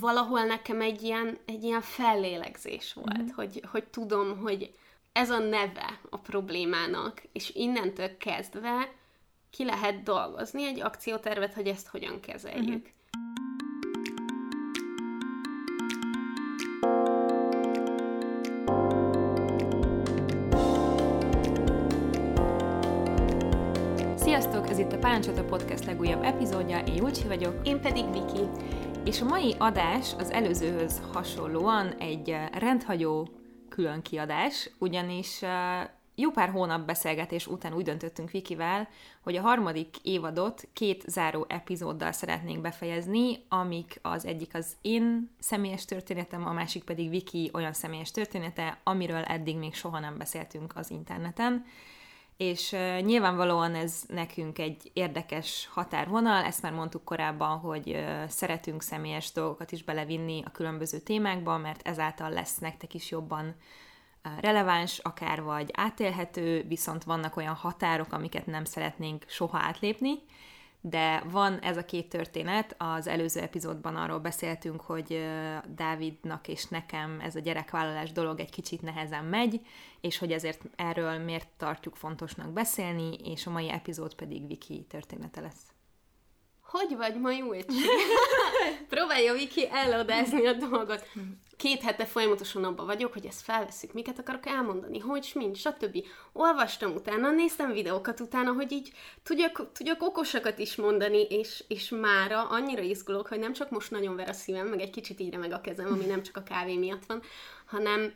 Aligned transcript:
valahol 0.00 0.44
nekem 0.44 0.80
egy 0.80 1.02
ilyen, 1.02 1.38
egy 1.46 1.62
ilyen 1.62 1.80
fellélegzés 1.80 2.92
volt, 2.92 3.22
mm. 3.22 3.28
hogy, 3.34 3.62
hogy 3.70 3.84
tudom, 3.84 4.38
hogy 4.38 4.70
ez 5.12 5.30
a 5.30 5.38
neve 5.38 5.98
a 6.10 6.18
problémának, 6.18 7.22
és 7.32 7.50
innentől 7.54 8.16
kezdve 8.16 8.92
ki 9.50 9.64
lehet 9.64 10.02
dolgozni 10.02 10.64
egy 10.64 10.80
akciótervet, 10.80 11.54
hogy 11.54 11.66
ezt 11.66 11.86
hogyan 11.86 12.20
kezeljük. 12.20 12.66
Mm-hmm. 12.66 13.00
Sziasztok, 24.16 24.68
ez 24.68 24.78
itt 24.78 24.92
a 24.92 24.98
Párancsata 24.98 25.44
Podcast 25.44 25.84
legújabb 25.84 26.22
epizódja, 26.22 26.78
én 26.78 26.94
Júlcsi 26.94 27.26
vagyok. 27.26 27.68
Én 27.68 27.80
pedig 27.80 28.04
Viki. 28.12 28.48
És 29.04 29.20
a 29.20 29.24
mai 29.24 29.54
adás 29.58 30.14
az 30.18 30.30
előzőhöz 30.30 31.02
hasonlóan 31.12 31.92
egy 31.98 32.30
eh, 32.30 32.48
rendhagyó 32.52 33.28
külön 33.68 34.02
kiadás, 34.02 34.70
ugyanis 34.78 35.42
eh, 35.42 35.88
jó 36.14 36.30
pár 36.30 36.50
hónap 36.50 36.86
beszélgetés 36.86 37.46
után 37.46 37.74
úgy 37.74 37.84
döntöttünk 37.84 38.30
Vikivel, 38.30 38.88
hogy 39.22 39.36
a 39.36 39.40
harmadik 39.40 39.96
évadot 40.02 40.68
két 40.72 41.04
záró 41.06 41.46
epizóddal 41.48 42.12
szeretnénk 42.12 42.60
befejezni, 42.60 43.44
amik 43.48 43.98
az 44.02 44.26
egyik 44.26 44.54
az 44.54 44.76
én 44.80 45.30
személyes 45.38 45.84
történetem, 45.84 46.46
a 46.46 46.52
másik 46.52 46.84
pedig 46.84 47.10
Viki 47.10 47.50
olyan 47.52 47.72
személyes 47.72 48.10
története, 48.10 48.78
amiről 48.82 49.22
eddig 49.22 49.56
még 49.56 49.74
soha 49.74 49.98
nem 49.98 50.18
beszéltünk 50.18 50.72
az 50.76 50.90
interneten 50.90 51.64
és 52.36 52.70
nyilvánvalóan 53.00 53.74
ez 53.74 54.02
nekünk 54.08 54.58
egy 54.58 54.90
érdekes 54.92 55.68
határvonal, 55.72 56.44
ezt 56.44 56.62
már 56.62 56.72
mondtuk 56.72 57.04
korábban, 57.04 57.58
hogy 57.58 58.04
szeretünk 58.28 58.82
személyes 58.82 59.32
dolgokat 59.32 59.72
is 59.72 59.84
belevinni 59.84 60.42
a 60.44 60.50
különböző 60.50 60.98
témákba, 60.98 61.58
mert 61.58 61.86
ezáltal 61.86 62.30
lesz 62.30 62.58
nektek 62.58 62.94
is 62.94 63.10
jobban 63.10 63.54
releváns, 64.40 64.98
akár 64.98 65.42
vagy 65.42 65.70
átélhető, 65.72 66.64
viszont 66.68 67.04
vannak 67.04 67.36
olyan 67.36 67.54
határok, 67.54 68.12
amiket 68.12 68.46
nem 68.46 68.64
szeretnénk 68.64 69.24
soha 69.28 69.58
átlépni, 69.58 70.12
de 70.84 71.22
van 71.30 71.58
ez 71.58 71.76
a 71.76 71.84
két 71.84 72.08
történet, 72.08 72.74
az 72.78 73.06
előző 73.06 73.40
epizódban 73.40 73.96
arról 73.96 74.18
beszéltünk, 74.18 74.80
hogy 74.80 75.24
Dávidnak 75.74 76.48
és 76.48 76.64
nekem 76.64 77.20
ez 77.20 77.36
a 77.36 77.40
gyerekvállalás 77.40 78.12
dolog 78.12 78.40
egy 78.40 78.50
kicsit 78.50 78.82
nehezen 78.82 79.24
megy, 79.24 79.60
és 80.00 80.18
hogy 80.18 80.32
ezért 80.32 80.60
erről 80.76 81.18
miért 81.18 81.48
tartjuk 81.56 81.96
fontosnak 81.96 82.50
beszélni, 82.50 83.14
és 83.14 83.46
a 83.46 83.50
mai 83.50 83.70
epizód 83.70 84.14
pedig 84.14 84.46
Viki 84.46 84.86
története 84.88 85.40
lesz. 85.40 85.72
Hogy 86.60 86.96
vagy 86.96 87.20
ma 87.20 87.30
Júlcsi? 87.30 87.66
Próbálja 88.88 89.32
Viki 89.32 89.68
eladázni 89.70 90.46
a 90.46 90.52
dolgot 90.52 91.08
két 91.62 91.82
hete 91.82 92.04
folyamatosan 92.06 92.64
abban 92.64 92.86
vagyok, 92.86 93.12
hogy 93.12 93.26
ezt 93.26 93.40
felveszük, 93.40 93.92
miket 93.92 94.18
akarok 94.18 94.46
elmondani, 94.46 94.98
hogy 94.98 95.32
mint, 95.34 95.56
stb. 95.56 96.04
Olvastam 96.32 96.94
utána, 96.94 97.30
néztem 97.30 97.72
videókat 97.72 98.20
utána, 98.20 98.52
hogy 98.52 98.72
így 98.72 98.92
tudjak, 99.22 99.72
tudjak 99.72 100.02
okosakat 100.02 100.58
is 100.58 100.76
mondani, 100.76 101.22
és, 101.22 101.64
és 101.68 101.88
mára 101.88 102.48
annyira 102.48 102.82
izgulok, 102.82 103.26
hogy 103.26 103.38
nem 103.38 103.52
csak 103.52 103.70
most 103.70 103.90
nagyon 103.90 104.16
ver 104.16 104.28
a 104.28 104.32
szívem, 104.32 104.66
meg 104.66 104.80
egy 104.80 104.90
kicsit 104.90 105.20
így 105.20 105.36
meg 105.36 105.52
a 105.52 105.60
kezem, 105.60 105.92
ami 105.92 106.04
nem 106.04 106.22
csak 106.22 106.36
a 106.36 106.42
kávé 106.42 106.76
miatt 106.76 107.04
van, 107.06 107.22
hanem 107.66 108.14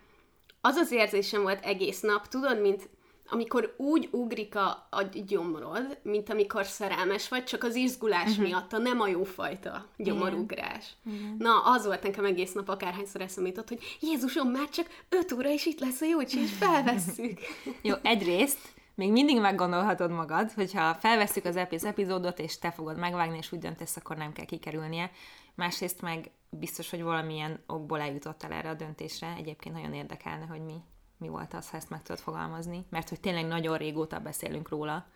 az 0.60 0.76
az 0.76 0.92
érzésem 0.92 1.42
volt 1.42 1.64
egész 1.64 2.00
nap, 2.00 2.28
tudod, 2.28 2.60
mint 2.60 2.88
amikor 3.28 3.74
úgy 3.76 4.08
ugrik 4.10 4.56
a, 4.56 4.86
a 4.90 5.02
gyomrod, 5.26 5.98
mint 6.02 6.30
amikor 6.30 6.64
szerelmes 6.64 7.28
vagy, 7.28 7.44
csak 7.44 7.64
az 7.64 7.74
izgulás 7.74 8.30
uh-huh. 8.30 8.44
miatt, 8.44 8.72
a 8.72 8.78
nem 8.78 9.00
a 9.00 9.08
jófajta 9.08 9.86
gyomorugrás. 9.96 10.96
Igen. 11.04 11.36
Na, 11.38 11.60
az 11.64 11.86
volt 11.86 12.02
nekem 12.02 12.24
egész 12.24 12.52
nap, 12.52 12.68
akárhányszor 12.68 13.20
eszembe 13.20 13.48
jutott, 13.48 13.68
hogy 13.68 13.96
Jézusom, 14.00 14.50
már 14.50 14.68
csak 14.68 14.86
5 15.08 15.32
óra, 15.32 15.50
és 15.50 15.66
itt 15.66 15.80
lesz 15.80 16.00
a 16.00 16.06
jócsi, 16.06 16.40
és 16.40 16.50
felvesszük. 16.50 17.38
Jó, 17.82 17.94
egyrészt 18.02 18.74
még 18.96 19.12
mindig 19.12 19.40
meggondolhatod 19.40 20.10
magad, 20.10 20.52
hogyha 20.52 20.94
felveszük 20.94 21.44
az 21.44 21.56
epis 21.56 21.82
epizódot, 21.82 22.38
és 22.38 22.58
te 22.58 22.70
fogod 22.70 22.98
megvágni, 22.98 23.36
és 23.36 23.52
úgy 23.52 23.58
döntesz, 23.58 23.96
akkor 23.96 24.16
nem 24.16 24.32
kell 24.32 24.44
kikerülnie. 24.44 25.10
Másrészt 25.54 26.00
meg 26.00 26.30
biztos, 26.50 26.90
hogy 26.90 27.02
valamilyen 27.02 27.62
okból 27.66 28.00
eljutottál 28.00 28.52
erre 28.52 28.68
a 28.68 28.74
döntésre. 28.74 29.34
Egyébként 29.38 29.74
nagyon 29.74 29.94
érdekelne, 29.94 30.46
hogy 30.46 30.60
mi 30.60 30.74
mi 31.18 31.28
volt 31.28 31.54
az, 31.54 31.70
ha 31.70 31.76
ezt 31.76 31.90
meg 31.90 32.02
tudod 32.02 32.20
fogalmazni, 32.20 32.86
mert 32.90 33.08
hogy 33.08 33.20
tényleg 33.20 33.46
nagyon 33.46 33.76
régóta 33.76 34.18
beszélünk 34.18 34.68
róla, 34.68 35.06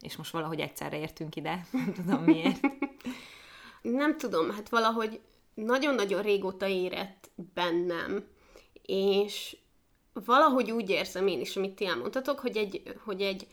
és 0.00 0.16
most 0.16 0.32
valahogy 0.32 0.60
egyszerre 0.60 0.98
értünk 0.98 1.36
ide, 1.36 1.66
nem 1.72 1.92
tudom 1.92 2.22
miért. 2.22 2.60
nem 3.82 4.18
tudom, 4.18 4.50
hát 4.50 4.68
valahogy 4.68 5.20
nagyon-nagyon 5.54 6.22
régóta 6.22 6.66
érett 6.66 7.30
bennem, 7.54 8.24
és 8.82 9.56
valahogy 10.12 10.70
úgy 10.70 10.90
érzem 10.90 11.26
én 11.26 11.40
is, 11.40 11.56
amit 11.56 11.74
ti 11.74 11.86
elmondtatok, 11.86 12.40
hogy 12.40 12.56
egy, 12.56 12.82
hogy 13.04 13.22
egy 13.22 13.46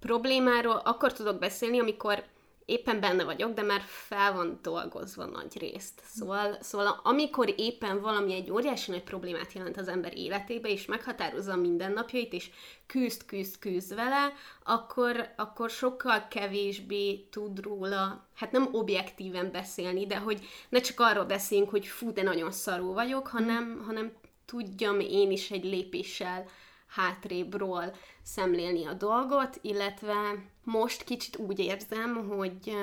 problémáról 0.00 0.76
akkor 0.76 1.12
tudok 1.12 1.38
beszélni, 1.38 1.78
amikor 1.78 2.24
éppen 2.64 3.00
benne 3.00 3.24
vagyok, 3.24 3.52
de 3.52 3.62
már 3.62 3.80
fel 3.86 4.32
van 4.32 4.58
dolgozva 4.62 5.24
nagy 5.24 5.58
részt. 5.58 6.02
Szóval, 6.04 6.58
szóval 6.60 7.00
amikor 7.02 7.54
éppen 7.56 8.00
valami 8.00 8.34
egy 8.34 8.50
óriási 8.50 8.90
nagy 8.90 9.02
problémát 9.02 9.52
jelent 9.52 9.76
az 9.76 9.88
ember 9.88 10.16
életébe, 10.16 10.68
és 10.68 10.86
meghatározza 10.86 11.52
a 11.52 11.56
mindennapjait, 11.56 12.32
és 12.32 12.50
küzd, 12.86 13.24
küzd, 13.24 13.58
küzd 13.58 13.94
vele, 13.94 14.32
akkor, 14.62 15.28
akkor 15.36 15.70
sokkal 15.70 16.28
kevésbé 16.28 17.16
tud 17.30 17.60
róla, 17.60 18.28
hát 18.34 18.52
nem 18.52 18.68
objektíven 18.72 19.50
beszélni, 19.52 20.06
de 20.06 20.16
hogy 20.18 20.48
ne 20.68 20.80
csak 20.80 21.00
arról 21.00 21.24
beszéljünk, 21.24 21.70
hogy 21.70 21.86
fú, 21.86 22.12
de 22.12 22.22
nagyon 22.22 22.50
szarú 22.50 22.92
vagyok, 22.92 23.26
hanem, 23.26 23.82
hanem 23.86 24.12
tudjam 24.44 25.00
én 25.00 25.30
is 25.30 25.50
egy 25.50 25.64
lépéssel 25.64 26.46
hátrébről 26.86 27.94
szemlélni 28.22 28.86
a 28.86 28.92
dolgot, 28.92 29.58
illetve 29.62 30.44
most 30.64 31.04
kicsit 31.04 31.36
úgy 31.36 31.58
érzem, 31.58 32.28
hogy 32.28 32.76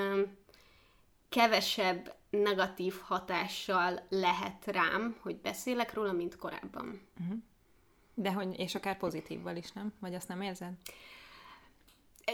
kevesebb 1.30 2.16
negatív 2.30 3.00
hatással 3.04 4.06
lehet 4.10 4.66
rám, 4.66 5.16
hogy 5.22 5.36
beszélek 5.36 5.94
róla, 5.94 6.12
mint 6.12 6.36
korábban. 6.36 7.02
Uh-huh. 7.22 7.38
De 8.14 8.32
hogy, 8.32 8.60
és 8.60 8.76
akár 8.76 8.98
pozitívval 8.98 9.56
is, 9.56 9.72
nem? 9.72 9.94
Vagy 10.00 10.14
azt 10.14 10.28
nem 10.28 10.42
érzed? 10.42 10.72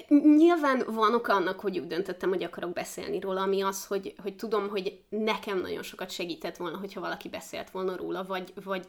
Nyilván 0.08 0.84
van 0.88 1.14
oka 1.14 1.34
annak, 1.34 1.60
hogy 1.60 1.80
úgy 1.80 1.88
döntöttem, 1.88 2.30
hogy 2.30 2.44
akarok 2.44 2.74
beszélni 2.74 3.20
róla, 3.20 3.42
ami 3.42 3.62
az, 3.62 3.86
hogy, 3.86 4.14
hogy 4.22 4.36
tudom, 4.36 4.70
hogy 4.70 5.04
nekem 5.10 5.60
nagyon 5.62 5.84
sokat 5.84 6.12
segített 6.12 6.58
volna, 6.58 6.78
hogyha 6.78 7.00
valaki 7.00 7.30
beszélt 7.30 7.70
volna 7.70 7.96
róla, 7.96 8.26
vagy, 8.26 8.54
vagy 8.64 8.88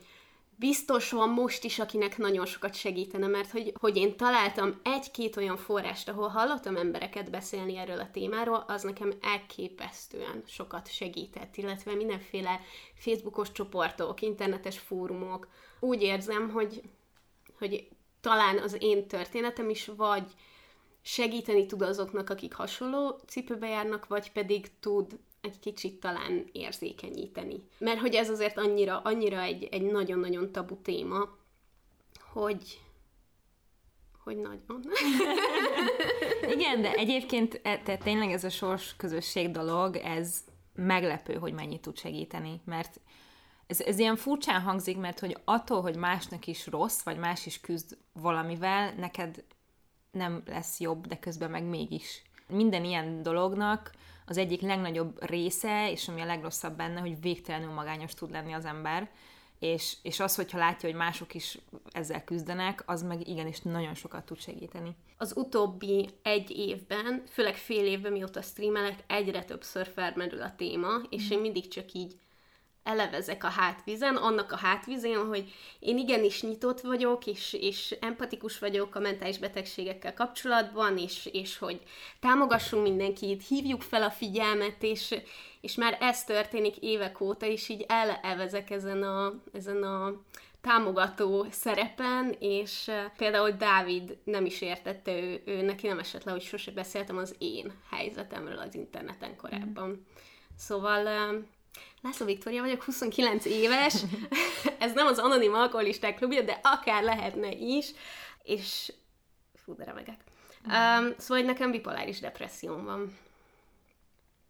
biztos 0.58 1.10
van 1.10 1.28
most 1.28 1.64
is, 1.64 1.78
akinek 1.78 2.18
nagyon 2.18 2.46
sokat 2.46 2.74
segítene, 2.74 3.26
mert 3.26 3.50
hogy, 3.50 3.72
hogy 3.80 3.96
én 3.96 4.16
találtam 4.16 4.80
egy-két 4.82 5.36
olyan 5.36 5.56
forrást, 5.56 6.08
ahol 6.08 6.28
hallottam 6.28 6.76
embereket 6.76 7.30
beszélni 7.30 7.76
erről 7.76 8.00
a 8.00 8.10
témáról, 8.10 8.64
az 8.66 8.82
nekem 8.82 9.12
elképesztően 9.20 10.42
sokat 10.46 10.92
segített, 10.92 11.56
illetve 11.56 11.94
mindenféle 11.94 12.60
Facebookos 12.94 13.52
csoportok, 13.52 14.22
internetes 14.22 14.78
fórumok. 14.78 15.48
Úgy 15.80 16.02
érzem, 16.02 16.50
hogy, 16.50 16.82
hogy 17.58 17.88
talán 18.20 18.58
az 18.58 18.76
én 18.78 19.08
történetem 19.08 19.70
is 19.70 19.90
vagy 19.96 20.32
segíteni 21.02 21.66
tud 21.66 21.82
azoknak, 21.82 22.30
akik 22.30 22.54
hasonló 22.54 23.20
cipőbe 23.26 23.68
járnak, 23.68 24.06
vagy 24.06 24.32
pedig 24.32 24.78
tud 24.80 25.18
egy 25.40 25.58
kicsit 25.60 26.00
talán 26.00 26.48
érzékenyíteni. 26.52 27.62
Mert 27.78 28.00
hogy 28.00 28.14
ez 28.14 28.30
azért 28.30 28.58
annyira, 28.58 29.00
annyira 29.00 29.40
egy, 29.40 29.64
egy 29.64 29.82
nagyon-nagyon 29.82 30.52
tabu 30.52 30.76
téma, 30.82 31.36
hogy 32.32 32.80
hogy 34.28 34.36
nagyon. 34.36 34.84
Igen, 36.54 36.82
de 36.82 36.92
egyébként 37.04 37.60
e, 37.62 37.78
te, 37.78 37.96
tényleg 37.96 38.32
ez 38.32 38.44
a 38.44 38.50
sors 38.50 38.96
közösség 38.96 39.50
dolog, 39.50 39.96
ez 39.96 40.44
meglepő, 40.74 41.34
hogy 41.34 41.52
mennyit 41.52 41.80
tud 41.80 41.98
segíteni, 41.98 42.60
mert 42.64 43.00
ez, 43.66 43.80
ez 43.80 43.98
ilyen 43.98 44.16
furcsán 44.16 44.60
hangzik, 44.60 44.96
mert 44.96 45.18
hogy 45.18 45.36
attól, 45.44 45.80
hogy 45.80 45.96
másnak 45.96 46.46
is 46.46 46.66
rossz, 46.66 47.02
vagy 47.02 47.18
más 47.18 47.46
is 47.46 47.60
küzd 47.60 47.96
valamivel, 48.12 48.94
neked 48.96 49.44
nem 50.10 50.42
lesz 50.46 50.80
jobb, 50.80 51.06
de 51.06 51.18
közben 51.18 51.50
meg 51.50 51.64
mégis. 51.64 52.22
Minden 52.48 52.84
ilyen 52.84 53.22
dolognak 53.22 53.90
az 54.30 54.36
egyik 54.36 54.60
legnagyobb 54.60 55.24
része, 55.24 55.90
és 55.90 56.08
ami 56.08 56.20
a 56.20 56.24
legrosszabb 56.24 56.76
benne, 56.76 57.00
hogy 57.00 57.20
végtelenül 57.20 57.72
magányos 57.72 58.14
tud 58.14 58.30
lenni 58.30 58.52
az 58.52 58.64
ember, 58.64 59.10
és, 59.58 59.96
és 60.02 60.20
az, 60.20 60.34
hogyha 60.34 60.58
látja, 60.58 60.88
hogy 60.88 60.98
mások 60.98 61.34
is 61.34 61.58
ezzel 61.90 62.24
küzdenek, 62.24 62.82
az 62.86 63.02
meg 63.02 63.28
igenis 63.28 63.60
nagyon 63.60 63.94
sokat 63.94 64.24
tud 64.24 64.40
segíteni. 64.40 64.96
Az 65.16 65.32
utóbbi 65.36 66.08
egy 66.22 66.50
évben, 66.50 67.22
főleg 67.28 67.54
fél 67.54 67.86
évben, 67.86 68.12
mióta 68.12 68.42
streamelek, 68.42 69.04
egyre 69.06 69.44
többször 69.44 69.86
felmerül 69.94 70.42
a 70.42 70.54
téma, 70.56 71.00
és 71.10 71.28
mm. 71.28 71.30
én 71.30 71.40
mindig 71.40 71.68
csak 71.68 71.92
így 71.92 72.14
elevezek 72.88 73.44
a 73.44 73.48
hátvízen, 73.48 74.16
annak 74.16 74.52
a 74.52 74.56
hátvizén, 74.56 75.26
hogy 75.26 75.52
én 75.78 75.98
igenis 75.98 76.42
nyitott 76.42 76.80
vagyok, 76.80 77.26
és, 77.26 77.52
és 77.52 77.96
empatikus 78.00 78.58
vagyok 78.58 78.94
a 78.94 79.00
mentális 79.00 79.38
betegségekkel 79.38 80.14
kapcsolatban, 80.14 80.98
és, 80.98 81.28
és 81.32 81.58
hogy 81.58 81.80
támogassunk 82.20 82.82
mindenkit, 82.82 83.46
hívjuk 83.46 83.82
fel 83.82 84.02
a 84.02 84.10
figyelmet, 84.10 84.82
és, 84.82 85.14
és 85.60 85.74
már 85.74 85.98
ez 86.00 86.24
történik 86.24 86.76
évek 86.76 87.20
óta, 87.20 87.46
és 87.46 87.68
így 87.68 87.84
elevezek 87.88 88.70
ezen 88.70 89.02
a, 89.02 89.32
ezen 89.52 89.82
a 89.82 90.12
támogató 90.60 91.46
szerepen, 91.50 92.36
és 92.38 92.90
például 93.16 93.50
Dávid 93.50 94.16
nem 94.24 94.44
is 94.44 94.60
értette, 94.60 95.12
ő, 95.12 95.42
ő 95.44 95.62
neki 95.62 95.86
nem 95.86 95.98
esett 95.98 96.24
le, 96.24 96.32
hogy 96.32 96.42
sose 96.42 96.70
beszéltem 96.70 97.16
az 97.16 97.34
én 97.38 97.72
helyzetemről 97.90 98.58
az 98.58 98.74
interneten 98.74 99.36
korábban. 99.36 100.06
Szóval 100.56 101.06
László 102.02 102.26
Viktória 102.26 102.62
vagyok, 102.62 102.82
29 102.82 103.44
éves, 103.44 103.94
ez 104.78 104.92
nem 104.92 105.06
az 105.06 105.18
anonim 105.18 105.54
alkoholisták 105.54 106.16
klubja, 106.16 106.42
de 106.42 106.60
akár 106.62 107.02
lehetne 107.02 107.50
is, 107.50 107.92
és 108.42 108.92
fú, 109.54 109.74
de 109.74 109.84
remegek. 109.84 110.20
Um, 110.64 111.14
szóval, 111.16 111.44
nekem 111.44 111.70
bipoláris 111.70 112.20
depresszióm 112.20 112.84
van. 112.84 113.16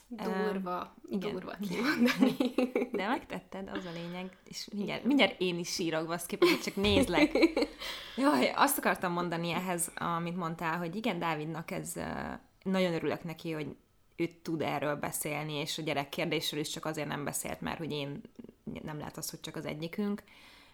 Durva, 0.08 0.94
uh, 1.02 1.18
durva 1.18 1.54
kimondani. 1.60 2.36
De 2.98 3.08
megtetted, 3.08 3.70
az 3.74 3.84
a 3.84 3.92
lényeg. 3.92 4.36
És 4.44 4.68
mindjárt, 4.72 5.04
mindjárt 5.04 5.40
én 5.40 5.58
is 5.58 5.68
sírok, 5.68 6.06
baszképpen, 6.06 6.48
hogy 6.48 6.60
csak 6.60 6.76
nézlek. 6.76 7.38
Jaj, 8.16 8.52
azt 8.56 8.78
akartam 8.78 9.12
mondani 9.12 9.50
ehhez, 9.50 9.92
amit 9.94 10.36
mondtál, 10.36 10.78
hogy 10.78 10.96
igen, 10.96 11.18
Dávidnak 11.18 11.70
ez 11.70 11.92
nagyon 12.62 12.94
örülök 12.94 13.24
neki, 13.24 13.52
hogy 13.52 13.76
ő 14.18 14.26
tud 14.42 14.62
erről 14.62 14.96
beszélni, 14.96 15.52
és 15.52 15.78
a 15.78 15.82
gyerek 15.82 16.08
kérdésről 16.08 16.60
is 16.60 16.68
csak 16.68 16.84
azért 16.84 17.08
nem 17.08 17.24
beszélt, 17.24 17.60
mert 17.60 17.78
hogy 17.78 17.92
én 17.92 18.20
nem 18.82 18.98
lehet 18.98 19.16
az, 19.16 19.30
hogy 19.30 19.40
csak 19.40 19.56
az 19.56 19.64
egyikünk. 19.64 20.22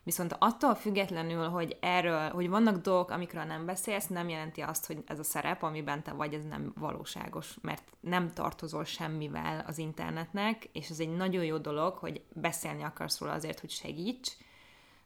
Viszont 0.02 0.36
attól 0.38 0.74
függetlenül, 0.74 1.48
hogy 1.48 1.76
erről, 1.80 2.28
hogy 2.28 2.48
vannak 2.48 2.82
dolgok, 2.82 3.10
amikről 3.10 3.44
nem 3.44 3.66
beszélsz, 3.66 4.06
nem 4.06 4.28
jelenti 4.28 4.60
azt, 4.60 4.86
hogy 4.86 5.02
ez 5.06 5.18
a 5.18 5.24
szerep, 5.24 5.62
amiben 5.62 6.02
te 6.02 6.12
vagy, 6.12 6.34
ez 6.34 6.44
nem 6.44 6.72
valóságos, 6.76 7.56
mert 7.60 7.82
nem 8.00 8.32
tartozol 8.32 8.84
semmivel 8.84 9.64
az 9.66 9.78
internetnek, 9.78 10.68
és 10.72 10.88
ez 10.88 11.00
egy 11.00 11.16
nagyon 11.16 11.44
jó 11.44 11.58
dolog, 11.58 11.96
hogy 11.96 12.22
beszélni 12.32 12.82
akarsz 12.82 13.20
róla 13.20 13.32
azért, 13.32 13.60
hogy 13.60 13.70
segíts, 13.70 14.30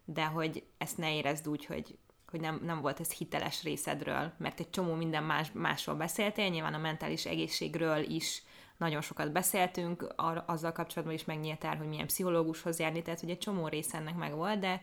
de 0.05 0.25
hogy 0.25 0.65
ezt 0.79 0.99
ne 0.99 1.15
érezd 1.15 1.49
úgy, 1.49 1.65
hogy, 1.65 1.99
hogy 2.31 2.41
nem, 2.41 2.61
nem 2.65 2.81
volt 2.81 3.01
ez 3.01 3.13
hiteles 3.13 3.63
részedről, 3.63 4.33
mert 4.39 4.61
egy 4.61 4.71
csomó 4.71 4.95
minden 4.95 5.25
más, 5.25 5.51
másról 5.53 5.95
beszéltél, 5.97 6.49
nyilván 6.49 6.75
a 6.75 6.79
mentális 6.79 7.27
egészségről 7.27 8.03
is 8.11 8.43
nagyon 8.77 9.01
sokat 9.01 9.33
beszéltünk, 9.33 10.13
ar- 10.17 10.49
azzal 10.49 10.73
kapcsolatban 10.73 11.17
is 11.17 11.25
megnyíltál, 11.25 11.77
hogy 11.77 11.89
milyen 11.89 12.07
pszichológushoz 12.07 12.79
járni, 12.79 13.03
tehát 13.03 13.21
hogy 13.21 13.31
egy 13.31 13.39
csomó 13.39 13.69
része 13.69 13.97
ennek 13.97 14.17
meg 14.17 14.35
volt, 14.35 14.59
de, 14.59 14.81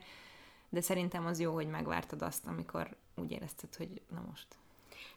de 0.70 0.82
szerintem 0.82 1.26
az 1.26 1.40
jó, 1.40 1.54
hogy 1.54 1.68
megvártad 1.68 2.22
azt, 2.22 2.46
amikor 2.46 2.96
úgy 3.16 3.32
érezted, 3.32 3.76
hogy 3.76 4.02
na 4.14 4.24
most. 4.30 4.48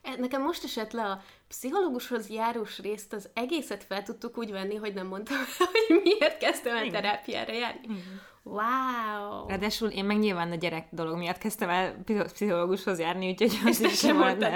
E, 0.03 0.17
nekem 0.17 0.43
most 0.43 0.65
esett 0.65 0.93
le 0.93 1.05
a 1.05 1.23
pszichológushoz 1.49 2.29
járós 2.29 2.79
részt, 2.79 3.13
az 3.13 3.29
egészet 3.33 3.85
fel 3.85 4.03
tudtuk 4.03 4.39
úgy 4.39 4.51
venni, 4.51 4.75
hogy 4.75 4.95
nem 4.95 5.07
mondtam, 5.07 5.37
hogy 5.59 6.01
miért 6.03 6.39
kezdtem 6.39 6.77
el 6.77 6.91
terápiára 6.91 7.53
járni. 7.53 7.81
Igen. 7.85 8.21
Wow! 8.49 9.47
Ráadásul 9.47 9.89
én 9.89 10.05
meg 10.05 10.19
nyilván 10.19 10.51
a 10.51 10.55
gyerek 10.55 10.87
dolog 10.91 11.17
miatt 11.17 11.39
kezdtem 11.39 11.69
el 11.69 12.03
pszichológushoz 12.05 12.99
járni, 12.99 13.29
úgyhogy 13.29 13.59
az 13.65 13.81
is 13.81 13.99
sem 13.99 14.17
volt. 14.17 14.47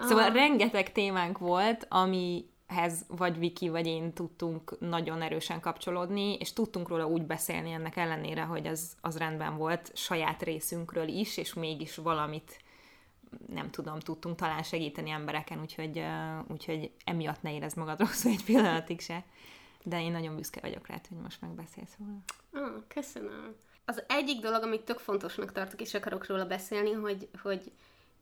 Szóval 0.00 0.24
ah. 0.24 0.34
rengeteg 0.34 0.92
témánk 0.92 1.38
volt, 1.38 1.86
ami 1.88 2.44
hez 2.66 3.04
vagy 3.08 3.38
Viki, 3.38 3.68
vagy 3.68 3.86
én 3.86 4.12
tudtunk 4.12 4.76
nagyon 4.80 5.22
erősen 5.22 5.60
kapcsolódni, 5.60 6.34
és 6.34 6.52
tudtunk 6.52 6.88
róla 6.88 7.06
úgy 7.06 7.26
beszélni 7.26 7.70
ennek 7.70 7.96
ellenére, 7.96 8.42
hogy 8.42 8.66
az, 8.66 8.96
az 9.00 9.16
rendben 9.16 9.56
volt 9.56 9.90
saját 9.94 10.42
részünkről 10.42 11.08
is, 11.08 11.36
és 11.36 11.54
mégis 11.54 11.96
valamit 11.96 12.60
nem 13.46 13.70
tudom, 13.70 13.98
tudtunk 13.98 14.36
talán 14.36 14.62
segíteni 14.62 15.10
embereken, 15.10 15.60
úgyhogy, 15.60 16.02
úgyhogy 16.48 16.90
emiatt 17.04 17.42
ne 17.42 17.54
érezd 17.54 17.76
magad 17.76 17.98
rosszul 18.06 18.30
egy 18.30 18.44
pillanatig 18.44 19.00
se. 19.00 19.24
De 19.84 20.02
én 20.02 20.12
nagyon 20.12 20.36
büszke 20.36 20.60
vagyok 20.60 20.86
rá, 20.86 21.00
hogy 21.08 21.18
most 21.18 21.40
megbeszélsz 21.40 21.96
róla. 21.98 22.18
Ah, 22.66 22.82
köszönöm. 22.88 23.54
Az 23.84 24.02
egyik 24.08 24.40
dolog, 24.40 24.62
amit 24.62 24.80
tök 24.80 24.98
fontosnak 24.98 25.52
tartok, 25.52 25.80
és 25.80 25.94
akarok 25.94 26.26
róla 26.26 26.46
beszélni, 26.46 26.92
hogy, 26.92 27.28
hogy 27.42 27.72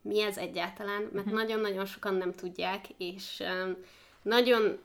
mi 0.03 0.21
ez 0.21 0.37
egyáltalán, 0.37 1.03
mert 1.03 1.27
uh-huh. 1.27 1.33
nagyon-nagyon 1.33 1.87
sokan 1.87 2.15
nem 2.15 2.33
tudják, 2.33 2.85
és 2.97 3.43
um, 3.65 3.77
nagyon 4.23 4.79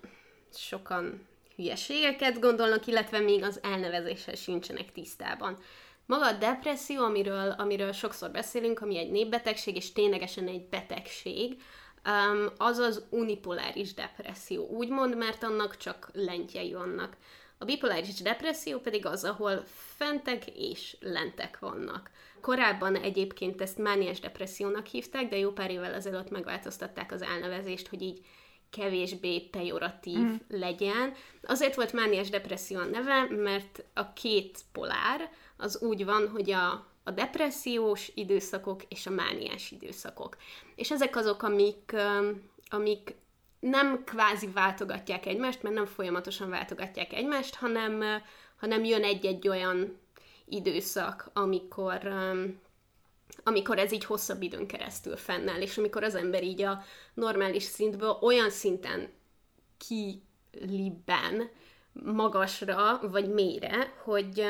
sokan 0.53 1.27
hülyeségeket 1.55 2.39
gondolnak, 2.39 2.87
illetve 2.87 3.19
még 3.19 3.43
az 3.43 3.59
elnevezéssel 3.63 4.35
sincsenek 4.35 4.91
tisztában. 4.91 5.57
Maga 6.05 6.27
a 6.27 6.37
depresszió, 6.37 7.03
amiről, 7.03 7.49
amiről 7.49 7.91
sokszor 7.91 8.31
beszélünk, 8.31 8.81
ami 8.81 8.97
egy 8.97 9.11
népbetegség, 9.11 9.75
és 9.75 9.91
ténylegesen 9.91 10.47
egy 10.47 10.67
betegség, 10.69 11.61
um, 12.05 12.47
az 12.57 12.77
az 12.77 13.03
unipoláris 13.09 13.93
depresszió. 13.93 14.67
Úgymond, 14.67 15.17
mert 15.17 15.43
annak 15.43 15.77
csak 15.77 16.09
lentjei 16.13 16.73
vannak. 16.73 17.17
A 17.57 17.65
bipoláris 17.65 18.21
depresszió 18.21 18.79
pedig 18.79 19.05
az, 19.05 19.23
ahol 19.23 19.63
fentek 19.95 20.43
és 20.55 20.97
lentek 20.99 21.59
vannak. 21.59 22.11
Korábban 22.41 22.95
egyébként 22.95 23.61
ezt 23.61 23.77
mániás 23.77 24.19
depressziónak 24.19 24.85
hívták, 24.85 25.29
de 25.29 25.37
jó 25.37 25.51
pár 25.51 25.71
évvel 25.71 25.93
ezelőtt 25.93 26.29
megváltoztatták 26.29 27.11
az 27.11 27.21
elnevezést, 27.21 27.87
hogy 27.87 28.01
így 28.01 28.25
kevésbé 28.69 29.39
pejoratív 29.39 30.17
mm. 30.17 30.33
legyen. 30.47 31.13
Azért 31.43 31.75
volt 31.75 31.93
mániás 31.93 32.29
depresszió 32.29 32.79
a 32.79 32.85
neve, 32.85 33.27
mert 33.29 33.83
a 33.93 34.13
két 34.13 34.59
polár 34.71 35.29
az 35.57 35.81
úgy 35.81 36.05
van, 36.05 36.29
hogy 36.29 36.51
a, 36.51 36.87
a 37.03 37.11
depressziós 37.11 38.11
időszakok 38.15 38.83
és 38.87 39.07
a 39.07 39.11
mániás 39.11 39.71
időszakok. 39.71 40.37
És 40.75 40.91
ezek 40.91 41.15
azok, 41.15 41.43
amik, 41.43 41.95
amik 42.69 43.15
nem 43.59 44.03
kvázi 44.03 44.47
váltogatják 44.47 45.25
egymást, 45.25 45.63
mert 45.63 45.75
nem 45.75 45.85
folyamatosan 45.85 46.49
váltogatják 46.49 47.13
egymást, 47.13 47.55
hanem, 47.55 48.21
hanem 48.55 48.83
jön 48.83 49.03
egy-egy 49.03 49.47
olyan 49.47 49.97
időszak, 50.45 51.29
amikor, 51.33 52.13
amikor 53.43 53.77
ez 53.77 53.91
így 53.91 54.05
hosszabb 54.05 54.41
időn 54.41 54.67
keresztül 54.67 55.15
fennáll, 55.15 55.61
és 55.61 55.77
amikor 55.77 56.03
az 56.03 56.15
ember 56.15 56.43
így 56.43 56.61
a 56.61 56.83
normális 57.13 57.63
szintből 57.63 58.17
olyan 58.21 58.49
szinten 58.49 59.09
kilibben 59.77 61.49
magasra, 61.93 62.99
vagy 63.11 63.29
mélyre, 63.29 63.93
hogy, 64.03 64.45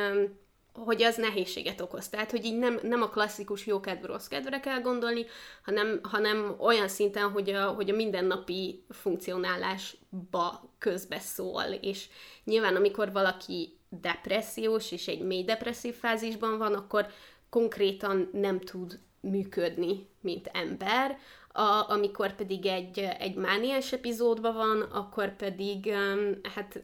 hogy 0.73 1.03
az 1.03 1.15
nehézséget 1.15 1.81
okoz. 1.81 2.09
Tehát, 2.09 2.31
hogy 2.31 2.45
így 2.45 2.57
nem, 2.57 2.79
nem 2.83 3.01
a 3.01 3.09
klasszikus 3.09 3.65
jókedv, 3.65 4.05
rossz 4.05 4.27
kedvre 4.27 4.59
kell 4.59 4.81
gondolni, 4.81 5.25
hanem, 5.63 5.99
hanem 6.03 6.55
olyan 6.59 6.87
szinten, 6.87 7.29
hogy 7.29 7.49
a, 7.49 7.67
hogy 7.67 7.89
a 7.89 7.95
mindennapi 7.95 8.85
funkcionálásba 8.89 10.73
közbeszól. 10.77 11.63
És 11.81 12.07
nyilván, 12.43 12.75
amikor 12.75 13.11
valaki 13.11 13.77
depressziós 13.89 14.91
és 14.91 15.07
egy 15.07 15.21
mély 15.21 15.43
depresszív 15.43 15.95
fázisban 15.95 16.57
van, 16.57 16.73
akkor 16.73 17.07
konkrétan 17.49 18.29
nem 18.31 18.59
tud 18.59 18.99
működni, 19.19 20.07
mint 20.21 20.49
ember, 20.53 21.17
a, 21.53 21.89
amikor 21.89 22.35
pedig 22.35 22.65
egy, 22.65 22.99
egy 22.99 23.35
mániás 23.35 23.93
epizódban 23.93 24.53
van, 24.53 24.81
akkor 24.81 25.35
pedig, 25.35 25.85
um, 25.85 26.39
hát, 26.55 26.81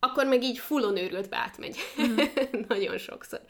akkor 0.00 0.26
meg 0.26 0.42
így 0.42 0.58
fullon 0.58 0.96
őrültbe 0.96 1.36
átmegy. 1.36 1.76
Mm. 2.02 2.16
Nagyon 2.68 2.98
sokszor. 2.98 3.40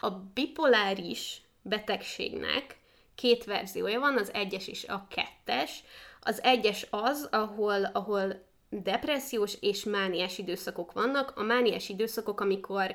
A 0.00 0.10
bipoláris 0.10 1.40
betegségnek 1.62 2.76
két 3.14 3.44
verziója 3.44 4.00
van, 4.00 4.18
az 4.18 4.32
egyes 4.32 4.68
és 4.68 4.84
a 4.84 5.06
kettes. 5.10 5.82
Az 6.20 6.42
egyes 6.42 6.86
az, 6.90 7.28
ahol, 7.30 7.84
ahol 7.84 8.44
depressziós 8.68 9.56
és 9.60 9.84
mániás 9.84 10.38
időszakok 10.38 10.92
vannak. 10.92 11.32
A 11.36 11.42
mániás 11.42 11.88
időszakok, 11.88 12.40
amikor 12.40 12.94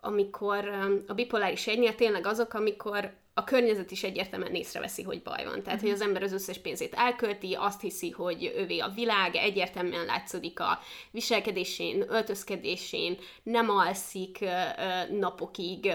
amikor 0.00 0.64
um, 0.68 1.02
a 1.06 1.14
bipoláris 1.14 1.66
egynél 1.66 1.94
tényleg 1.94 2.26
azok, 2.26 2.54
amikor 2.54 3.12
a 3.38 3.44
környezet 3.44 3.90
is 3.90 4.02
egyértelműen 4.02 4.54
észreveszi, 4.54 5.02
hogy 5.02 5.22
baj 5.22 5.44
van. 5.44 5.62
Tehát, 5.62 5.80
hogy 5.80 5.90
az 5.90 6.00
ember 6.00 6.22
az 6.22 6.32
összes 6.32 6.58
pénzét 6.58 6.94
elkölti, 6.94 7.54
azt 7.54 7.80
hiszi, 7.80 8.10
hogy 8.10 8.52
övé 8.56 8.78
a 8.78 8.92
világ, 8.94 9.34
egyértelműen 9.36 10.04
látszódik 10.04 10.60
a 10.60 10.80
viselkedésén, 11.10 12.04
öltözkedésén, 12.08 13.18
nem 13.42 13.70
alszik 13.70 14.44
napokig, 15.10 15.92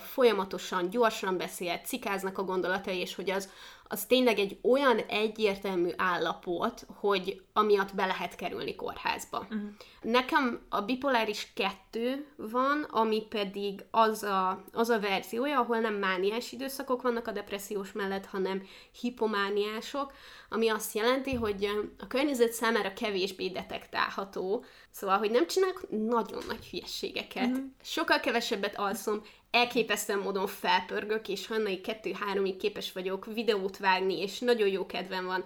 folyamatosan, 0.00 0.90
gyorsan 0.90 1.36
beszél, 1.36 1.80
cikáznak 1.84 2.38
a 2.38 2.44
gondolatai, 2.44 2.98
és 2.98 3.14
hogy 3.14 3.30
az, 3.30 3.48
az 3.88 4.06
tényleg 4.06 4.38
egy 4.38 4.58
olyan 4.62 4.98
egyértelmű 4.98 5.90
állapot, 5.96 6.86
hogy 6.94 7.42
amiatt 7.52 7.94
be 7.94 8.06
lehet 8.06 8.36
kerülni 8.36 8.74
kórházba. 8.74 9.38
Uh-huh. 9.38 9.60
Nekem 10.02 10.60
a 10.68 10.80
bipoláris 10.80 11.52
kettő 11.54 12.26
van, 12.36 12.82
ami 12.82 13.22
pedig 13.28 13.84
az 13.90 14.22
a, 14.22 14.64
az 14.72 14.88
a 14.88 15.00
verziója, 15.00 15.58
ahol 15.58 15.78
nem 15.78 15.94
mániás 15.94 16.52
időszakok 16.52 17.02
vannak 17.02 17.26
a 17.26 17.32
depressziós 17.32 17.92
mellett, 17.92 18.26
hanem 18.26 18.62
hipomániások, 19.00 20.12
ami 20.48 20.68
azt 20.68 20.94
jelenti, 20.94 21.34
hogy 21.34 21.68
a 21.98 22.06
környezet 22.06 22.52
számára 22.52 22.92
kevésbé 22.92 23.48
detektálható 23.48 24.64
Szóval, 24.98 25.18
hogy 25.18 25.30
nem 25.30 25.46
csinálok 25.46 25.86
nagyon 25.90 26.42
nagy 26.46 26.66
hülyességeket. 26.66 27.48
Mm. 27.48 27.66
Sokkal 27.82 28.20
kevesebbet 28.20 28.78
alszom, 28.78 29.22
elképesztően 29.50 30.18
módon 30.18 30.46
felpörgök, 30.46 31.28
és 31.28 31.46
hannai 31.46 31.80
kettő-háromig 31.80 32.56
képes 32.56 32.92
vagyok 32.92 33.26
videót 33.34 33.78
vágni, 33.78 34.20
és 34.20 34.38
nagyon 34.38 34.68
jó 34.68 34.86
kedvem 34.86 35.24
van. 35.26 35.44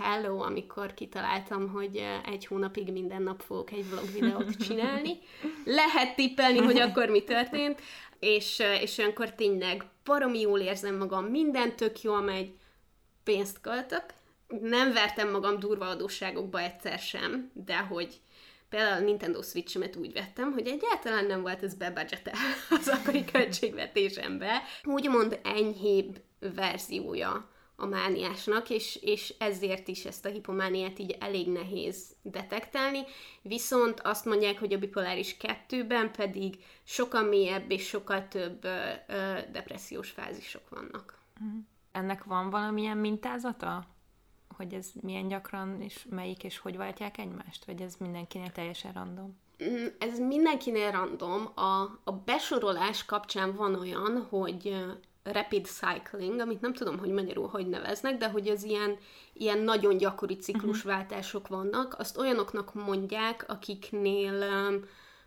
Hello, 0.00 0.42
amikor 0.42 0.94
kitaláltam, 0.94 1.68
hogy 1.68 1.96
eh, 1.96 2.22
egy 2.22 2.46
hónapig 2.46 2.92
minden 2.92 3.22
nap 3.22 3.40
fogok 3.40 3.72
egy 3.72 3.90
vlog 3.90 4.12
videót 4.12 4.56
csinálni. 4.66 5.18
Lehet 5.64 6.16
tippelni, 6.16 6.58
hogy 6.58 6.78
akkor 6.78 7.08
mi 7.08 7.22
történt, 7.22 7.80
és, 8.18 8.60
eh, 8.60 8.82
és 8.82 8.98
olyankor 8.98 9.32
tényleg 9.32 9.84
baromi 10.04 10.40
jól 10.40 10.60
érzem 10.60 10.96
magam, 10.96 11.24
minden 11.24 11.76
tök 11.76 12.02
jól 12.02 12.20
megy, 12.20 12.52
pénzt 13.24 13.60
költök, 13.60 14.04
nem 14.60 14.92
vertem 14.92 15.30
magam 15.30 15.58
durva 15.58 15.88
adósságokba 15.88 16.60
egyszer 16.60 16.98
sem, 16.98 17.50
de 17.52 17.78
hogy 17.78 18.20
például 18.74 19.02
a 19.02 19.04
Nintendo 19.04 19.42
Switch-emet 19.42 19.96
úgy 19.96 20.12
vettem, 20.12 20.52
hogy 20.52 20.66
egyáltalán 20.66 21.26
nem 21.26 21.42
volt 21.42 21.62
ez 21.62 21.74
bebudgetel 21.74 22.34
az 22.78 22.88
akkori 22.88 23.24
költségvetésembe. 23.32 24.62
Úgymond 24.84 25.40
enyhébb 25.44 26.22
verziója 26.54 27.48
a 27.76 27.86
mániásnak, 27.86 28.70
és, 28.70 28.98
és 29.02 29.34
ezért 29.38 29.88
is 29.88 30.04
ezt 30.04 30.24
a 30.24 30.28
hipomániát 30.28 30.98
így 30.98 31.16
elég 31.20 31.48
nehéz 31.48 32.16
detektálni, 32.22 33.00
viszont 33.42 34.00
azt 34.00 34.24
mondják, 34.24 34.58
hogy 34.58 34.72
a 34.72 34.78
bipoláris 34.78 35.36
kettőben 35.36 36.12
pedig 36.12 36.54
sokkal 36.84 37.22
mélyebb 37.22 37.70
és 37.70 37.86
sokkal 37.86 38.28
több 38.28 38.64
ö, 38.64 38.90
ö, 39.06 39.38
depressziós 39.52 40.10
fázisok 40.10 40.68
vannak. 40.68 41.18
Mhm. 41.40 41.56
Ennek 41.92 42.24
van 42.24 42.50
valamilyen 42.50 42.96
mintázata? 42.96 43.93
Hogy 44.56 44.74
ez 44.74 44.90
milyen 45.00 45.28
gyakran, 45.28 45.80
és 45.80 46.06
melyik, 46.10 46.44
és 46.44 46.58
hogy 46.58 46.76
váltják 46.76 47.18
egymást? 47.18 47.64
Vagy 47.64 47.80
ez 47.80 47.94
mindenkinél 47.98 48.52
teljesen 48.52 48.92
random? 48.92 49.36
Mm, 49.64 49.86
ez 49.98 50.18
mindenkinél 50.18 50.90
random. 50.90 51.48
A, 51.54 51.80
a 52.04 52.12
besorolás 52.24 53.04
kapcsán 53.04 53.54
van 53.54 53.74
olyan, 53.74 54.26
hogy 54.30 54.84
rapid 55.22 55.66
cycling, 55.66 56.40
amit 56.40 56.60
nem 56.60 56.72
tudom, 56.72 56.98
hogy 56.98 57.10
magyarul 57.10 57.48
hogy 57.48 57.68
neveznek, 57.68 58.16
de 58.16 58.30
hogy 58.30 58.48
az 58.48 58.62
ilyen, 58.62 58.96
ilyen 59.32 59.58
nagyon 59.58 59.96
gyakori 59.96 60.36
ciklusváltások 60.36 61.48
vannak, 61.48 61.94
azt 61.98 62.18
olyanoknak 62.18 62.74
mondják, 62.74 63.44
akiknél 63.48 64.42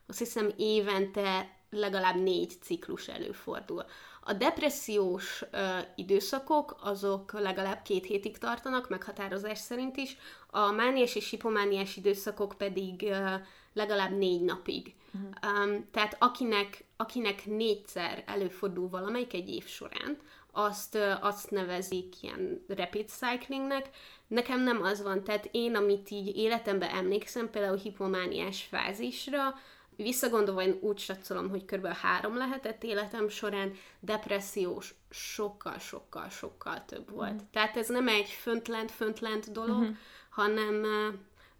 azt 0.07 0.19
hiszem 0.19 0.51
évente 0.57 1.56
legalább 1.69 2.15
négy 2.15 2.53
ciklus 2.62 3.07
előfordul. 3.07 3.86
A 4.21 4.33
depressziós 4.33 5.43
ö, 5.51 5.77
időszakok 5.95 6.77
azok 6.81 7.31
legalább 7.31 7.81
két 7.81 8.05
hétig 8.05 8.38
tartanak, 8.38 8.89
meghatározás 8.89 9.59
szerint 9.59 9.97
is, 9.97 10.17
a 10.50 10.71
mániás 10.71 11.15
és 11.15 11.29
hipomániás 11.29 11.95
időszakok 11.95 12.53
pedig 12.57 13.03
ö, 13.03 13.36
legalább 13.74 14.17
négy 14.17 14.41
napig. 14.41 14.95
Uh-huh. 15.13 15.63
Um, 15.63 15.88
tehát 15.91 16.15
akinek, 16.19 16.83
akinek 16.97 17.45
négyszer 17.45 18.24
előfordul 18.25 18.89
valamelyik 18.89 19.33
egy 19.33 19.50
év 19.50 19.65
során, 19.65 20.17
azt, 20.51 20.95
ö, 20.95 21.12
azt 21.21 21.51
nevezik 21.51 22.21
ilyen 22.21 22.65
rapid 22.67 23.09
cyclingnek. 23.09 23.89
Nekem 24.27 24.62
nem 24.62 24.81
az 24.81 25.01
van, 25.01 25.24
tehát 25.24 25.50
én, 25.51 25.75
amit 25.75 26.09
így 26.09 26.38
életemben 26.38 26.89
emlékszem, 26.89 27.50
például 27.50 27.77
hipomániás 27.77 28.62
fázisra, 28.62 29.55
Visszagondolva 29.97 30.61
én 30.61 30.77
úgy 30.81 30.97
satszolom, 30.97 31.49
hogy 31.49 31.65
kb. 31.65 31.87
három 31.87 32.37
lehetett 32.37 32.83
életem 32.83 33.29
során, 33.29 33.73
depressziós 33.99 34.95
sokkal, 35.09 35.79
sokkal, 35.79 36.29
sokkal 36.29 36.85
több 36.85 37.11
volt. 37.11 37.33
Mm. 37.33 37.45
Tehát 37.51 37.77
ez 37.77 37.87
nem 37.87 38.07
egy 38.07 38.29
föntlent-föntlent 38.29 39.51
dolog, 39.51 39.81
mm-hmm. 39.83 39.91
hanem 40.29 40.85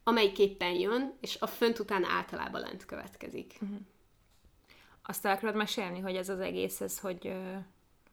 amelyik 0.03 0.39
éppen 0.39 0.72
jön, 0.72 1.13
és 1.22 1.38
a 1.39 1.48
fönt 1.48 1.79
után 1.79 2.03
általában 2.03 2.62
lent 2.62 2.86
következik. 2.86 3.60
Mm-hmm. 3.65 3.75
Azt 5.03 5.25
el 5.25 5.36
akarod 5.36 5.56
mesélni, 5.56 6.00
hogy 6.00 6.15
ez 6.15 6.29
az 6.29 6.39
egész, 6.39 6.82
ez 6.82 7.00
hogy, 7.00 7.34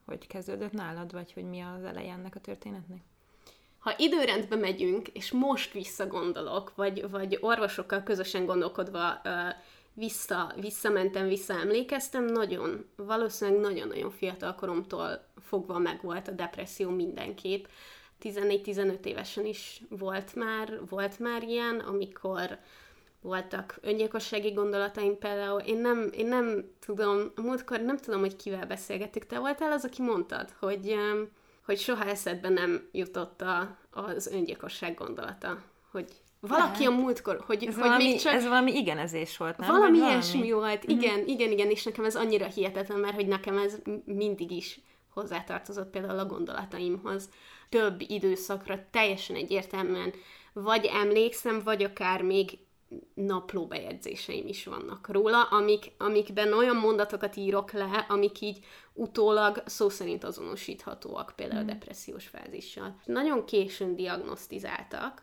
hogy 0.06 0.26
kezdődött 0.26 0.72
nálad, 0.72 1.12
vagy 1.12 1.32
hogy 1.32 1.44
mi 1.44 1.60
az 1.60 1.84
eleje 1.84 2.12
ennek 2.12 2.34
a 2.34 2.40
történetnek? 2.40 3.00
Ha 3.78 3.94
időrendbe 3.96 4.56
megyünk, 4.56 5.08
és 5.08 5.32
most 5.32 5.72
visszagondolok, 5.72 6.74
vagy, 6.74 7.10
vagy 7.10 7.38
orvosokkal 7.40 8.02
közösen 8.02 8.46
gondolkodva 8.46 9.20
uh, 9.24 9.32
vissza, 9.94 10.52
visszamentem, 10.60 11.28
visszaemlékeztem, 11.28 12.24
nagyon, 12.24 12.86
valószínűleg 12.96 13.60
nagyon-nagyon 13.60 14.10
fiatal 14.10 14.54
koromtól 14.54 15.24
fogva 15.40 15.78
megvolt 15.78 16.28
a 16.28 16.32
depresszió 16.32 16.90
mindenképp. 16.90 17.64
14-15 18.22 19.04
évesen 19.04 19.46
is 19.46 19.82
volt 19.88 20.34
már, 20.34 20.80
volt 20.88 21.18
már 21.18 21.42
ilyen, 21.42 21.78
amikor 21.78 22.58
voltak 23.20 23.78
öngyilkossági 23.80 24.50
gondolataim 24.50 25.18
például. 25.18 25.60
Én 25.60 25.78
nem, 25.78 26.10
én 26.12 26.26
nem 26.26 26.64
tudom, 26.80 27.32
múltkor 27.34 27.80
nem 27.80 27.96
tudom, 27.96 28.20
hogy 28.20 28.36
kivel 28.36 28.66
beszélgettük. 28.66 29.26
Te 29.26 29.38
voltál 29.38 29.72
az, 29.72 29.84
aki 29.84 30.02
mondtad, 30.02 30.54
hogy, 30.58 30.94
hogy 31.64 31.78
soha 31.78 32.04
eszedbe 32.04 32.48
nem 32.48 32.88
jutott 32.92 33.40
a, 33.40 33.76
az 33.90 34.26
öngyilkosság 34.26 34.94
gondolata, 34.94 35.62
hogy 35.90 36.06
valaki 36.48 36.84
Lehet. 36.84 36.98
a 36.98 37.00
múltkor, 37.00 37.42
hogy, 37.46 37.64
ez 37.64 37.74
hogy 37.74 37.82
valami, 37.82 38.04
még 38.04 38.20
csak... 38.20 38.32
Ez 38.32 38.44
valami 38.44 38.76
igenezés 38.76 39.36
volt, 39.36 39.56
nem? 39.56 39.68
Valami 39.68 39.98
Vagy 39.98 40.08
ilyesmi 40.08 40.50
valami? 40.50 40.52
volt, 40.52 40.86
mhm. 40.86 40.98
igen, 40.98 41.18
mm-hmm. 41.18 41.26
igen, 41.26 41.50
igen, 41.50 41.70
és 41.70 41.84
nekem 41.84 42.04
ez 42.04 42.16
annyira 42.16 42.46
hihetetlen, 42.46 42.98
mert 42.98 43.14
hogy 43.14 43.26
nekem 43.26 43.58
ez 43.58 43.78
mindig 44.04 44.50
is 44.50 44.80
hozzátartozott 45.08 45.90
például 45.90 46.18
a 46.18 46.26
gondolataimhoz. 46.26 47.28
Több 47.68 48.00
időszakra 48.06 48.86
teljesen 48.90 49.36
egyértelműen 49.36 50.12
vagy 50.52 50.90
emlékszem, 50.92 51.60
vagy 51.64 51.82
akár 51.82 52.22
még 52.22 52.58
naplóbejegyzéseim 53.14 54.46
is 54.46 54.64
vannak 54.64 55.08
róla, 55.08 55.42
amik, 55.42 55.92
amikben 55.98 56.52
olyan 56.52 56.76
mondatokat 56.76 57.36
írok 57.36 57.72
le, 57.72 58.06
amik 58.08 58.40
így 58.40 58.64
utólag 58.92 59.62
szó 59.66 59.88
szerint 59.88 60.24
azonosíthatóak, 60.24 61.32
például 61.36 61.62
mm. 61.62 61.66
depressziós 61.66 62.26
fázissal. 62.26 63.00
Nagyon 63.04 63.44
későn 63.44 63.94
diagnosztizáltak, 63.94 65.22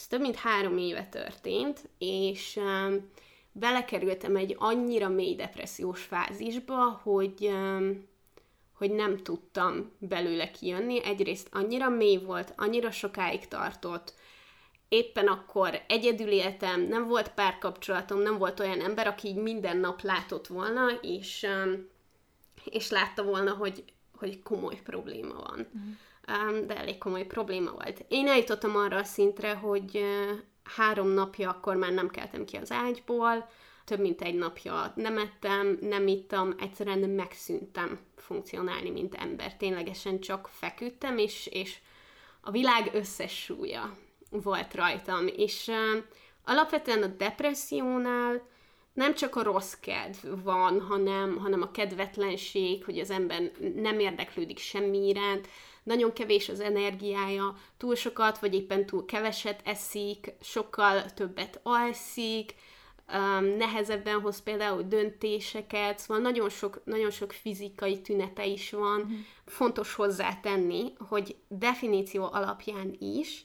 ez 0.00 0.06
több 0.06 0.20
mint 0.20 0.36
három 0.36 0.78
éve 0.78 1.04
történt, 1.04 1.88
és 1.98 2.56
um, 2.56 3.10
belekerültem 3.52 4.36
egy 4.36 4.56
annyira 4.58 5.08
mély 5.08 5.34
depressziós 5.34 6.02
fázisba, 6.02 7.00
hogy, 7.02 7.46
um, 7.46 8.08
hogy 8.74 8.90
nem 8.90 9.16
tudtam 9.16 9.92
belőle 9.98 10.50
kijönni. 10.50 11.04
Egyrészt 11.04 11.48
annyira 11.52 11.88
mély 11.88 12.16
volt, 12.16 12.52
annyira 12.56 12.90
sokáig 12.90 13.48
tartott, 13.48 14.14
éppen 14.88 15.26
akkor 15.26 15.82
egyedül 15.88 16.30
éltem, 16.30 16.80
nem 16.80 17.08
volt 17.08 17.34
párkapcsolatom, 17.34 18.20
nem 18.20 18.38
volt 18.38 18.60
olyan 18.60 18.80
ember, 18.80 19.06
aki 19.06 19.28
így 19.28 19.36
minden 19.36 19.76
nap 19.76 20.02
látott 20.02 20.46
volna, 20.46 20.90
és, 21.02 21.46
um, 21.64 21.88
és 22.64 22.90
látta 22.90 23.22
volna, 23.22 23.52
hogy, 23.52 23.84
hogy 24.18 24.42
komoly 24.42 24.80
probléma 24.84 25.34
van. 25.34 25.68
Mm 25.78 25.90
de 26.66 26.76
elég 26.76 26.98
komoly 26.98 27.24
probléma 27.24 27.70
volt. 27.70 28.04
Én 28.08 28.28
eljutottam 28.28 28.76
arra 28.76 28.96
a 28.96 29.04
szintre, 29.04 29.54
hogy 29.54 30.04
három 30.76 31.08
napja 31.08 31.50
akkor 31.50 31.76
már 31.76 31.92
nem 31.92 32.08
keltem 32.08 32.44
ki 32.44 32.56
az 32.56 32.72
ágyból, 32.72 33.48
több 33.84 34.00
mint 34.00 34.22
egy 34.22 34.34
napja 34.34 34.92
nem 34.96 35.18
ettem, 35.18 35.78
nem 35.80 36.06
ittam, 36.06 36.54
egyszerűen 36.58 37.10
megszűntem 37.10 37.98
funkcionálni, 38.16 38.90
mint 38.90 39.14
ember. 39.14 39.56
Ténylegesen 39.56 40.20
csak 40.20 40.48
feküdtem, 40.52 41.18
és, 41.18 41.46
és 41.46 41.78
a 42.40 42.50
világ 42.50 42.90
összes 42.94 43.42
súlya 43.42 43.96
volt 44.30 44.74
rajtam. 44.74 45.26
És 45.26 45.66
uh, 45.66 46.04
alapvetően 46.44 47.02
a 47.02 47.06
depressziónál 47.06 48.48
nem 48.92 49.14
csak 49.14 49.36
a 49.36 49.42
rossz 49.42 49.74
kedv 49.74 50.42
van, 50.42 50.80
hanem, 50.80 51.38
hanem 51.38 51.62
a 51.62 51.70
kedvetlenség, 51.70 52.84
hogy 52.84 52.98
az 52.98 53.10
ember 53.10 53.50
nem 53.74 53.98
érdeklődik 53.98 54.58
semmi 54.58 55.08
iránt, 55.08 55.48
nagyon 55.90 56.12
kevés 56.12 56.48
az 56.48 56.60
energiája, 56.60 57.54
túl 57.76 57.94
sokat, 57.94 58.38
vagy 58.38 58.54
éppen 58.54 58.86
túl 58.86 59.04
keveset 59.04 59.60
eszik, 59.64 60.32
sokkal 60.40 61.04
többet 61.04 61.60
alszik, 61.62 62.54
um, 63.12 63.44
nehezebben 63.44 64.20
hoz 64.20 64.42
például 64.42 64.82
döntéseket, 64.82 65.98
szóval 65.98 66.22
nagyon 66.22 66.48
sok, 66.48 66.80
nagyon 66.84 67.10
sok 67.10 67.32
fizikai 67.32 68.00
tünete 68.00 68.46
is 68.46 68.70
van. 68.70 69.00
Mm. 69.00 69.14
Fontos 69.46 69.94
hozzátenni, 69.94 70.92
hogy 71.08 71.36
definíció 71.48 72.28
alapján 72.32 72.96
is 72.98 73.44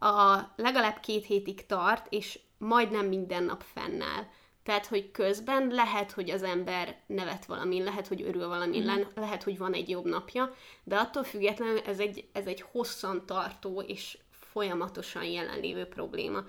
a 0.00 0.40
legalább 0.56 1.00
két 1.00 1.26
hétig 1.26 1.66
tart, 1.66 2.06
és 2.10 2.38
majdnem 2.58 3.06
minden 3.06 3.42
nap 3.42 3.62
fennáll. 3.74 4.26
Tehát, 4.62 4.86
hogy 4.86 5.10
közben 5.10 5.66
lehet, 5.66 6.12
hogy 6.12 6.30
az 6.30 6.42
ember 6.42 7.00
nevet 7.06 7.44
valamin, 7.44 7.84
lehet, 7.84 8.06
hogy 8.06 8.22
örül 8.22 8.48
valamin, 8.48 8.82
mm. 8.82 9.00
lehet, 9.14 9.42
hogy 9.42 9.58
van 9.58 9.72
egy 9.72 9.88
jobb 9.88 10.04
napja, 10.04 10.54
de 10.84 10.96
attól 10.96 11.24
függetlenül 11.24 11.78
ez 11.78 11.98
egy, 11.98 12.28
ez 12.32 12.46
egy 12.46 12.64
hosszan 12.72 13.26
tartó 13.26 13.80
és 13.80 14.18
folyamatosan 14.30 15.24
jelenlévő 15.24 15.84
probléma. 15.84 16.44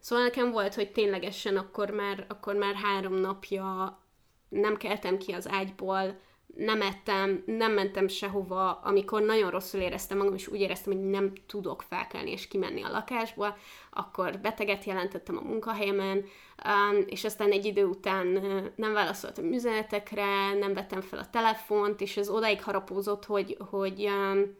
Szóval 0.00 0.24
nekem 0.24 0.50
volt, 0.50 0.74
hogy 0.74 0.92
ténylegesen 0.92 1.56
akkor 1.56 1.90
már, 1.90 2.24
akkor 2.28 2.54
már 2.54 2.74
három 2.74 3.14
napja 3.14 3.98
nem 4.48 4.76
keltem 4.76 5.18
ki 5.18 5.32
az 5.32 5.48
ágyból, 5.48 6.20
nem 6.56 6.82
ettem, 6.82 7.42
nem 7.46 7.72
mentem 7.72 8.08
sehova, 8.08 8.72
amikor 8.72 9.22
nagyon 9.22 9.50
rosszul 9.50 9.80
éreztem 9.80 10.18
magam, 10.18 10.34
és 10.34 10.48
úgy 10.48 10.60
éreztem, 10.60 10.92
hogy 10.92 11.02
nem 11.02 11.32
tudok 11.46 11.82
felkelni 11.82 12.30
és 12.30 12.48
kimenni 12.48 12.82
a 12.82 12.90
lakásból, 12.90 13.56
akkor 13.90 14.38
beteget 14.38 14.84
jelentettem 14.84 15.36
a 15.36 15.48
munkahelyemen, 15.48 16.16
um, 16.64 17.04
és 17.06 17.24
aztán 17.24 17.50
egy 17.50 17.64
idő 17.64 17.84
után 17.84 18.26
nem 18.76 18.92
válaszoltam 18.92 19.52
üzenetekre, 19.52 20.54
nem 20.54 20.74
vettem 20.74 21.00
fel 21.00 21.18
a 21.18 21.30
telefont, 21.30 22.00
és 22.00 22.16
ez 22.16 22.28
odáig 22.28 22.62
harapózott, 22.62 23.24
hogy, 23.24 23.56
hogy 23.70 24.04
um, 24.04 24.56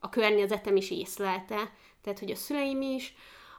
a 0.00 0.08
környezetem 0.08 0.76
is 0.76 0.90
észlelte, 0.90 1.72
tehát 2.02 2.18
hogy 2.18 2.30
a 2.30 2.36
szüleim 2.36 2.82
is, 2.82 3.14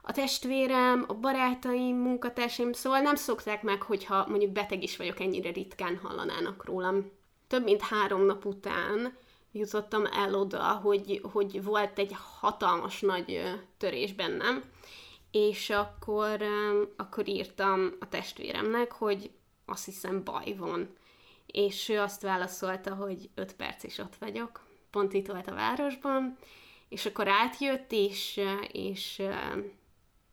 a 0.06 0.12
testvérem, 0.12 1.04
a 1.08 1.14
barátaim, 1.14 1.96
munkatársaim, 1.96 2.72
szóval 2.72 3.00
nem 3.00 3.14
szokták 3.14 3.62
meg, 3.62 3.82
hogyha 3.82 4.26
mondjuk 4.28 4.50
beteg 4.50 4.82
is 4.82 4.96
vagyok, 4.96 5.20
ennyire 5.20 5.50
ritkán 5.50 5.96
hallanának 6.02 6.64
rólam 6.64 7.10
több 7.46 7.64
mint 7.64 7.80
három 7.80 8.24
nap 8.24 8.44
után 8.44 9.16
jutottam 9.52 10.06
el 10.06 10.34
oda, 10.34 10.72
hogy, 10.72 11.20
hogy 11.32 11.64
volt 11.64 11.98
egy 11.98 12.16
hatalmas 12.40 13.00
nagy 13.00 13.42
törés 13.76 14.12
bennem, 14.12 14.62
és 15.30 15.70
akkor, 15.70 16.42
akkor 16.96 17.28
írtam 17.28 17.92
a 18.00 18.08
testvéremnek, 18.08 18.92
hogy 18.92 19.30
azt 19.66 19.84
hiszem 19.84 20.24
baj 20.24 20.54
van. 20.56 20.96
És 21.46 21.88
ő 21.88 22.00
azt 22.00 22.22
válaszolta, 22.22 22.94
hogy 22.94 23.30
öt 23.34 23.54
perc 23.54 23.84
is 23.84 23.98
ott 23.98 24.16
vagyok, 24.16 24.60
pont 24.90 25.12
itt 25.12 25.26
volt 25.26 25.46
a 25.46 25.54
városban, 25.54 26.38
és 26.88 27.06
akkor 27.06 27.28
átjött, 27.28 27.92
és, 27.92 28.40
és, 28.72 29.22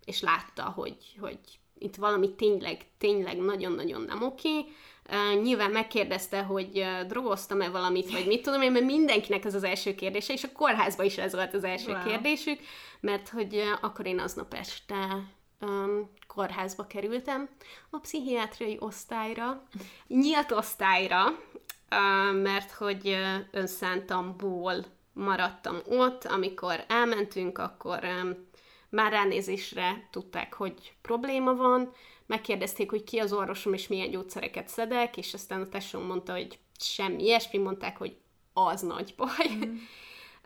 és 0.06 0.22
látta, 0.22 0.64
hogy, 0.64 1.16
hogy 1.20 1.40
itt 1.78 1.96
valami 1.96 2.36
tényleg, 2.36 2.86
tényleg 2.98 3.38
nagyon-nagyon 3.38 4.02
nem 4.02 4.24
oké, 4.24 4.66
Uh, 5.10 5.42
nyilván 5.42 5.72
megkérdezte, 5.72 6.42
hogy 6.42 6.78
uh, 6.78 7.08
drogoztam-e 7.08 7.70
valamit, 7.70 8.12
vagy 8.12 8.28
mit 8.28 8.42
tudom 8.42 8.62
én, 8.62 8.72
mert 8.72 8.86
mindenkinek 8.86 9.46
ez 9.46 9.56
az 9.56 9.64
első 9.64 9.96
kérdése, 9.96 10.34
és 10.34 10.44
a 10.44 10.52
kórházban 10.52 11.06
is 11.06 11.18
ez 11.18 11.34
volt 11.34 11.54
az 11.54 11.64
első 11.64 11.92
wow. 11.92 12.04
kérdésük, 12.04 12.60
mert 13.00 13.30
hogy 13.30 13.56
uh, 13.56 13.64
akkor 13.82 14.06
én 14.06 14.20
aznap 14.20 14.54
este 14.54 15.24
um, 15.62 16.12
kórházba 16.28 16.88
kerültem, 16.88 17.50
a 17.90 18.00
pszichiátriai 18.00 18.78
osztályra, 18.80 19.64
nyílt 20.08 20.52
osztályra, 20.52 21.26
uh, 21.28 22.42
mert 22.42 22.72
hogy 22.72 23.08
uh, 23.08 23.36
önszántamból 23.52 24.86
maradtam 25.14 25.78
ott, 25.90 26.26
amikor 26.26 26.84
elmentünk, 26.88 27.58
akkor 27.58 28.00
um, 28.04 28.50
már 28.90 29.12
ránézésre 29.12 30.08
tudták, 30.12 30.54
hogy 30.54 30.94
probléma 31.02 31.56
van, 31.56 31.94
megkérdezték, 32.26 32.90
hogy 32.90 33.04
ki 33.04 33.18
az 33.18 33.34
orvosom, 33.34 33.74
és 33.74 33.88
milyen 33.88 34.10
gyógyszereket 34.10 34.68
szedek, 34.68 35.18
és 35.18 35.34
aztán 35.34 35.62
a 35.62 35.70
tesóm 35.70 36.06
mondta, 36.06 36.32
hogy 36.32 36.60
semmi 36.80 37.24
ilyesmi, 37.24 37.60
mondták, 37.60 37.98
hogy 37.98 38.18
az 38.54 38.82
nagy 38.82 39.14
baj. 39.18 39.50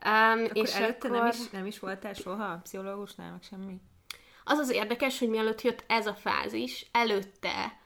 Mm. 0.06 0.12
um, 0.12 0.44
akkor 0.44 0.64
és 0.64 0.74
előtte 0.74 1.08
akkor... 1.08 1.20
nem, 1.20 1.28
is, 1.28 1.50
nem 1.50 1.66
is 1.66 1.80
voltál 1.80 2.14
soha 2.14 2.60
pszichológusnál, 2.64 3.32
meg 3.32 3.44
semmi? 3.44 3.80
Az 4.44 4.58
az 4.58 4.70
érdekes, 4.70 5.20
hogy 5.20 5.30
mielőtt 5.30 5.62
jött 5.62 5.84
ez 5.88 6.08
a 6.08 6.14
fázis, 6.14 6.86
előtte, 6.92 7.80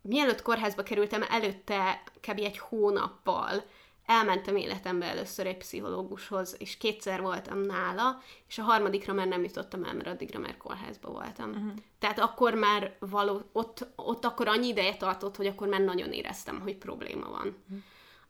mielőtt 0.00 0.42
kórházba 0.42 0.82
kerültem, 0.82 1.22
előtte 1.28 2.02
kb. 2.20 2.38
egy 2.38 2.58
hónappal 2.58 3.64
elmentem 4.06 4.56
életembe 4.56 5.06
először 5.06 5.46
egy 5.46 5.56
pszichológushoz, 5.56 6.56
és 6.58 6.76
kétszer 6.76 7.20
voltam 7.20 7.60
nála, 7.60 8.22
és 8.48 8.58
a 8.58 8.62
harmadikra 8.62 9.12
már 9.12 9.26
nem 9.26 9.42
jutottam 9.42 9.84
el, 9.84 9.94
mert 9.94 10.08
addigra 10.08 10.38
már 10.38 10.56
kórházba 10.56 11.10
voltam. 11.10 11.50
Uh-huh. 11.50 11.72
Tehát 11.98 12.18
akkor 12.18 12.54
már 12.54 12.96
való, 12.98 13.42
ott, 13.52 13.86
ott 13.96 14.24
akkor 14.24 14.48
annyi 14.48 14.66
ideje 14.66 14.96
tartott, 14.96 15.36
hogy 15.36 15.46
akkor 15.46 15.68
már 15.68 15.80
nagyon 15.80 16.12
éreztem, 16.12 16.60
hogy 16.60 16.76
probléma 16.76 17.28
van. 17.28 17.46
Uh-huh 17.46 17.82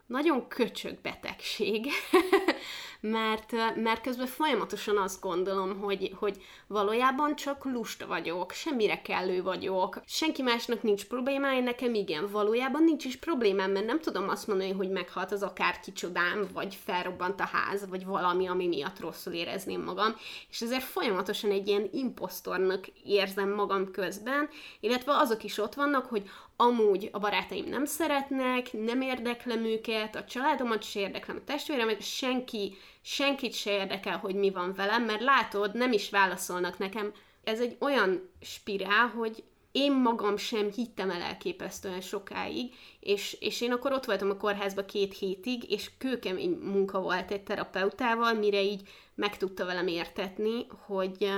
nagyon 0.07 0.49
köcsög 0.49 1.01
betegség, 1.03 1.87
mert, 3.01 3.53
mert 3.77 4.01
közben 4.01 4.27
folyamatosan 4.27 4.97
azt 4.97 5.21
gondolom, 5.21 5.81
hogy, 5.81 6.13
hogy 6.19 6.43
valójában 6.67 7.37
csak 7.37 7.65
lusta 7.65 8.07
vagyok, 8.07 8.53
semmire 8.53 9.03
kellő 9.03 9.43
vagyok, 9.43 10.01
senki 10.07 10.43
másnak 10.43 10.83
nincs 10.83 11.07
problémája, 11.07 11.61
nekem 11.61 11.95
igen, 11.95 12.31
valójában 12.31 12.85
nincs 12.85 13.05
is 13.05 13.17
problémám, 13.17 13.71
mert 13.71 13.87
nem 13.87 14.01
tudom 14.01 14.29
azt 14.29 14.47
mondani, 14.47 14.73
hogy 14.73 14.91
meghalt 14.91 15.33
az 15.33 15.43
akár 15.43 15.81
kicsodám, 15.81 16.49
vagy 16.53 16.79
felrobbant 16.85 17.41
a 17.41 17.49
ház, 17.53 17.89
vagy 17.89 18.05
valami, 18.05 18.47
ami 18.47 18.67
miatt 18.67 19.01
rosszul 19.01 19.33
érezném 19.33 19.83
magam, 19.83 20.17
és 20.51 20.61
ezért 20.61 20.85
folyamatosan 20.85 21.51
egy 21.51 21.69
ilyen 21.69 21.89
imposztornak 21.93 22.87
érzem 23.05 23.55
magam 23.55 23.91
közben, 23.91 24.49
illetve 24.81 25.13
azok 25.13 25.45
is 25.45 25.59
ott 25.59 25.75
vannak, 25.75 26.07
hogy 26.07 26.31
amúgy 26.57 27.09
a 27.13 27.19
barátaim 27.19 27.65
nem 27.65 27.85
szeretnek, 27.85 28.73
nem 28.73 29.01
érdeklem 29.01 29.65
őket, 29.65 30.17
a 30.17 30.25
családomat 30.25 30.83
se 30.83 31.01
érdeklem, 31.01 31.37
a 31.37 31.45
testvéremet, 31.45 32.03
senki, 32.03 32.77
senkit 33.03 33.55
se 33.55 33.71
érdekel, 33.71 34.19
hogy 34.19 34.35
mi 34.35 34.51
van 34.51 34.75
velem, 34.75 35.05
mert 35.05 35.21
látod, 35.21 35.75
nem 35.75 35.93
is 35.93 36.11
válaszolnak 36.11 36.79
nekem. 36.79 37.13
Ez 37.45 37.61
egy 37.61 37.77
olyan 37.81 38.31
spirál, 38.41 39.07
hogy 39.07 39.45
én 39.73 39.93
magam 39.93 40.37
sem 40.37 40.71
hittem 40.71 41.11
el 41.11 41.21
elképesztően 41.21 42.01
sokáig, 42.01 42.75
és, 43.01 43.37
és 43.41 43.61
én 43.61 43.73
akkor 43.73 43.93
ott 43.93 44.05
voltam 44.05 44.31
a 44.31 44.37
kórházba 44.37 44.85
két 44.85 45.19
hétig, 45.19 45.71
és 45.71 45.91
kőkemény 45.99 46.51
munka 46.51 47.01
volt 47.01 47.31
egy 47.31 47.43
terapeutával, 47.43 48.33
mire 48.35 48.63
így 48.63 48.89
meg 49.15 49.37
tudta 49.37 49.65
velem 49.65 49.87
értetni, 49.87 50.67
hogy, 50.87 51.31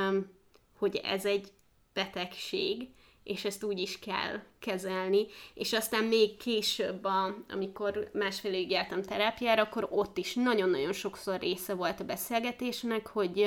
hogy 0.78 0.96
ez 0.96 1.24
egy 1.24 1.48
betegség, 1.92 2.88
és 3.26 3.44
ezt 3.44 3.64
úgy 3.64 3.78
is 3.78 3.98
kell 3.98 4.40
kezelni. 4.58 5.26
És 5.54 5.72
aztán 5.72 6.04
még 6.04 6.36
később, 6.36 7.04
a, 7.04 7.36
amikor 7.48 8.10
másfél 8.12 8.52
évig 8.52 8.70
jártam 8.70 9.02
terápiára, 9.02 9.62
akkor 9.62 9.88
ott 9.90 10.18
is 10.18 10.34
nagyon-nagyon 10.34 10.92
sokszor 10.92 11.40
része 11.40 11.74
volt 11.74 12.00
a 12.00 12.04
beszélgetésnek, 12.04 13.06
hogy 13.06 13.46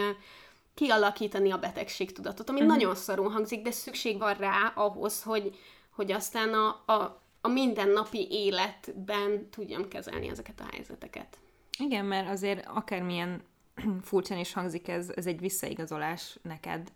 kialakítani 0.74 1.52
a 1.52 1.58
betegségtudatot, 1.58 2.50
ami 2.50 2.60
uh-huh. 2.60 2.76
nagyon 2.76 2.96
szarul 2.96 3.30
hangzik, 3.30 3.62
de 3.62 3.72
szükség 3.72 4.18
van 4.18 4.34
rá 4.34 4.74
ahhoz, 4.76 5.24
hogy, 5.24 5.58
hogy 5.89 6.12
aztán 6.12 6.54
a, 6.54 6.68
a, 6.94 7.22
a 7.42 7.48
mindennapi 7.48 8.28
életben 8.30 9.50
tudjam 9.50 9.88
kezelni 9.88 10.28
ezeket 10.30 10.60
a 10.60 10.68
helyzeteket. 10.72 11.38
Igen, 11.78 12.06
mert 12.06 12.30
azért 12.30 12.65
akármilyen 12.68 13.42
furcsán 14.02 14.38
is 14.38 14.54
hangzik 14.54 14.88
ez, 14.88 15.12
ez 15.15 15.26
egy 15.26 15.39
visszaigazolás 15.39 16.38
neked, 16.42 16.92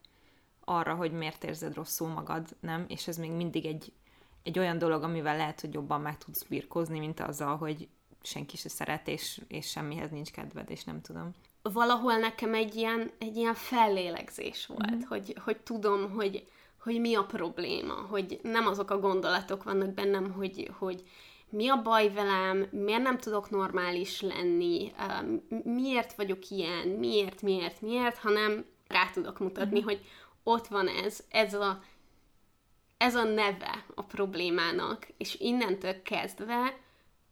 arra, 0.65 0.95
hogy 0.95 1.11
miért 1.11 1.43
érzed 1.43 1.73
rosszul 1.73 2.07
magad, 2.07 2.47
nem? 2.59 2.85
És 2.87 3.07
ez 3.07 3.17
még 3.17 3.31
mindig 3.31 3.65
egy, 3.65 3.91
egy 4.43 4.59
olyan 4.59 4.77
dolog, 4.77 5.03
amivel 5.03 5.37
lehet, 5.37 5.61
hogy 5.61 5.73
jobban 5.73 6.01
meg 6.01 6.17
tudsz 6.17 6.43
birkózni, 6.43 6.99
mint 6.99 7.19
azzal, 7.19 7.57
hogy 7.57 7.87
senki 8.21 8.57
se 8.57 8.69
szeret, 8.69 9.07
és, 9.07 9.41
és 9.47 9.69
semmihez 9.69 10.11
nincs 10.11 10.31
kedved, 10.31 10.69
és 10.69 10.83
nem 10.83 11.01
tudom. 11.01 11.31
Valahol 11.61 12.17
nekem 12.17 12.53
egy 12.53 12.75
ilyen, 12.75 13.11
egy 13.19 13.35
ilyen 13.35 13.53
fellélegzés 13.53 14.65
volt, 14.65 14.91
mm-hmm. 14.91 15.07
hogy, 15.07 15.37
hogy 15.43 15.57
tudom, 15.57 16.11
hogy, 16.11 16.47
hogy 16.79 16.99
mi 16.99 17.15
a 17.15 17.23
probléma, 17.23 17.93
hogy 17.93 18.39
nem 18.41 18.67
azok 18.67 18.91
a 18.91 18.99
gondolatok 18.99 19.63
vannak 19.63 19.93
bennem, 19.93 20.31
hogy, 20.31 20.71
hogy 20.77 21.03
mi 21.49 21.69
a 21.69 21.81
baj 21.81 22.13
velem, 22.13 22.67
miért 22.71 23.01
nem 23.01 23.17
tudok 23.17 23.49
normális 23.49 24.21
lenni, 24.21 24.91
miért 25.63 26.13
vagyok 26.13 26.49
ilyen, 26.49 26.87
miért, 26.87 27.41
miért, 27.41 27.81
miért, 27.81 28.17
hanem 28.17 28.65
rá 28.87 29.09
tudok 29.13 29.39
mutatni, 29.39 29.77
mm-hmm. 29.77 29.87
hogy 29.87 30.05
ott 30.43 30.67
van 30.67 30.87
ez, 30.87 31.23
ez 31.29 31.53
a, 31.53 31.83
ez 32.97 33.15
a 33.15 33.23
neve 33.23 33.85
a 33.95 34.03
problémának, 34.03 35.07
és 35.17 35.35
innentől 35.39 36.01
kezdve 36.01 36.77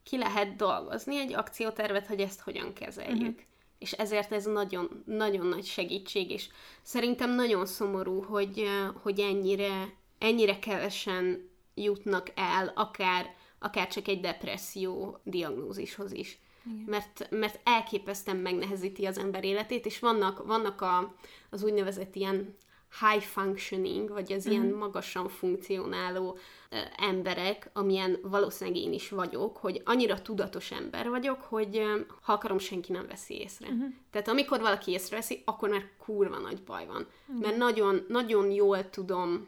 ki 0.03 0.17
lehet 0.17 0.55
dolgozni 0.55 1.17
egy 1.17 1.33
akciótervet, 1.33 2.07
hogy 2.07 2.19
ezt 2.19 2.39
hogyan 2.39 2.73
kezeljük. 2.73 3.29
Uh-huh. 3.29 3.45
És 3.79 3.91
ezért 3.91 4.31
ez 4.31 4.45
nagyon, 4.45 5.03
nagyon 5.05 5.45
nagy 5.45 5.65
segítség, 5.65 6.29
és 6.29 6.49
szerintem 6.81 7.35
nagyon 7.35 7.65
szomorú, 7.65 8.21
hogy, 8.21 8.69
hogy 9.01 9.19
ennyire, 9.19 9.93
ennyire 10.17 10.59
kevesen 10.59 11.49
jutnak 11.75 12.31
el, 12.35 12.71
akár, 12.75 13.35
akár 13.59 13.87
csak 13.87 14.07
egy 14.07 14.19
depresszió 14.19 15.19
diagnózishoz 15.23 16.11
is. 16.11 16.39
Igen. 16.65 16.83
Mert, 16.85 17.27
mert 17.29 17.59
elképesztően 17.63 18.37
megnehezíti 18.37 19.05
az 19.05 19.17
ember 19.17 19.43
életét, 19.43 19.85
és 19.85 19.99
vannak, 19.99 20.45
vannak 20.45 20.81
a, 20.81 21.15
az 21.49 21.63
úgynevezett 21.63 22.15
ilyen 22.15 22.55
high 22.99 23.23
functioning, 23.23 24.09
vagy 24.09 24.33
az 24.33 24.47
mm. 24.47 24.51
ilyen 24.51 24.65
mhm. 24.65 24.77
magasan 24.77 25.29
funkcionáló 25.29 26.37
uh, 26.71 26.79
emberek, 26.97 27.69
amilyen 27.73 28.17
valószínűleg 28.21 28.79
én 28.81 28.93
is 28.93 29.09
vagyok, 29.09 29.57
hogy 29.57 29.81
annyira 29.85 30.21
tudatos 30.21 30.71
ember 30.71 31.09
vagyok, 31.09 31.41
hogy 31.41 31.77
uh, 31.77 31.99
ha 32.21 32.33
akarom, 32.33 32.57
senki 32.57 32.91
nem 32.91 33.07
veszi 33.07 33.39
észre. 33.39 33.69
Mm-hmm. 33.69 33.87
Tehát 34.11 34.27
amikor 34.27 34.59
valaki 34.59 34.91
észreveszi, 34.91 35.41
akkor 35.45 35.69
már 35.69 35.89
kurva 35.97 36.37
nagy 36.37 36.63
baj 36.63 36.85
van. 36.85 37.07
Mm. 37.31 37.37
Mert 37.37 37.57
nagyon, 37.57 38.05
nagyon 38.07 38.51
jól 38.51 38.89
tudom 38.89 39.47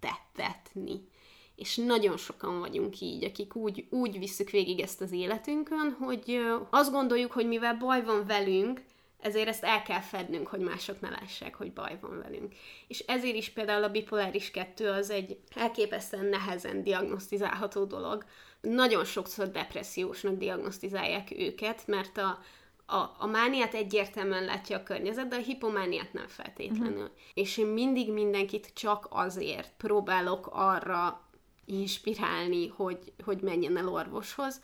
tettetni. 0.00 1.08
És 1.54 1.76
nagyon 1.76 2.16
sokan 2.16 2.60
vagyunk 2.60 3.00
így, 3.00 3.24
akik 3.24 3.54
úgy, 3.54 3.86
úgy 3.90 4.18
visszük 4.18 4.50
végig 4.50 4.80
ezt 4.80 5.00
az 5.00 5.12
életünkön, 5.12 5.96
hogy 6.00 6.24
uh, 6.26 6.66
azt 6.70 6.92
gondoljuk, 6.92 7.32
hogy 7.32 7.46
mivel 7.48 7.76
baj 7.76 8.04
van 8.04 8.26
velünk, 8.26 8.82
ezért 9.18 9.48
ezt 9.48 9.64
el 9.64 9.82
kell 9.82 10.00
fednünk, 10.00 10.46
hogy 10.46 10.60
mások 10.60 11.00
ne 11.00 11.10
lássák, 11.10 11.54
hogy 11.54 11.72
baj 11.72 11.98
van 12.00 12.18
velünk. 12.18 12.54
És 12.88 12.98
ezért 12.98 13.36
is 13.36 13.50
például 13.50 13.84
a 13.84 13.90
bipoláris 13.90 14.50
kettő 14.50 14.88
az 14.88 15.10
egy 15.10 15.38
elképesztően 15.54 16.24
nehezen 16.24 16.82
diagnosztizálható 16.82 17.84
dolog. 17.84 18.24
Nagyon 18.60 19.04
sokszor 19.04 19.50
depressziósnak 19.50 20.36
diagnosztizálják 20.36 21.30
őket, 21.30 21.86
mert 21.86 22.18
a, 22.18 22.38
a, 22.86 23.14
a 23.18 23.26
mániát 23.26 23.74
egyértelműen 23.74 24.44
látja 24.44 24.76
a 24.76 24.82
környezet, 24.82 25.28
de 25.28 25.36
a 25.36 25.42
hipomániát 25.42 26.12
nem 26.12 26.26
feltétlenül. 26.26 27.02
Uh-huh. 27.02 27.16
És 27.34 27.56
én 27.56 27.66
mindig 27.66 28.12
mindenkit 28.12 28.70
csak 28.74 29.06
azért 29.10 29.72
próbálok 29.76 30.48
arra 30.52 31.28
inspirálni, 31.64 32.68
hogy, 32.68 33.12
hogy 33.24 33.40
menjen 33.40 33.76
el 33.76 33.88
orvoshoz, 33.88 34.60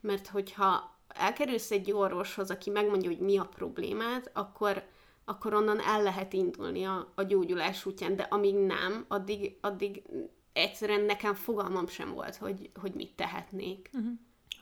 mert 0.00 0.26
hogyha 0.26 0.97
elkerülsz 1.18 1.70
egy 1.70 1.92
orvoshoz, 1.92 2.50
aki 2.50 2.70
megmondja, 2.70 3.08
hogy 3.10 3.18
mi 3.18 3.38
a 3.38 3.44
problémád, 3.44 4.30
akkor, 4.32 4.82
akkor 5.24 5.54
onnan 5.54 5.80
el 5.80 6.02
lehet 6.02 6.32
indulni 6.32 6.84
a, 6.84 7.12
a 7.14 7.22
gyógyulás 7.22 7.86
útján, 7.86 8.16
de 8.16 8.22
amíg 8.22 8.54
nem, 8.54 9.04
addig, 9.08 9.56
addig 9.60 10.02
egyszerűen 10.52 11.00
nekem 11.00 11.34
fogalmam 11.34 11.86
sem 11.86 12.12
volt, 12.12 12.36
hogy, 12.36 12.70
hogy 12.80 12.94
mit 12.94 13.14
tehetnék. 13.16 13.90
Uh-huh. 13.92 14.12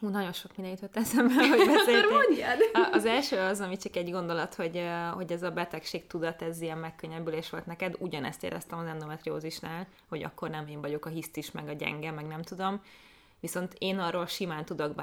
Hú, 0.01 0.09
nagyon 0.09 0.33
sok 0.33 0.57
minden 0.57 0.75
jutott 0.75 0.97
eszembe, 0.97 1.35
hogy 1.35 1.67
beszéltél. 1.77 2.47
Az 2.93 3.05
első 3.05 3.39
az, 3.39 3.61
ami 3.61 3.77
csak 3.77 3.97
egy 3.97 4.11
gondolat, 4.11 4.55
hogy, 4.55 4.83
hogy 5.15 5.33
ez 5.33 5.43
a 5.43 5.51
betegség 5.51 6.07
tudat, 6.07 6.43
ez 6.43 6.61
ilyen 6.61 6.79
megkönnyebbülés 6.79 7.51
volt 7.51 7.67
neked. 7.67 7.97
Ugyanezt 7.99 8.45
éreztem 8.45 8.79
az 8.79 8.87
endometriózisnál, 8.87 9.87
hogy 10.09 10.23
akkor 10.23 10.51
nem 10.51 10.67
én 10.67 10.81
vagyok 10.81 11.05
a 11.05 11.09
hisztis, 11.09 11.51
meg 11.51 11.69
a 11.69 11.73
gyenge, 11.73 12.11
meg 12.11 12.27
nem 12.27 12.43
tudom. 12.43 12.81
Viszont 13.41 13.75
én 13.79 13.99
arról 13.99 14.27
simán 14.27 14.65
tudok 14.65 14.95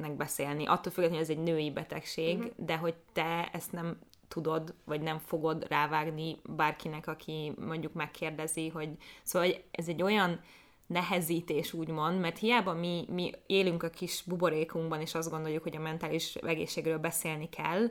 bárkinek 0.00 0.16
beszélni, 0.16 0.66
attól 0.66 0.92
függetlenül, 0.92 1.26
hogy 1.26 1.30
ez 1.30 1.36
egy 1.38 1.52
női 1.52 1.70
betegség, 1.70 2.38
uh-huh. 2.38 2.52
de 2.56 2.76
hogy 2.76 2.94
te 3.12 3.48
ezt 3.52 3.72
nem 3.72 3.98
tudod, 4.28 4.74
vagy 4.84 5.00
nem 5.00 5.18
fogod 5.18 5.66
rávágni 5.68 6.36
bárkinek, 6.44 7.06
aki 7.06 7.52
mondjuk 7.58 7.92
megkérdezi, 7.92 8.68
hogy 8.68 8.88
szóval 9.22 9.48
ez 9.70 9.88
egy 9.88 10.02
olyan 10.02 10.40
nehezítés, 10.86 11.72
úgymond, 11.72 12.20
mert 12.20 12.38
hiába 12.38 12.72
mi, 12.72 13.04
mi 13.08 13.32
élünk 13.46 13.82
a 13.82 13.90
kis 13.90 14.22
buborékunkban, 14.26 15.00
és 15.00 15.14
azt 15.14 15.30
gondoljuk, 15.30 15.62
hogy 15.62 15.76
a 15.76 15.80
mentális 15.80 16.34
egészségről 16.34 16.98
beszélni 16.98 17.48
kell, 17.48 17.90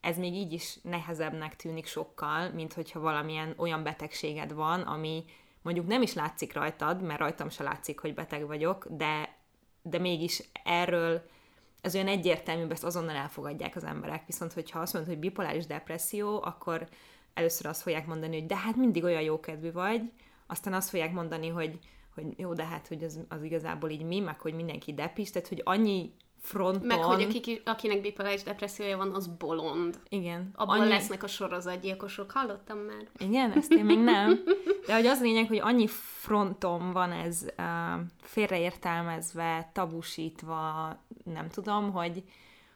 ez 0.00 0.18
még 0.18 0.34
így 0.34 0.52
is 0.52 0.78
nehezebbnek 0.82 1.56
tűnik 1.56 1.86
sokkal, 1.86 2.50
mint 2.50 2.72
hogyha 2.72 3.00
valamilyen 3.00 3.54
olyan 3.56 3.82
betegséged 3.82 4.52
van, 4.52 4.80
ami 4.80 5.24
mondjuk 5.62 5.86
nem 5.86 6.02
is 6.02 6.14
látszik 6.14 6.52
rajtad, 6.52 7.02
mert 7.02 7.18
rajtam 7.18 7.48
se 7.48 7.62
látszik, 7.62 7.98
hogy 7.98 8.14
beteg 8.14 8.46
vagyok, 8.46 8.86
de, 8.90 9.36
de 9.82 9.98
mégis 9.98 10.42
erről 10.64 11.22
ez 11.82 11.94
olyan 11.94 12.08
egyértelmű, 12.08 12.70
ezt 12.70 12.84
azonnal 12.84 13.16
elfogadják 13.16 13.76
az 13.76 13.84
emberek. 13.84 14.26
Viszont, 14.26 14.52
hogyha 14.52 14.80
azt 14.80 14.92
mondod, 14.92 15.12
hogy 15.12 15.20
bipoláris 15.20 15.66
depresszió, 15.66 16.42
akkor 16.42 16.88
először 17.34 17.66
azt 17.66 17.82
fogják 17.82 18.06
mondani, 18.06 18.38
hogy 18.38 18.46
de 18.46 18.56
hát 18.56 18.76
mindig 18.76 19.04
olyan 19.04 19.22
jókedvű 19.22 19.72
vagy, 19.72 20.12
aztán 20.46 20.72
azt 20.74 20.88
fogják 20.88 21.12
mondani, 21.12 21.48
hogy 21.48 21.78
hogy 22.14 22.38
jó, 22.38 22.52
de 22.54 22.64
hát, 22.64 22.88
hogy 22.88 23.04
az, 23.04 23.20
az 23.28 23.42
igazából 23.42 23.90
így 23.90 24.02
mi, 24.02 24.20
meg 24.20 24.40
hogy 24.40 24.54
mindenki 24.54 24.94
depis, 24.94 25.30
tehát 25.30 25.48
hogy 25.48 25.60
annyi 25.64 26.12
fronton... 26.42 26.86
Meg 26.86 27.02
hogy 27.02 27.22
akik, 27.22 27.62
akinek 27.64 28.00
bipoláris 28.00 28.42
depressziója 28.42 28.96
van, 28.96 29.14
az 29.14 29.26
bolond. 29.26 29.98
Igen. 30.08 30.50
Abban 30.54 30.80
annyi... 30.80 30.88
lesznek 30.88 31.22
a 31.22 31.26
sorozatgyilkosok, 31.26 32.30
hallottam 32.30 32.78
már. 32.78 33.08
Igen, 33.18 33.52
ezt 33.52 33.72
én 33.72 33.84
még 33.84 33.98
nem. 33.98 34.42
De 34.86 34.94
hogy 34.94 35.06
az 35.06 35.20
lényeg, 35.20 35.48
hogy 35.48 35.58
annyi 35.58 35.86
fronton 36.20 36.92
van 36.92 37.12
ez 37.12 37.46
uh, 37.58 38.00
félreértelmezve, 38.20 39.70
tabusítva, 39.72 40.96
nem 41.24 41.48
tudom, 41.48 41.92
hogy, 41.92 42.22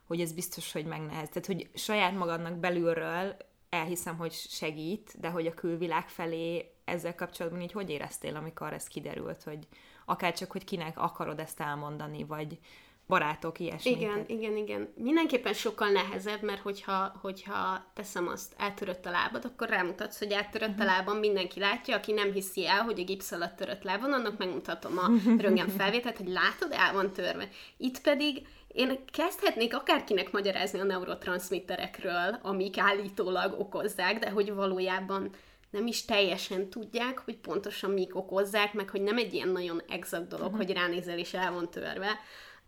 hogy 0.06 0.20
ez 0.20 0.32
biztos, 0.32 0.72
hogy 0.72 0.84
megnehez. 0.84 1.28
Tehát, 1.28 1.46
hogy 1.46 1.68
saját 1.74 2.16
magadnak 2.16 2.54
belülről 2.54 3.36
elhiszem, 3.68 4.16
hogy 4.16 4.32
segít, 4.32 5.14
de 5.20 5.28
hogy 5.28 5.46
a 5.46 5.54
külvilág 5.54 6.08
felé 6.08 6.70
ezzel 6.84 7.14
kapcsolatban 7.14 7.60
így 7.60 7.72
hogy 7.72 7.90
éreztél, 7.90 8.36
amikor 8.36 8.72
ez 8.72 8.88
kiderült, 8.88 9.42
hogy 9.42 9.58
akár 10.04 10.34
csak, 10.34 10.50
hogy 10.50 10.64
kinek 10.64 10.98
akarod 10.98 11.40
ezt 11.40 11.60
elmondani, 11.60 12.24
vagy 12.24 12.58
barátok, 13.06 13.58
ilyesmi. 13.58 13.90
Igen, 13.90 14.24
igen, 14.26 14.56
igen. 14.56 14.92
Mindenképpen 14.96 15.52
sokkal 15.52 15.88
nehezebb, 15.88 16.42
mert 16.42 16.60
hogyha, 16.60 17.18
hogyha 17.20 17.90
teszem 17.94 18.28
azt, 18.28 18.54
eltörött 18.56 19.06
a 19.06 19.10
lábad, 19.10 19.44
akkor 19.44 19.68
rámutatsz, 19.68 20.18
hogy 20.18 20.32
eltörött 20.32 20.68
uh-huh. 20.68 20.84
a 20.84 20.88
mhm. 20.88 20.94
lábam, 20.94 21.18
mindenki 21.18 21.60
látja, 21.60 21.96
aki 21.96 22.12
nem 22.12 22.32
hiszi 22.32 22.66
el, 22.66 22.82
hogy 22.82 23.00
a 23.00 23.04
gipsz 23.04 23.32
alatt 23.32 23.56
törött 23.56 23.82
lábon, 23.82 24.12
annak 24.12 24.38
megmutatom 24.38 24.98
a 24.98 25.10
röntgen 25.42 25.68
felvételt, 25.68 26.16
hogy 26.16 26.28
látod, 26.28 26.72
el 26.72 26.92
van 26.92 27.12
törve. 27.12 27.48
Itt 27.76 28.00
pedig 28.00 28.46
én 28.68 28.98
kezdhetnék 29.12 29.74
akárkinek 29.74 30.32
magyarázni 30.32 30.80
a 30.80 30.84
neurotranszmitterekről, 30.84 32.38
amik 32.42 32.78
állítólag 32.78 33.60
okozzák, 33.60 34.18
de 34.18 34.30
hogy 34.30 34.54
valójában 34.54 35.30
nem 35.70 35.86
is 35.86 36.04
teljesen 36.04 36.70
tudják, 36.70 37.18
hogy 37.18 37.36
pontosan 37.36 37.90
mik 37.90 38.16
okozzák, 38.16 38.72
meg 38.72 38.90
hogy 38.90 39.02
nem 39.02 39.18
egy 39.18 39.34
ilyen 39.34 39.48
nagyon 39.48 39.82
exakt 39.88 40.28
dolog, 40.28 40.46
uh-huh. 40.46 40.66
hogy 40.66 40.76
ránézel 40.76 41.18
és 41.18 41.34
el 41.34 41.52
van 41.52 41.70
törve. 41.70 42.18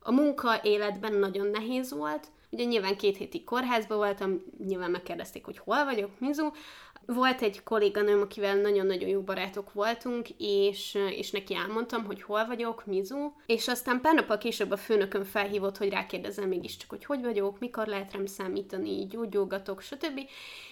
A 0.08 0.12
munka 0.12 0.60
életben 0.62 1.12
nagyon 1.12 1.46
nehéz 1.46 1.92
volt, 1.92 2.26
ugye 2.50 2.64
nyilván 2.64 2.96
két 2.96 3.16
hétig 3.16 3.44
kórházban 3.44 3.96
voltam, 3.96 4.42
nyilván 4.66 4.90
megkérdezték, 4.90 5.44
hogy 5.44 5.58
hol 5.58 5.84
vagyok, 5.84 6.10
Mizu, 6.18 6.50
volt 7.14 7.42
egy 7.42 7.62
kolléganőm, 7.62 8.20
akivel 8.20 8.56
nagyon-nagyon 8.56 9.08
jó 9.08 9.20
barátok 9.20 9.72
voltunk, 9.72 10.28
és, 10.38 10.98
és 11.10 11.30
neki 11.30 11.54
elmondtam, 11.54 12.04
hogy 12.04 12.22
hol 12.22 12.46
vagyok, 12.46 12.86
Mizu, 12.86 13.32
és 13.46 13.68
aztán 13.68 14.00
pár 14.00 14.14
nappal 14.14 14.38
később 14.38 14.70
a 14.70 14.76
főnökön 14.76 15.24
felhívott, 15.24 15.76
hogy 15.76 15.88
rákérdezem 15.88 16.48
mégiscsak, 16.48 16.90
hogy 16.90 17.04
hogy 17.04 17.20
vagyok, 17.20 17.58
mikor 17.58 17.86
lehet 17.86 18.12
rám 18.12 18.26
számítani, 18.26 19.06
gyógyulgatok, 19.06 19.80
stb. 19.80 20.20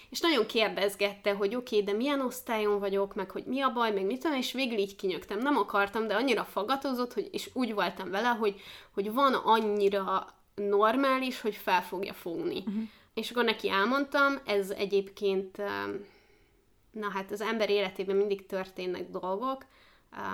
És 0.09 0.19
nagyon 0.19 0.45
kérdezgette, 0.45 1.33
hogy 1.33 1.55
oké, 1.55 1.79
okay, 1.79 1.91
de 1.91 1.97
milyen 1.97 2.21
osztályon 2.21 2.79
vagyok, 2.79 3.15
meg 3.15 3.31
hogy 3.31 3.43
mi 3.45 3.61
a 3.61 3.71
baj, 3.73 3.91
meg 3.91 4.05
mit 4.05 4.21
tudom, 4.21 4.37
és 4.37 4.51
végül 4.51 4.77
így 4.77 4.95
kinyögtem. 4.95 5.39
Nem 5.39 5.57
akartam, 5.57 6.07
de 6.07 6.15
annyira 6.15 6.43
fagatozott, 6.43 7.13
hogy, 7.13 7.29
és 7.31 7.49
úgy 7.53 7.73
voltam 7.73 8.09
vele, 8.09 8.29
hogy, 8.29 8.61
hogy 8.93 9.13
van 9.13 9.33
annyira 9.33 10.27
normális, 10.55 11.41
hogy 11.41 11.55
fel 11.55 11.83
fogja 11.83 12.13
fogni. 12.13 12.57
Uh-huh. 12.57 12.83
És 13.13 13.31
akkor 13.31 13.43
neki 13.43 13.69
elmondtam, 13.69 14.39
ez 14.45 14.69
egyébként 14.69 15.61
na 16.99 17.09
hát 17.09 17.31
az 17.31 17.41
ember 17.41 17.69
életében 17.69 18.15
mindig 18.15 18.45
történnek 18.45 19.09
dolgok. 19.09 19.65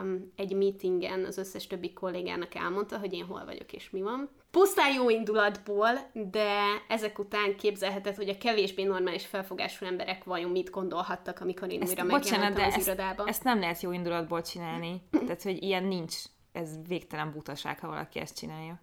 Um, 0.01 0.31
egy 0.35 0.55
meetingen 0.55 1.25
az 1.25 1.37
összes 1.37 1.67
többi 1.67 1.93
kollégának 1.93 2.55
elmondta, 2.55 2.99
hogy 2.99 3.13
én 3.13 3.25
hol 3.25 3.45
vagyok 3.45 3.73
és 3.73 3.89
mi 3.89 4.01
van. 4.01 4.29
Pusztán 4.51 4.93
jó 4.93 5.09
indulatból, 5.09 5.89
de 6.13 6.59
ezek 6.87 7.19
után 7.19 7.55
képzelheted, 7.55 8.15
hogy 8.15 8.29
a 8.29 8.37
kevésbé 8.37 8.83
normális 8.83 9.25
felfogású 9.25 9.85
emberek 9.85 10.23
vajon 10.23 10.51
mit 10.51 10.69
gondolhattak, 10.69 11.39
amikor 11.39 11.71
én 11.71 11.81
ezt, 11.81 11.91
újra 11.91 12.03
megjelentem 12.03 12.67
az 12.67 12.73
ezt, 12.73 12.87
irodában. 12.87 13.27
Ezt 13.27 13.43
nem 13.43 13.59
lehet 13.59 13.81
jó 13.81 13.91
indulatból 13.91 14.41
csinálni. 14.41 15.01
Tehát, 15.11 15.43
hogy 15.43 15.63
ilyen 15.63 15.83
nincs. 15.83 16.15
Ez 16.51 16.69
végtelen 16.87 17.31
butaság, 17.31 17.79
ha 17.79 17.87
valaki 17.87 18.19
ezt 18.19 18.37
csinálja. 18.37 18.81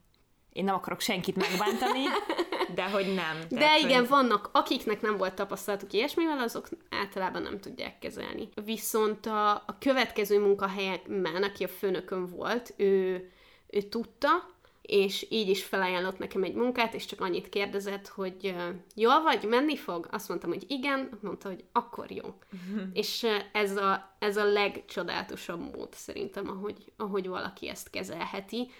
Én 0.52 0.64
nem 0.64 0.74
akarok 0.74 1.00
senkit 1.00 1.36
megbántani, 1.36 2.04
de 2.74 2.90
hogy 2.90 3.14
nem. 3.14 3.40
De 3.48 3.58
Tehát, 3.58 3.78
igen, 3.78 3.98
hogy... 3.98 4.08
vannak, 4.08 4.48
akiknek 4.52 5.00
nem 5.00 5.16
volt 5.16 5.34
tapasztalatuk 5.34 5.92
ilyesmivel, 5.92 6.38
azok 6.38 6.68
általában 6.90 7.42
nem 7.42 7.60
tudják 7.60 7.98
kezelni. 7.98 8.48
Viszont 8.64 9.26
a, 9.26 9.50
a 9.50 9.76
következő 9.78 10.40
munkahelyemen, 10.40 11.42
aki 11.42 11.64
a 11.64 11.68
főnökön 11.68 12.26
volt, 12.26 12.74
ő, 12.76 13.30
ő 13.66 13.82
tudta, 13.82 14.58
és 14.90 15.26
így 15.28 15.48
is 15.48 15.64
felajánlott 15.64 16.18
nekem 16.18 16.42
egy 16.42 16.54
munkát, 16.54 16.94
és 16.94 17.04
csak 17.04 17.20
annyit 17.20 17.48
kérdezett, 17.48 18.08
hogy 18.08 18.54
jól 18.94 19.22
vagy, 19.22 19.44
menni 19.44 19.76
fog? 19.76 20.08
Azt 20.10 20.28
mondtam, 20.28 20.50
hogy 20.50 20.64
igen, 20.68 21.18
mondta, 21.22 21.48
hogy 21.48 21.64
akkor 21.72 22.10
jó. 22.10 22.34
és 22.92 23.26
ez 23.52 23.76
a, 23.76 24.14
ez 24.18 24.36
a 24.36 24.44
legcsodálatosabb 24.44 25.76
mód 25.76 25.94
szerintem, 25.94 26.48
ahogy, 26.48 26.92
ahogy 26.96 27.28
valaki 27.28 27.68
ezt 27.68 27.90
kezelheti. 27.90 28.70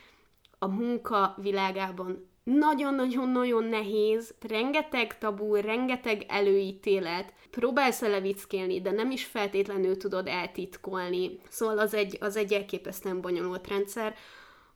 A 0.63 0.69
munka 0.69 1.35
világában 1.37 2.31
nagyon-nagyon-nagyon 2.45 3.65
nehéz, 3.65 4.35
rengeteg 4.49 5.19
tabu, 5.19 5.55
rengeteg 5.55 6.25
előítélet, 6.29 7.33
próbálsz 7.51 8.01
levickélni, 8.01 8.81
de 8.81 8.91
nem 8.91 9.11
is 9.11 9.25
feltétlenül 9.25 9.97
tudod 9.97 10.27
eltitkolni. 10.27 11.41
Szóval 11.49 11.79
az 11.79 11.95
egy, 11.95 12.17
az 12.21 12.37
egy 12.37 12.53
elképesztően 12.53 13.21
bonyolult 13.21 13.69
rendszer. 13.69 14.15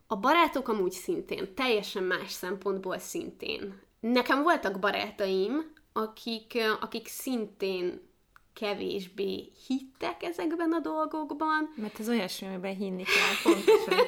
A 0.06 0.16
barátok 0.16 0.68
amúgy 0.68 0.92
szintén, 0.92 1.54
teljesen 1.54 2.02
más 2.02 2.30
szempontból 2.30 2.98
szintén. 2.98 3.80
Nekem 4.00 4.42
voltak 4.42 4.78
barátaim, 4.78 5.72
akik, 5.92 6.58
akik 6.80 7.08
szintén 7.08 8.00
kevésbé 8.54 9.52
hittek 9.66 10.22
ezekben 10.22 10.72
a 10.72 10.78
dolgokban. 10.78 11.72
Mert 11.76 12.00
ez 12.00 12.08
olyasmi, 12.08 12.46
amiben 12.46 12.74
hinni 12.74 13.02
kell, 13.02 13.52
pontosan. 13.52 14.06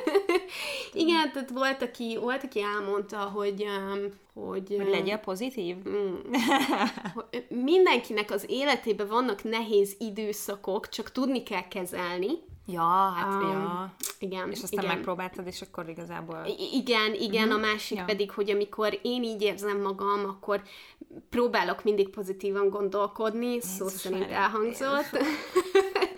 Igen, 1.03 1.33
tehát 1.33 1.51
volt 1.51 1.83
aki, 1.83 2.17
volt, 2.21 2.45
aki 2.45 2.63
elmondta, 2.63 3.19
hogy... 3.19 3.63
Um, 3.63 4.25
hogy, 4.45 4.75
hogy 4.77 4.89
legyél 4.89 5.17
pozitív? 5.17 5.77
Mm, 5.89 6.15
mindenkinek 7.49 8.31
az 8.31 8.45
életében 8.49 9.09
vannak 9.09 9.45
nehéz 9.45 9.97
időszakok, 9.99 10.89
csak 10.89 11.13
tudni 11.13 11.43
kell 11.43 11.69
kezelni. 11.69 12.31
Ja, 12.67 13.13
hát 13.17 13.43
um, 13.43 13.51
ja. 13.51 13.95
Igen. 14.19 14.51
És 14.51 14.63
aztán 14.63 14.85
igen. 14.85 14.95
megpróbáltad, 14.95 15.47
és 15.47 15.61
akkor 15.61 15.89
igazából... 15.89 16.45
I- 16.47 16.77
igen, 16.77 17.15
igen, 17.15 17.49
uh-huh. 17.49 17.63
a 17.63 17.67
másik 17.67 17.99
ja. 17.99 18.05
pedig, 18.05 18.31
hogy 18.31 18.51
amikor 18.51 18.99
én 19.03 19.23
így 19.23 19.43
érzem 19.43 19.81
magam, 19.81 20.25
akkor 20.25 20.63
próbálok 21.31 21.85
mindig 21.85 22.09
pozitívan 22.09 22.68
gondolkodni, 22.68 23.61
szó 23.61 23.88
szerint 23.88 24.31
elhangzott. 24.31 25.18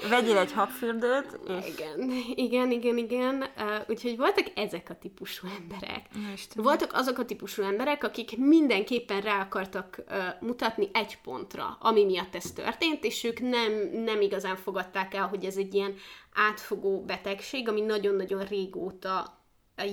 Vegyél 0.09 0.37
egy 0.37 0.53
habfürdőt. 0.53 1.39
És... 1.49 1.67
Igen, 1.67 2.11
igen, 2.35 2.71
igen, 2.71 2.97
igen. 2.97 3.45
Úgyhogy 3.89 4.17
voltak 4.17 4.47
ezek 4.55 4.91
a 4.91 4.99
típusú 4.99 5.47
emberek. 5.59 6.07
Istenem. 6.35 6.65
Voltak 6.65 6.93
azok 6.93 7.19
a 7.19 7.25
típusú 7.25 7.63
emberek, 7.63 8.05
akik 8.05 8.37
mindenképpen 8.39 9.21
rá 9.21 9.41
akartak 9.41 10.03
mutatni 10.41 10.89
egy 10.93 11.19
pontra, 11.23 11.77
ami 11.81 12.05
miatt 12.05 12.35
ez 12.35 12.53
történt, 12.53 13.05
és 13.05 13.25
ők 13.25 13.41
nem, 13.41 13.73
nem 13.93 14.21
igazán 14.21 14.57
fogadták 14.57 15.15
el, 15.15 15.27
hogy 15.27 15.45
ez 15.45 15.57
egy 15.57 15.75
ilyen 15.75 15.95
átfogó 16.35 17.05
betegség, 17.05 17.69
ami 17.69 17.81
nagyon-nagyon 17.81 18.45
régóta 18.45 19.43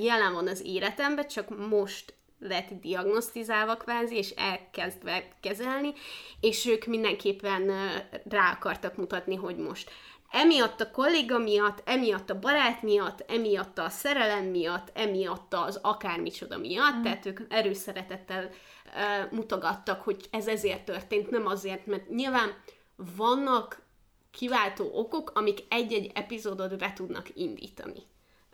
jelen 0.01 0.33
van 0.33 0.47
az 0.47 0.65
életemben, 0.65 1.27
csak 1.27 1.67
most 1.69 2.13
lett 2.39 2.69
diagnosztizálva 2.81 3.75
kvázi, 3.75 4.15
és 4.15 4.29
elkezdve 4.29 5.27
kezelni, 5.41 5.93
és 6.39 6.65
ők 6.65 6.85
mindenképpen 6.85 7.71
rá 8.29 8.51
akartak 8.51 8.95
mutatni, 8.95 9.35
hogy 9.35 9.57
most 9.57 9.91
emiatt 10.31 10.81
a 10.81 10.91
kolléga 10.91 11.37
miatt, 11.37 11.81
emiatt 11.85 12.29
a 12.29 12.39
barát 12.39 12.81
miatt, 12.81 13.23
emiatt 13.27 13.77
a 13.77 13.89
szerelem 13.89 14.45
miatt, 14.45 14.91
emiatt 14.93 15.53
az 15.53 15.79
akármicsoda 15.81 16.57
miatt, 16.57 16.95
mm. 16.95 17.01
tehát 17.01 17.25
ők 17.25 17.39
erőszeretettel 17.49 18.43
uh, 18.49 19.31
mutogattak, 19.31 20.01
hogy 20.01 20.25
ez 20.31 20.47
ezért 20.47 20.85
történt, 20.85 21.29
nem 21.29 21.47
azért, 21.47 21.85
mert 21.85 22.09
nyilván 22.09 22.53
vannak 23.15 23.83
kiváltó 24.31 24.89
okok, 24.93 25.31
amik 25.35 25.59
egy-egy 25.69 26.11
epizódot 26.13 26.77
be 26.77 26.93
tudnak 26.93 27.29
indítani. 27.33 28.03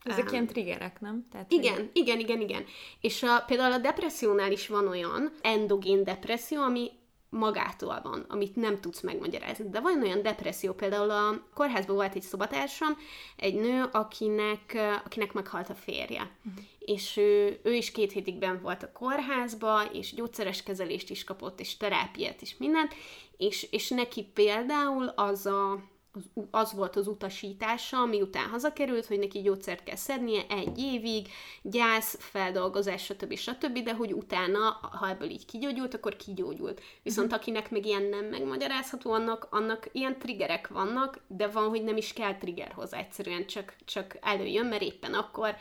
Ezek 0.03 0.25
um, 0.25 0.31
ilyen 0.33 0.47
triggerek, 0.47 1.01
nem? 1.01 1.27
Tehát, 1.31 1.51
igen, 1.51 1.75
hogy... 1.75 1.89
igen, 1.93 2.19
igen, 2.19 2.41
igen. 2.41 2.65
És 3.01 3.23
a, 3.23 3.43
például 3.47 3.73
a 3.73 3.77
depressziónál 3.77 4.51
is 4.51 4.67
van 4.67 4.87
olyan 4.87 5.31
endogén 5.41 6.03
depresszió, 6.03 6.61
ami 6.61 6.91
magától 7.31 7.99
van, 8.03 8.25
amit 8.29 8.55
nem 8.55 8.79
tudsz 8.79 9.01
megmagyarázni. 9.01 9.69
De 9.69 9.79
van 9.79 10.01
olyan 10.01 10.21
depresszió, 10.21 10.73
például 10.73 11.09
a 11.09 11.47
kórházban 11.53 11.95
volt 11.95 12.15
egy 12.15 12.21
szobatársam, 12.21 12.97
egy 13.35 13.55
nő, 13.55 13.83
akinek, 13.91 14.77
akinek 15.05 15.33
meghalt 15.33 15.69
a 15.69 15.73
férje. 15.73 16.31
Uh-huh. 16.45 16.63
És 16.79 17.17
ő, 17.17 17.59
ő 17.63 17.73
is 17.73 17.91
két 17.91 18.11
hétig 18.11 18.35
ben 18.35 18.59
volt 18.61 18.83
a 18.83 18.91
kórházba, 18.91 19.83
és 19.93 20.13
gyógyszeres 20.13 20.63
kezelést 20.63 21.09
is 21.09 21.23
kapott, 21.23 21.59
és 21.59 21.77
terápiát, 21.77 22.41
és 22.41 22.57
mindent, 22.57 22.93
és, 23.37 23.67
és 23.71 23.89
neki 23.89 24.23
például 24.33 25.07
az 25.07 25.45
a 25.45 25.79
az, 26.11 26.23
az 26.51 26.73
volt 26.73 26.95
az 26.95 27.07
utasítása, 27.07 28.05
miután 28.05 28.49
hazakerült, 28.49 29.05
hogy 29.05 29.19
neki 29.19 29.41
gyógyszert 29.41 29.83
kell 29.83 29.95
szednie 29.95 30.45
egy 30.49 30.79
évig, 30.79 31.27
gyász, 31.61 32.17
feldolgozás, 32.19 33.03
stb. 33.03 33.35
stb., 33.35 33.79
de 33.79 33.93
hogy 33.93 34.13
utána, 34.13 34.79
ha 34.91 35.09
ebből 35.09 35.29
így 35.29 35.45
kigyógyult, 35.45 35.93
akkor 35.93 36.15
kigyógyult. 36.15 36.81
Viszont 37.03 37.27
uh-huh. 37.27 37.41
akinek 37.41 37.71
meg 37.71 37.85
ilyen 37.85 38.03
nem 38.03 38.25
megmagyarázható, 38.25 39.11
annak, 39.11 39.47
annak 39.49 39.89
ilyen 39.91 40.19
triggerek 40.19 40.67
vannak, 40.67 41.19
de 41.27 41.47
van, 41.47 41.69
hogy 41.69 41.83
nem 41.83 41.97
is 41.97 42.13
kell 42.13 42.37
trigger 42.37 42.71
hozzá, 42.71 42.97
egyszerűen 42.97 43.45
csak, 43.45 43.75
csak 43.85 44.17
előjön, 44.21 44.65
mert 44.65 44.81
éppen 44.81 45.13
akkor 45.13 45.55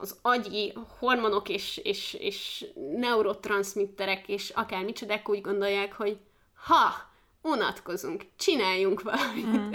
az 0.00 0.18
agyi 0.22 0.72
hormonok 0.98 1.48
és, 1.48 1.76
és, 1.76 2.14
és 2.14 2.66
neurotranszmitterek 2.96 4.28
és 4.28 4.50
akármicsodák 4.50 5.28
úgy 5.28 5.40
gondolják, 5.40 5.92
hogy 5.92 6.18
ha, 6.54 7.07
unatkozunk, 7.48 8.24
csináljunk 8.36 9.02
valamit. 9.02 9.46
Mm. 9.46 9.72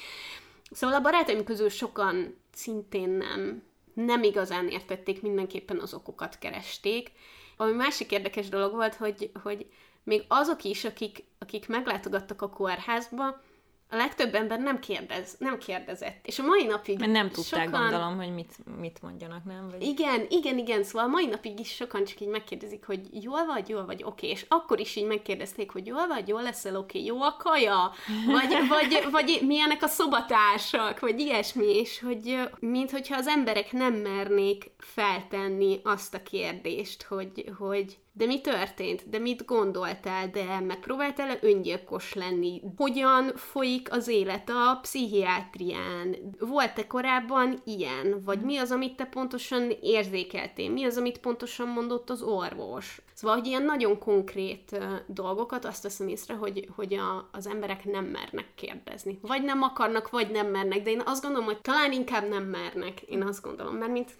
szóval 0.70 0.96
a 0.96 1.00
barátaim 1.00 1.44
közül 1.44 1.68
sokan 1.68 2.36
szintén 2.52 3.08
nem, 3.08 3.62
nem 3.94 4.22
igazán 4.22 4.68
értették, 4.68 5.22
mindenképpen 5.22 5.80
az 5.80 5.94
okokat 5.94 6.38
keresték. 6.38 7.10
Ami 7.56 7.72
másik 7.72 8.12
érdekes 8.12 8.48
dolog 8.48 8.72
volt, 8.72 8.94
hogy, 8.94 9.30
hogy 9.42 9.66
még 10.02 10.24
azok 10.28 10.64
is, 10.64 10.84
akik, 10.84 11.24
akik 11.38 11.68
meglátogattak 11.68 12.42
a 12.42 12.50
kórházba, 12.50 13.42
a 13.94 13.96
legtöbb 13.96 14.34
ember 14.34 14.60
nem 14.60 14.78
kérdez, 14.78 15.36
nem 15.38 15.58
kérdezett. 15.58 16.26
És 16.26 16.38
a 16.38 16.42
mai 16.42 16.64
napig 16.64 16.98
Mert 16.98 17.12
nem 17.12 17.30
tudták, 17.30 17.64
sokan... 17.64 17.80
gondolom, 17.80 18.16
hogy 18.16 18.34
mit, 18.34 18.54
mit 18.80 19.02
mondjanak, 19.02 19.44
nem? 19.44 19.68
Vagy... 19.70 19.82
Igen, 19.82 20.26
igen, 20.28 20.58
igen, 20.58 20.84
szóval 20.84 21.04
a 21.04 21.10
mai 21.10 21.26
napig 21.26 21.60
is 21.60 21.74
sokan 21.74 22.04
csak 22.04 22.20
így 22.20 22.28
megkérdezik, 22.28 22.84
hogy 22.86 23.00
jól 23.22 23.46
vagy, 23.46 23.68
jól 23.68 23.84
vagy, 23.84 24.02
oké, 24.02 24.26
okay. 24.26 24.28
és 24.28 24.44
akkor 24.48 24.80
is 24.80 24.96
így 24.96 25.06
megkérdezték, 25.06 25.70
hogy 25.70 25.86
jól 25.86 26.06
vagy, 26.06 26.28
jól 26.28 26.42
leszel, 26.42 26.76
oké, 26.76 26.98
okay. 26.98 27.04
jó 27.04 27.22
a 27.22 27.36
kaja, 27.36 27.92
vagy, 28.26 28.56
vagy, 28.68 29.10
vagy 29.10 29.40
milyenek 29.46 29.82
a 29.82 29.86
szobatársak, 29.86 31.00
vagy 31.00 31.20
ilyesmi, 31.20 31.66
és 31.66 32.00
hogy 32.00 32.40
mint 32.60 32.90
hogyha 32.90 33.16
az 33.16 33.26
emberek 33.26 33.72
nem 33.72 33.94
mernék 33.94 34.70
feltenni 34.78 35.80
azt 35.82 36.14
a 36.14 36.22
kérdést, 36.22 37.02
hogy, 37.02 37.44
hogy 37.58 37.98
de 38.16 38.26
mi 38.26 38.40
történt? 38.40 39.08
De 39.08 39.18
mit 39.18 39.44
gondoltál? 39.44 40.28
De 40.28 40.60
megpróbáltál-e 40.60 41.38
öngyilkos 41.40 42.14
lenni? 42.14 42.62
Hogyan 42.76 43.32
folyik 43.36 43.92
az 43.92 44.08
élet 44.08 44.48
a 44.48 44.78
pszichiátrián? 44.82 46.16
Volt-e 46.38 46.86
korábban 46.86 47.60
ilyen? 47.64 48.22
Vagy 48.24 48.40
mi 48.40 48.56
az, 48.56 48.70
amit 48.70 48.96
te 48.96 49.04
pontosan 49.04 49.70
érzékeltél? 49.80 50.70
Mi 50.70 50.84
az, 50.84 50.96
amit 50.96 51.18
pontosan 51.18 51.68
mondott 51.68 52.10
az 52.10 52.22
orvos? 52.22 53.02
Szóval, 53.14 53.36
hogy 53.36 53.46
ilyen 53.46 53.62
nagyon 53.62 53.98
konkrét 53.98 54.78
dolgokat 55.06 55.64
azt 55.64 55.82
teszem 55.82 56.08
észre, 56.08 56.34
hogy, 56.34 56.68
hogy 56.76 56.94
a, 56.94 57.28
az 57.32 57.46
emberek 57.46 57.84
nem 57.84 58.04
mernek 58.04 58.46
kérdezni. 58.54 59.18
Vagy 59.22 59.42
nem 59.42 59.62
akarnak, 59.62 60.10
vagy 60.10 60.30
nem 60.30 60.46
mernek, 60.46 60.82
de 60.82 60.90
én 60.90 61.02
azt 61.04 61.22
gondolom, 61.22 61.46
hogy 61.46 61.60
talán 61.60 61.92
inkább 61.92 62.28
nem 62.28 62.44
mernek. 62.44 63.00
Én 63.00 63.22
azt 63.22 63.42
gondolom, 63.42 63.76
mert 63.76 63.92
mint 63.92 64.14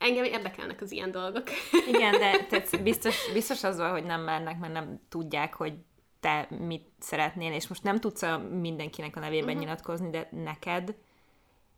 engem 0.00 0.24
érdekelnek 0.24 0.80
az 0.80 0.92
ilyen 0.92 1.10
dolgok. 1.10 1.44
Igen, 1.92 2.12
de 2.12 2.30
tehát 2.48 2.82
biztos, 2.82 3.32
biztos 3.32 3.64
az 3.64 3.76
van, 3.76 3.90
hogy 3.90 4.04
nem 4.04 4.20
mernek, 4.20 4.58
mert 4.58 4.72
nem 4.72 5.00
tudják, 5.08 5.54
hogy 5.54 5.74
te 6.20 6.48
mit 6.58 6.88
szeretnél, 6.98 7.52
és 7.52 7.68
most 7.68 7.82
nem 7.82 8.00
tudsz 8.00 8.22
a 8.22 8.38
mindenkinek 8.38 9.16
a 9.16 9.20
nevében 9.20 9.44
uh-huh. 9.44 9.60
nyilatkozni, 9.60 10.10
de 10.10 10.28
neked 10.30 10.94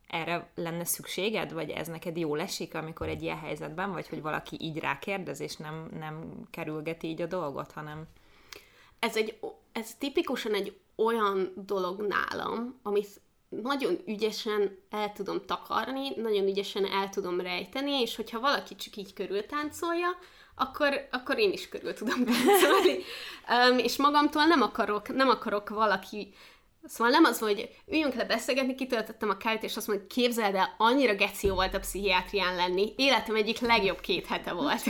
erre 0.07 0.51
lenne 0.55 0.85
szükséged, 0.85 1.53
vagy 1.53 1.69
ez 1.69 1.87
neked 1.87 2.17
jól 2.17 2.41
esik, 2.41 2.75
amikor 2.75 3.07
egy 3.07 3.21
ilyen 3.21 3.39
helyzetben 3.39 3.91
vagy, 3.91 4.07
hogy 4.07 4.21
valaki 4.21 4.57
így 4.59 4.77
rákérdez, 4.77 5.39
és 5.39 5.55
nem, 5.55 5.89
nem 5.99 6.47
kerülgeti 6.49 7.07
így 7.07 7.21
a 7.21 7.25
dolgot, 7.25 7.71
hanem... 7.71 8.07
Ez, 8.99 9.17
egy, 9.17 9.39
ez 9.71 9.95
tipikusan 9.95 10.53
egy 10.53 10.79
olyan 10.95 11.53
dolog 11.55 12.07
nálam, 12.07 12.79
amit 12.83 13.21
nagyon 13.61 13.99
ügyesen 14.05 14.77
el 14.89 15.11
tudom 15.11 15.45
takarni, 15.45 16.09
nagyon 16.15 16.47
ügyesen 16.47 16.85
el 16.85 17.09
tudom 17.09 17.41
rejteni, 17.41 18.01
és 18.01 18.15
hogyha 18.15 18.39
valaki 18.39 18.75
csak 18.75 18.95
így 18.95 19.13
körül 19.13 19.45
táncolja, 19.45 20.17
akkor, 20.55 21.07
akkor 21.11 21.39
én 21.39 21.51
is 21.51 21.69
körül 21.69 21.93
tudom 21.93 22.25
táncolni. 22.25 22.97
um, 23.69 23.77
és 23.77 23.97
magamtól 23.97 24.45
nem 24.45 24.61
akarok, 24.61 25.15
nem 25.15 25.29
akarok 25.29 25.69
valaki 25.69 26.33
Szóval 26.85 27.11
nem 27.11 27.23
az, 27.23 27.39
hogy 27.39 27.69
üljünk 27.87 28.13
le 28.13 28.25
beszélgetni, 28.25 28.75
kitöltöttem 28.75 29.29
a 29.29 29.37
kávét, 29.37 29.63
és 29.63 29.77
azt 29.77 29.87
mondom, 29.87 30.05
hogy 30.05 30.15
képzeld 30.15 30.55
el, 30.55 30.75
annyira 30.77 31.15
geció 31.15 31.53
volt 31.53 31.73
a 31.73 31.79
pszichiátrián 31.79 32.55
lenni. 32.55 32.93
Életem 32.97 33.35
egyik 33.35 33.59
legjobb 33.59 33.99
két 33.99 34.25
hete 34.25 34.53
volt. 34.53 34.83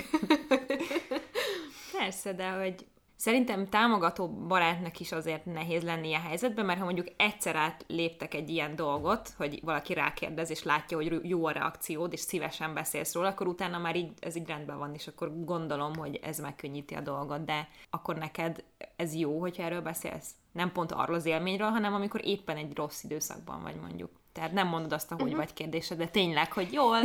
Persze, 1.97 2.33
de 2.33 2.49
hogy 2.49 2.75
Szerintem 3.23 3.69
támogató 3.69 4.27
barátnak 4.27 4.99
is 4.99 5.11
azért 5.11 5.45
nehéz 5.45 5.83
lenni 5.83 6.07
ilyen 6.07 6.21
helyzetben, 6.21 6.65
mert 6.65 6.79
ha 6.79 6.85
mondjuk 6.85 7.07
egyszer 7.17 7.55
át 7.55 7.85
léptek 7.87 8.33
egy 8.33 8.49
ilyen 8.49 8.75
dolgot, 8.75 9.33
hogy 9.37 9.59
valaki 9.61 9.93
rákérdez, 9.93 10.49
és 10.49 10.63
látja, 10.63 10.97
hogy 10.97 11.19
jó 11.23 11.45
a 11.45 11.51
reakciód, 11.51 12.13
és 12.13 12.19
szívesen 12.19 12.73
beszélsz 12.73 13.13
róla, 13.13 13.27
akkor 13.27 13.47
utána 13.47 13.77
már 13.77 13.95
így, 13.95 14.11
ez 14.19 14.35
így 14.35 14.47
rendben 14.47 14.77
van, 14.77 14.93
és 14.93 15.07
akkor 15.07 15.43
gondolom, 15.43 15.95
hogy 15.95 16.19
ez 16.23 16.39
megkönnyíti 16.39 16.93
a 16.93 17.01
dolgot, 17.01 17.45
de 17.45 17.67
akkor 17.89 18.15
neked 18.15 18.63
ez 18.95 19.15
jó, 19.15 19.39
hogyha 19.39 19.63
erről 19.63 19.81
beszélsz? 19.81 20.31
Nem 20.51 20.71
pont 20.71 20.91
arról 20.91 21.15
az 21.15 21.25
élményről, 21.25 21.69
hanem 21.69 21.93
amikor 21.93 22.21
éppen 22.23 22.57
egy 22.57 22.75
rossz 22.75 23.03
időszakban 23.03 23.61
vagy 23.61 23.75
mondjuk. 23.75 24.11
Tehát 24.33 24.51
nem 24.51 24.67
mondod 24.67 24.93
azt 24.93 25.11
a 25.11 25.15
hogy 25.15 25.23
uh-huh. 25.23 25.39
vagy 25.39 25.53
kérdésed, 25.53 25.97
de 25.97 26.07
tényleg, 26.07 26.53
hogy 26.53 26.73
jól, 26.73 26.99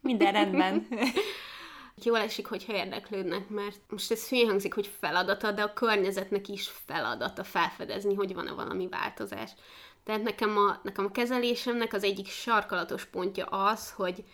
minden 0.00 0.32
rendben. 0.32 0.86
Jól 2.02 2.18
esik, 2.18 2.46
hogyha 2.46 2.74
érdeklődnek, 2.74 3.48
mert 3.48 3.80
most 3.88 4.10
ez 4.10 4.28
hülye 4.28 4.46
hangzik, 4.46 4.74
hogy 4.74 4.86
feladata, 4.86 5.52
de 5.52 5.62
a 5.62 5.72
környezetnek 5.72 6.48
is 6.48 6.68
feladata 6.68 7.44
felfedezni, 7.44 8.14
hogy 8.14 8.34
van-e 8.34 8.52
valami 8.52 8.88
változás. 8.88 9.50
Tehát 10.04 10.22
nekem 10.22 10.56
a, 10.56 10.80
nekem 10.82 11.04
a 11.04 11.10
kezelésemnek 11.10 11.92
az 11.92 12.04
egyik 12.04 12.26
sarkalatos 12.26 13.04
pontja 13.04 13.44
az, 13.46 13.92
hogy, 13.92 14.24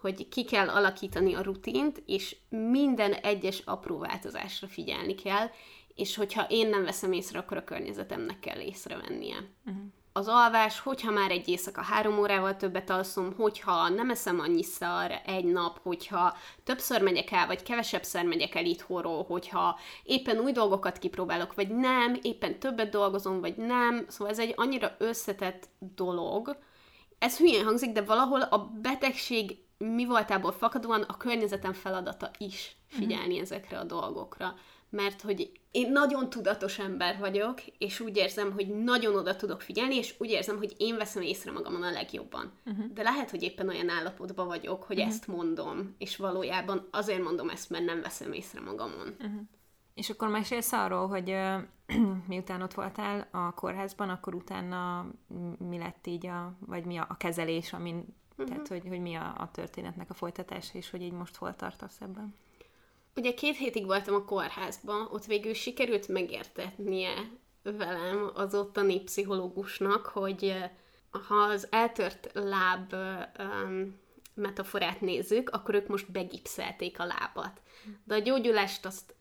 hogy 0.00 0.28
ki 0.28 0.44
kell 0.44 0.68
alakítani 0.68 1.34
a 1.34 1.42
rutint, 1.42 2.02
és 2.06 2.36
minden 2.48 3.12
egyes 3.12 3.62
apró 3.64 3.98
változásra 3.98 4.66
figyelni 4.66 5.14
kell, 5.14 5.46
és 5.94 6.16
hogyha 6.16 6.46
én 6.48 6.68
nem 6.68 6.84
veszem 6.84 7.12
észre, 7.12 7.38
akkor 7.38 7.56
a 7.56 7.64
környezetemnek 7.64 8.40
kell 8.40 8.60
észrevennie. 8.60 9.36
Uh-huh 9.64 9.84
az 10.12 10.28
alvás, 10.28 10.80
hogyha 10.80 11.10
már 11.10 11.30
egy 11.30 11.48
éjszaka 11.48 11.82
három 11.82 12.18
órával 12.18 12.56
többet 12.56 12.90
alszom, 12.90 13.34
hogyha 13.36 13.88
nem 13.88 14.10
eszem 14.10 14.40
annyiszor 14.40 15.20
egy 15.26 15.44
nap, 15.44 15.80
hogyha 15.82 16.36
többször 16.64 17.02
megyek 17.02 17.30
el, 17.30 17.46
vagy 17.46 17.62
kevesebbszer 17.62 18.24
megyek 18.24 18.54
el 18.54 18.64
itthonról, 18.64 19.24
hogyha 19.24 19.78
éppen 20.02 20.38
új 20.38 20.52
dolgokat 20.52 20.98
kipróbálok, 20.98 21.54
vagy 21.54 21.68
nem, 21.68 22.18
éppen 22.22 22.58
többet 22.58 22.90
dolgozom, 22.90 23.40
vagy 23.40 23.56
nem. 23.56 24.04
Szóval 24.08 24.32
ez 24.32 24.38
egy 24.38 24.52
annyira 24.56 24.94
összetett 24.98 25.68
dolog. 25.78 26.56
Ez 27.18 27.38
hülyén 27.38 27.64
hangzik, 27.64 27.92
de 27.92 28.02
valahol 28.02 28.40
a 28.40 28.58
betegség 28.58 29.58
mi 29.78 30.04
voltából 30.04 30.52
fakadóan 30.52 31.02
a 31.02 31.16
környezetem 31.16 31.72
feladata 31.72 32.30
is 32.38 32.76
figyelni 32.86 33.24
uh-huh. 33.24 33.40
ezekre 33.40 33.78
a 33.78 33.84
dolgokra. 33.84 34.54
Mert 34.92 35.20
hogy 35.20 35.50
én 35.70 35.92
nagyon 35.92 36.30
tudatos 36.30 36.78
ember 36.78 37.18
vagyok, 37.18 37.60
és 37.78 38.00
úgy 38.00 38.16
érzem, 38.16 38.52
hogy 38.52 38.68
nagyon 38.68 39.14
oda 39.14 39.36
tudok 39.36 39.60
figyelni, 39.60 39.94
és 39.96 40.14
úgy 40.18 40.30
érzem, 40.30 40.56
hogy 40.56 40.74
én 40.76 40.96
veszem 40.96 41.22
észre 41.22 41.52
magamon 41.52 41.82
a 41.82 41.90
legjobban. 41.90 42.52
Uh-huh. 42.66 42.92
De 42.92 43.02
lehet, 43.02 43.30
hogy 43.30 43.42
éppen 43.42 43.68
olyan 43.68 43.88
állapotban 43.88 44.46
vagyok, 44.46 44.82
hogy 44.82 44.96
uh-huh. 44.96 45.12
ezt 45.12 45.26
mondom, 45.26 45.94
és 45.98 46.16
valójában 46.16 46.88
azért 46.90 47.22
mondom 47.22 47.48
ezt, 47.48 47.70
mert 47.70 47.84
nem 47.84 48.00
veszem 48.00 48.32
észre 48.32 48.60
magamon. 48.60 49.14
Uh-huh. 49.18 49.40
És 49.94 50.10
akkor 50.10 50.28
mesélsz 50.28 50.72
arról, 50.72 51.06
hogy 51.08 51.36
miután 52.28 52.62
ott 52.62 52.74
voltál 52.74 53.28
a 53.30 53.54
kórházban, 53.54 54.08
akkor 54.08 54.34
utána 54.34 55.06
mi 55.58 55.78
lett 55.78 56.06
így 56.06 56.26
a, 56.26 56.56
vagy 56.66 56.84
mi 56.84 56.96
a, 56.96 57.06
a 57.08 57.16
kezelés, 57.16 57.72
amin, 57.72 57.96
uh-huh. 58.30 58.46
tehát 58.46 58.68
hogy, 58.68 58.88
hogy 58.88 59.00
mi 59.00 59.14
a, 59.14 59.34
a 59.38 59.50
történetnek 59.50 60.10
a 60.10 60.14
folytatása, 60.14 60.78
és 60.78 60.90
hogy 60.90 61.02
így 61.02 61.12
most 61.12 61.36
hol 61.36 61.56
tartasz 61.56 62.00
ebben? 62.00 62.34
Ugye 63.16 63.34
két 63.34 63.56
hétig 63.56 63.86
voltam 63.86 64.14
a 64.14 64.24
kórházban, 64.24 65.08
ott 65.10 65.24
végül 65.24 65.54
sikerült 65.54 66.08
megértetnie 66.08 67.30
velem 67.62 68.30
az 68.34 68.54
ottani 68.54 69.00
pszichológusnak, 69.00 70.06
hogy 70.06 70.54
ha 71.10 71.34
az 71.34 71.66
eltört 71.70 72.30
láb 72.32 72.94
um, 73.38 74.00
metaforát 74.34 75.00
nézzük, 75.00 75.50
akkor 75.50 75.74
ők 75.74 75.86
most 75.86 76.12
begipszelték 76.12 77.00
a 77.00 77.04
lábat. 77.04 77.60
De 78.04 78.14
a 78.14 78.18
gyógyulást 78.18 78.86
azt 78.86 79.14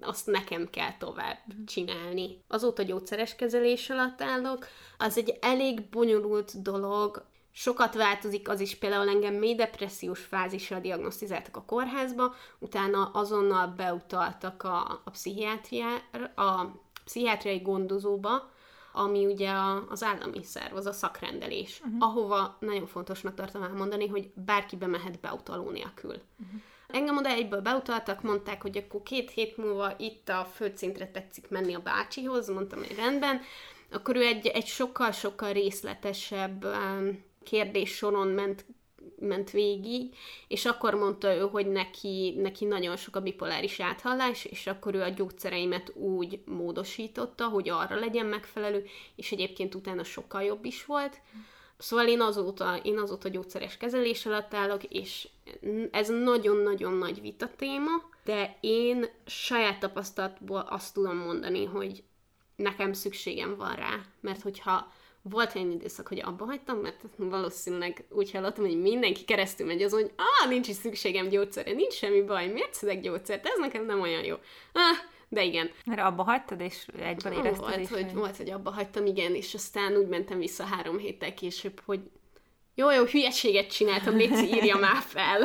azt 0.00 0.26
nekem 0.26 0.70
kell 0.70 0.96
tovább 0.98 1.38
csinálni. 1.66 2.44
Azóta 2.48 2.82
gyógyszeres 2.82 3.36
kezelés 3.36 3.90
alatt 3.90 4.22
állok. 4.22 4.66
Az 4.98 5.18
egy 5.18 5.38
elég 5.40 5.88
bonyolult 5.88 6.62
dolog, 6.62 7.26
sokat 7.58 7.94
változik, 7.94 8.48
az 8.48 8.60
is 8.60 8.74
például 8.74 9.08
engem 9.08 9.34
mély 9.34 9.54
depressziós 9.54 10.20
fázisra 10.20 10.78
diagnosztizáltak 10.78 11.56
a 11.56 11.62
kórházba, 11.62 12.34
utána 12.58 13.10
azonnal 13.12 13.66
beutaltak 13.66 14.62
a, 14.62 15.00
a 15.04 15.10
pszichiátriára, 15.10 16.00
a 16.34 16.80
pszichiátriai 17.04 17.58
gondozóba, 17.58 18.50
ami 18.92 19.26
ugye 19.26 19.50
a, 19.50 19.86
az 19.88 20.02
állami 20.02 20.42
szerv, 20.42 20.76
az 20.76 20.86
a 20.86 20.92
szakrendelés, 20.92 21.80
uh-huh. 21.84 21.96
ahova 21.98 22.56
nagyon 22.60 22.86
fontosnak 22.86 23.34
tartom 23.34 23.62
elmondani, 23.62 24.06
hogy 24.06 24.30
bárki 24.34 24.76
bemehet 24.76 25.20
beutaló 25.20 25.70
nélkül. 25.70 26.14
Uh-huh. 26.14 26.60
Engem 26.86 27.16
oda 27.16 27.28
egyből 27.28 27.60
beutaltak, 27.60 28.22
mondták, 28.22 28.62
hogy 28.62 28.76
akkor 28.76 29.02
két 29.02 29.30
hét 29.30 29.56
múlva 29.56 29.94
itt 29.98 30.28
a 30.28 30.44
földszintre 30.54 31.10
tetszik 31.10 31.48
menni 31.48 31.74
a 31.74 31.80
bácsihoz, 31.80 32.48
mondtam, 32.48 32.78
hogy 32.78 32.96
rendben. 32.96 33.40
Akkor 33.92 34.16
ő 34.16 34.22
egy, 34.22 34.46
egy 34.46 34.66
sokkal-sokkal 34.66 35.52
részletesebb 35.52 36.64
um, 36.64 37.24
kérdés 37.46 37.90
soron 37.90 38.28
ment 38.28 38.64
ment 39.18 39.50
végig, 39.50 40.14
és 40.48 40.64
akkor 40.64 40.94
mondta 40.94 41.34
ő, 41.34 41.40
hogy 41.40 41.66
neki, 41.66 42.34
neki 42.36 42.64
nagyon 42.64 42.96
sok 42.96 43.16
a 43.16 43.20
bipoláris 43.20 43.80
áthallás, 43.80 44.44
és 44.44 44.66
akkor 44.66 44.94
ő 44.94 45.02
a 45.02 45.08
gyógyszereimet 45.08 45.92
úgy 45.94 46.40
módosította, 46.44 47.48
hogy 47.48 47.68
arra 47.68 47.98
legyen 47.98 48.26
megfelelő, 48.26 48.84
és 49.16 49.32
egyébként 49.32 49.74
utána 49.74 50.04
sokkal 50.04 50.42
jobb 50.42 50.64
is 50.64 50.84
volt. 50.84 51.20
Szóval 51.78 52.08
én 52.08 52.20
azóta, 52.20 52.76
én 52.82 52.98
azóta 52.98 53.28
gyógyszeres 53.28 53.76
kezelés 53.76 54.26
alatt 54.26 54.54
állok, 54.54 54.84
és 54.84 55.28
ez 55.90 56.08
nagyon-nagyon 56.08 56.92
nagy 56.92 57.20
vita 57.20 57.50
téma, 57.56 57.90
de 58.24 58.56
én 58.60 59.06
saját 59.26 59.78
tapasztalatból 59.78 60.60
azt 60.60 60.94
tudom 60.94 61.16
mondani, 61.16 61.64
hogy 61.64 62.02
nekem 62.56 62.92
szükségem 62.92 63.56
van 63.56 63.74
rá, 63.74 64.00
mert 64.20 64.42
hogyha 64.42 64.92
volt 65.30 65.54
egy 65.54 65.70
időszak, 65.70 66.08
hogy 66.08 66.22
abba 66.24 66.44
hagytam, 66.44 66.78
mert 66.78 67.00
valószínűleg 67.16 68.04
úgy 68.10 68.30
hallottam, 68.30 68.64
hogy 68.64 68.80
mindenki 68.80 69.24
keresztül 69.24 69.66
megy 69.66 69.82
azon, 69.82 70.00
hogy 70.00 70.12
ah, 70.16 70.48
nincs 70.48 70.68
is 70.68 70.74
szükségem 70.74 71.28
gyógyszerre, 71.28 71.72
nincs 71.72 71.92
semmi 71.92 72.22
baj, 72.22 72.46
miért 72.46 72.74
szedek 72.74 73.00
gyógyszert, 73.00 73.46
ez 73.46 73.58
nekem 73.58 73.86
nem 73.86 74.00
olyan 74.00 74.24
jó. 74.24 74.34
Ah, 74.72 74.96
de 75.28 75.44
igen. 75.44 75.70
Mert 75.84 76.00
abba 76.00 76.22
hagytad, 76.22 76.60
és 76.60 76.86
egyből 77.02 77.32
érezted 77.32 77.58
volt, 77.58 77.80
is, 77.80 77.88
hogy, 77.88 78.14
volt, 78.14 78.36
hogy 78.36 78.50
abba 78.50 78.70
hagytam, 78.70 79.06
igen, 79.06 79.34
és 79.34 79.54
aztán 79.54 79.96
úgy 79.96 80.08
mentem 80.08 80.38
vissza 80.38 80.64
három 80.64 80.98
héttel 80.98 81.34
később, 81.34 81.80
hogy 81.84 82.00
jó, 82.78 82.90
jó, 82.90 83.04
hülyeséget 83.04 83.70
csináltam, 83.70 84.16
légy 84.16 84.54
írja 84.54 84.76
már 84.76 85.02
fel. 85.02 85.42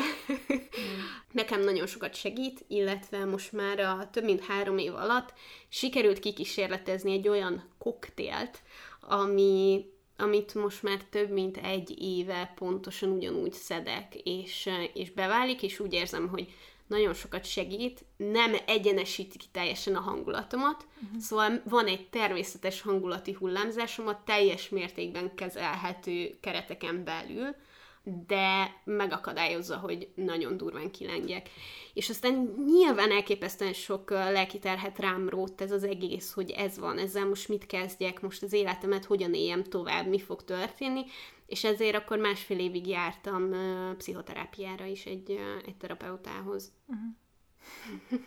Nekem 1.31 1.61
nagyon 1.61 1.87
sokat 1.87 2.15
segít, 2.15 2.65
illetve 2.67 3.25
most 3.25 3.51
már 3.51 3.79
a 3.79 4.09
több 4.11 4.23
mint 4.23 4.45
három 4.45 4.77
év 4.77 4.95
alatt 4.95 5.33
sikerült 5.69 6.19
kikísérletezni 6.19 7.11
egy 7.11 7.27
olyan 7.27 7.69
koktélt, 7.77 8.61
ami, 9.01 9.85
amit 10.17 10.53
most 10.53 10.83
már 10.83 11.03
több 11.09 11.29
mint 11.29 11.57
egy 11.57 12.01
éve 12.01 12.53
pontosan 12.55 13.09
ugyanúgy 13.09 13.53
szedek, 13.53 14.15
és, 14.15 14.69
és 14.93 15.11
beválik, 15.11 15.63
és 15.63 15.79
úgy 15.79 15.93
érzem, 15.93 16.27
hogy 16.27 16.53
nagyon 16.87 17.13
sokat 17.13 17.45
segít, 17.45 18.05
nem 18.17 18.55
egyenesíti 18.65 19.37
ki 19.37 19.45
teljesen 19.51 19.95
a 19.95 19.99
hangulatomat, 19.99 20.85
uh-huh. 21.03 21.19
szóval 21.19 21.61
van 21.69 21.85
egy 21.85 22.09
természetes 22.09 22.81
hangulati 22.81 23.33
hullámzásom 23.33 24.07
a 24.07 24.23
teljes 24.23 24.69
mértékben 24.69 25.35
kezelhető 25.35 26.37
kereteken 26.39 27.03
belül, 27.03 27.55
de 28.03 28.81
megakadályozza, 28.83 29.77
hogy 29.77 30.11
nagyon 30.15 30.57
durván 30.57 30.91
kilengjek. 30.91 31.49
És 31.93 32.09
aztán 32.09 32.53
nyilván 32.65 33.11
elképesztően 33.11 33.73
sok 33.73 34.09
lelki 34.09 34.59
terhet 34.59 34.99
rám 34.99 35.29
rótt 35.29 35.61
ez 35.61 35.71
az 35.71 35.83
egész, 35.83 36.33
hogy 36.33 36.51
ez 36.51 36.77
van, 36.79 36.97
ezzel 36.97 37.25
most 37.25 37.47
mit 37.47 37.65
kezdjek, 37.65 38.21
most 38.21 38.43
az 38.43 38.53
életemet 38.53 39.05
hogyan 39.05 39.33
éljem 39.33 39.63
tovább, 39.63 40.07
mi 40.07 40.19
fog 40.19 40.43
történni, 40.43 41.03
és 41.45 41.63
ezért 41.63 41.95
akkor 41.95 42.17
másfél 42.17 42.59
évig 42.59 42.87
jártam 42.87 43.49
pszichoterápiára 43.97 44.85
is 44.85 45.05
egy, 45.05 45.39
egy 45.65 45.75
terapeutához. 45.75 46.71
Uh-huh. 46.85 48.21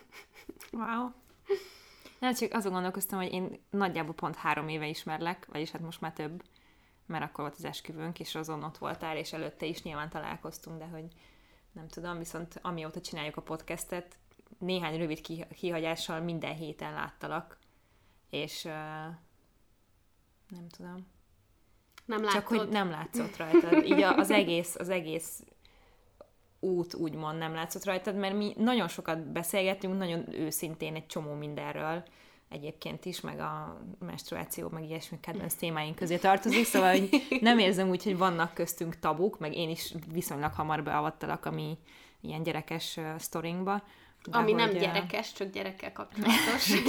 wow. 0.87 1.09
Nem, 2.19 2.33
csak 2.33 2.53
azon 2.53 2.71
gondolkoztam, 2.71 3.19
hogy 3.19 3.31
én 3.31 3.59
nagyjából 3.69 4.13
pont 4.13 4.35
három 4.35 4.67
éve 4.67 4.87
ismerlek, 4.87 5.47
vagyis 5.51 5.71
hát 5.71 5.81
most 5.81 6.01
már 6.01 6.13
több, 6.13 6.43
mert 7.05 7.23
akkor 7.23 7.43
volt 7.43 7.55
az 7.57 7.65
esküvőnk, 7.65 8.19
és 8.19 8.35
azon 8.35 8.63
ott 8.63 8.77
voltál, 8.77 9.17
és 9.17 9.33
előtte 9.33 9.65
is 9.65 9.83
nyilván 9.83 10.09
találkoztunk, 10.09 10.77
de 10.77 10.85
hogy 10.85 11.05
nem 11.71 11.87
tudom, 11.87 12.17
viszont 12.17 12.59
amióta 12.61 13.01
csináljuk 13.01 13.37
a 13.37 13.41
podcastet, 13.41 14.17
néhány 14.59 14.97
rövid 14.97 15.21
kihagyással 15.55 16.19
minden 16.19 16.55
héten 16.55 16.93
láttalak, 16.93 17.59
és 18.29 18.63
uh, 18.65 18.71
nem 20.49 20.67
tudom. 20.77 21.07
Nem 22.05 22.23
látod. 22.23 22.33
Csak 22.33 22.47
hogy 22.47 22.69
nem 22.69 22.89
látszott 22.89 23.37
rajtad. 23.41 23.83
Így 23.83 24.01
az 24.01 24.31
egész, 24.31 24.75
az 24.75 24.89
egész 24.89 25.43
út 26.59 26.93
úgymond 26.93 27.37
nem 27.37 27.53
látszott 27.53 27.83
rajtad, 27.85 28.15
mert 28.15 28.35
mi 28.35 28.53
nagyon 28.57 28.87
sokat 28.87 29.31
beszélgettünk, 29.31 29.97
nagyon 29.97 30.33
őszintén 30.33 30.95
egy 30.95 31.05
csomó 31.05 31.33
mindenről, 31.33 32.03
egyébként 32.49 33.05
is, 33.05 33.21
meg 33.21 33.39
a 33.39 33.81
menstruáció, 33.99 34.69
meg 34.69 34.83
ilyesmi 34.83 35.19
kedvenc 35.19 35.53
témáink 35.53 35.95
közé 35.95 36.17
tartozik, 36.17 36.65
szóval 36.65 36.91
hogy 36.91 37.39
nem 37.41 37.59
érzem 37.59 37.89
úgy, 37.89 38.03
hogy 38.03 38.17
vannak 38.17 38.53
köztünk 38.53 38.99
tabuk, 38.99 39.39
meg 39.39 39.55
én 39.55 39.69
is 39.69 39.93
viszonylag 40.11 40.53
hamar 40.53 40.83
beavattalak 40.83 41.45
a 41.45 41.51
mi 41.51 41.77
ilyen 42.21 42.43
gyerekes 42.43 42.99
sztorinkba. 43.17 43.83
De 44.25 44.37
Ami 44.37 44.51
hogy, 44.51 44.61
nem 44.61 44.77
gyerekes, 44.77 45.33
csak 45.33 45.51
gyerekkel 45.51 45.91
kapcsolatos. 45.91 46.71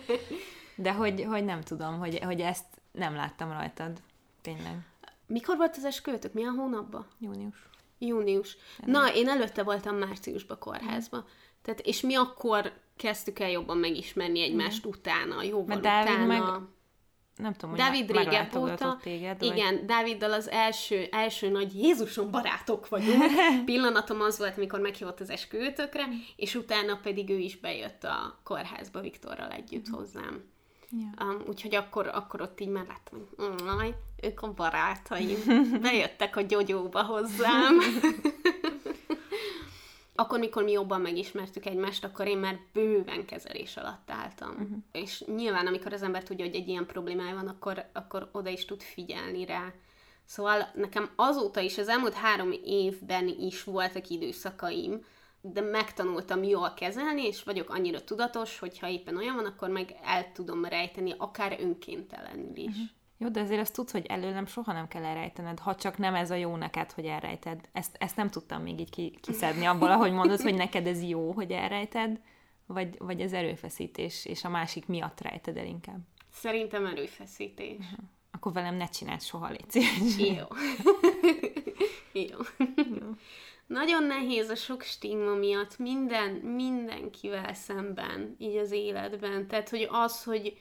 De 0.82 0.92
hogy, 0.92 1.24
hogy 1.28 1.44
nem 1.44 1.60
tudom, 1.60 1.98
hogy, 1.98 2.18
hogy 2.18 2.40
ezt 2.40 2.64
nem 2.92 3.14
láttam 3.14 3.52
rajtad. 3.52 4.00
Tényleg. 4.40 4.78
Mikor 5.26 5.56
volt 5.56 5.76
az 5.76 5.84
esküvőtök? 5.84 6.32
Milyen 6.32 6.54
hónapban? 6.54 7.06
Június. 7.18 7.68
Június. 7.98 8.56
Na, 8.84 9.14
én 9.14 9.28
előtte 9.28 9.62
voltam 9.62 9.96
márciusban 9.96 10.58
kórházba. 10.58 11.16
Mm. 11.16 11.28
Tehát, 11.62 11.80
és 11.80 12.00
mi 12.00 12.14
akkor 12.14 12.72
kezdtük 12.96 13.38
el 13.38 13.50
jobban 13.50 13.76
megismerni 13.76 14.40
egymást 14.42 14.86
mm. 14.86 14.90
utána, 14.90 15.42
jóval 15.42 15.66
Mert 15.66 15.80
Dávid 15.80 16.12
utána. 16.12 16.26
Meg, 16.26 16.42
nem 17.36 17.52
tudom, 17.52 17.70
hogy 17.70 17.78
Dávid 17.78 18.10
régebb 18.10 18.54
óta. 18.54 18.98
Téged, 19.02 19.42
igen, 19.42 19.74
vagy... 19.74 19.84
Dáviddal 19.84 20.32
az 20.32 20.48
első, 20.48 21.08
első 21.10 21.48
nagy 21.48 21.74
Jézusom 21.74 22.30
barátok 22.30 22.88
vagyunk. 22.88 23.22
Pillanatom 23.64 24.20
az 24.20 24.38
volt, 24.38 24.56
amikor 24.56 24.80
meghívott 24.80 25.20
az 25.20 25.30
esküvőtökre, 25.30 26.06
mm. 26.06 26.12
és 26.36 26.54
utána 26.54 26.98
pedig 27.02 27.30
ő 27.30 27.38
is 27.38 27.56
bejött 27.56 28.04
a 28.04 28.40
kórházba 28.44 29.00
Viktorral 29.00 29.50
együtt 29.50 29.88
mm. 29.88 29.92
hozzám. 29.92 30.44
Yeah. 30.90 31.34
Um, 31.34 31.42
úgyhogy 31.48 31.74
akkor, 31.74 32.06
akkor 32.06 32.40
ott 32.40 32.60
így 32.60 32.68
már 32.68 32.86
láttam, 32.86 33.28
hogy 33.78 33.94
ők 34.22 34.42
a 34.42 34.52
barátaim. 34.52 35.38
Bejöttek 35.82 36.36
a 36.36 36.40
gyógyóba 36.40 37.02
hozzám. 37.02 37.78
akkor, 40.20 40.38
mikor 40.38 40.62
mi 40.62 40.70
jobban 40.70 41.00
megismertük 41.00 41.66
egymást, 41.66 42.04
akkor 42.04 42.26
én 42.26 42.38
már 42.38 42.58
bőven 42.72 43.24
kezelés 43.24 43.76
alatt 43.76 44.10
álltam. 44.10 44.50
Uh-huh. 44.50 44.78
És 44.92 45.24
nyilván, 45.26 45.66
amikor 45.66 45.92
az 45.92 46.02
ember 46.02 46.22
tudja, 46.22 46.44
hogy 46.44 46.54
egy 46.54 46.68
ilyen 46.68 46.86
problémája 46.86 47.34
van, 47.34 47.48
akkor, 47.48 47.84
akkor 47.92 48.28
oda 48.32 48.50
is 48.50 48.64
tud 48.64 48.82
figyelni 48.82 49.44
rá. 49.44 49.72
Szóval 50.24 50.70
nekem 50.74 51.10
azóta 51.16 51.60
is, 51.60 51.78
az 51.78 51.88
elmúlt 51.88 52.12
három 52.12 52.52
évben 52.64 53.28
is 53.28 53.64
voltak 53.64 54.08
időszakaim, 54.08 55.04
de 55.40 55.60
megtanultam 55.60 56.42
jól 56.42 56.74
kezelni, 56.74 57.26
és 57.26 57.42
vagyok 57.42 57.70
annyira 57.70 58.04
tudatos, 58.04 58.58
hogy 58.58 58.78
ha 58.78 58.88
éppen 58.88 59.16
olyan 59.16 59.34
van, 59.34 59.46
akkor 59.46 59.68
meg 59.68 59.96
el 60.02 60.32
tudom 60.32 60.64
rejteni, 60.64 61.14
akár 61.18 61.56
önkéntelenül 61.60 62.56
is. 62.56 62.66
Uh-huh. 62.66 62.88
Jó, 63.22 63.28
de 63.28 63.40
azért 63.40 63.60
azt 63.60 63.74
tudsz, 63.74 63.92
hogy 63.92 64.06
előlem 64.06 64.46
soha 64.46 64.72
nem 64.72 64.88
kell 64.88 65.04
elrejtened, 65.04 65.58
ha 65.58 65.74
csak 65.74 65.98
nem 65.98 66.14
ez 66.14 66.30
a 66.30 66.34
jó 66.34 66.56
neked, 66.56 66.92
hogy 66.92 67.04
elrejted. 67.04 67.68
Ezt, 67.72 67.96
ezt 67.98 68.16
nem 68.16 68.30
tudtam 68.30 68.62
még 68.62 68.80
így 68.80 68.90
ki, 68.90 69.18
kiszedni 69.22 69.64
abból, 69.64 69.90
ahogy 69.90 70.12
mondod, 70.12 70.40
hogy 70.40 70.54
neked 70.54 70.86
ez 70.86 71.02
jó, 71.02 71.32
hogy 71.32 71.50
elrejted, 71.50 72.20
vagy, 72.66 72.98
vagy 72.98 73.20
ez 73.20 73.32
erőfeszítés, 73.32 74.24
és 74.24 74.44
a 74.44 74.48
másik 74.48 74.86
miatt 74.86 75.20
rejted 75.20 75.56
el 75.56 75.66
inkább. 75.66 75.98
Szerintem 76.32 76.86
erőfeszítés. 76.86 77.76
Uh-huh. 77.76 78.04
Akkor 78.30 78.52
velem 78.52 78.74
ne 78.74 78.88
csináld 78.88 79.22
soha, 79.22 79.48
légy 79.48 79.70
szíves. 79.70 80.16
Jó. 80.18 80.46
jó. 82.22 82.38
jó. 82.76 83.06
Nagyon 83.66 84.04
nehéz 84.04 84.48
a 84.48 84.54
sok 84.54 84.82
stigma 84.82 85.34
miatt 85.34 85.78
minden, 85.78 86.30
mindenkivel 86.30 87.54
szemben, 87.54 88.34
így 88.38 88.56
az 88.56 88.70
életben. 88.70 89.46
Tehát, 89.46 89.68
hogy 89.68 89.88
az, 89.90 90.24
hogy 90.24 90.58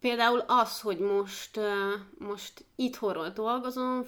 például 0.00 0.38
az, 0.38 0.80
hogy 0.80 0.98
most, 0.98 1.60
most 2.18 2.64
itthonról 2.76 3.28
dolgozom, 3.28 4.04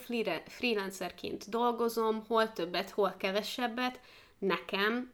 freelancerként 0.46 1.48
dolgozom, 1.48 2.24
hol 2.26 2.52
többet, 2.52 2.90
hol 2.90 3.14
kevesebbet, 3.18 4.00
nekem 4.38 5.12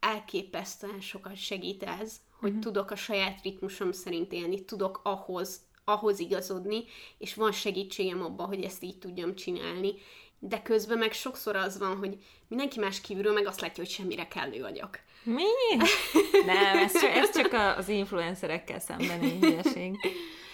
elképesztően 0.00 1.00
sokat 1.00 1.36
segít 1.36 1.82
ez, 1.82 2.16
hogy 2.40 2.48
uh-huh. 2.48 2.64
tudok 2.64 2.90
a 2.90 2.96
saját 2.96 3.42
ritmusom 3.42 3.92
szerint 3.92 4.32
élni, 4.32 4.64
tudok 4.64 5.00
ahhoz, 5.02 5.60
ahhoz 5.90 6.18
igazodni, 6.18 6.84
és 7.18 7.34
van 7.34 7.52
segítségem 7.52 8.22
abban, 8.22 8.46
hogy 8.46 8.64
ezt 8.64 8.82
így 8.82 8.98
tudjam 8.98 9.34
csinálni. 9.34 9.94
De 10.38 10.62
közben 10.62 10.98
meg 10.98 11.12
sokszor 11.12 11.56
az 11.56 11.78
van, 11.78 11.96
hogy 11.96 12.18
mindenki 12.48 12.80
más 12.80 13.00
kívülről 13.00 13.32
meg 13.32 13.46
azt 13.46 13.60
látja, 13.60 13.82
hogy 13.82 13.92
semmire 13.92 14.28
kellő 14.28 14.60
vagyok. 14.60 14.98
Mi? 15.22 15.42
Nem, 16.46 16.76
ez 16.76 17.00
csak, 17.00 17.10
ez 17.10 17.30
csak 17.30 17.52
az 17.78 17.88
influencerekkel 17.88 18.78
szembeni 18.78 19.38
hülyeség. 19.38 19.96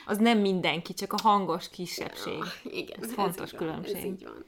Az 0.07 0.19
nem 0.19 0.39
mindenki, 0.39 0.95
csak 0.95 1.13
a 1.13 1.21
hangos 1.23 1.69
kisebbség. 1.69 2.37
Ja, 2.37 2.71
igen. 2.71 3.03
Ez 3.03 3.13
fontos 3.13 3.53
ez 3.53 3.59
különbség. 3.59 3.95
Van, 3.95 4.03
ez 4.03 4.09
így 4.09 4.25
van. 4.25 4.45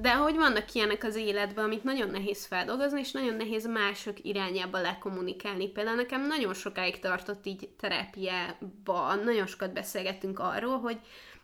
De 0.00 0.14
hogy 0.14 0.36
vannak 0.36 0.74
ilyenek 0.74 1.04
az 1.04 1.16
életben, 1.16 1.64
amit 1.64 1.84
nagyon 1.84 2.10
nehéz 2.10 2.46
feldolgozni, 2.46 3.00
és 3.00 3.10
nagyon 3.10 3.34
nehéz 3.34 3.66
mások 3.66 4.24
irányába 4.24 4.80
lekommunikálni. 4.80 5.68
Például 5.68 5.96
nekem 5.96 6.26
nagyon 6.26 6.54
sokáig 6.54 6.98
tartott 6.98 7.46
így 7.46 7.68
terápiában, 7.68 9.18
nagyon 9.24 9.46
sokat 9.46 9.72
beszélgettünk 9.72 10.38
arról, 10.38 10.78
hogy 10.78 10.98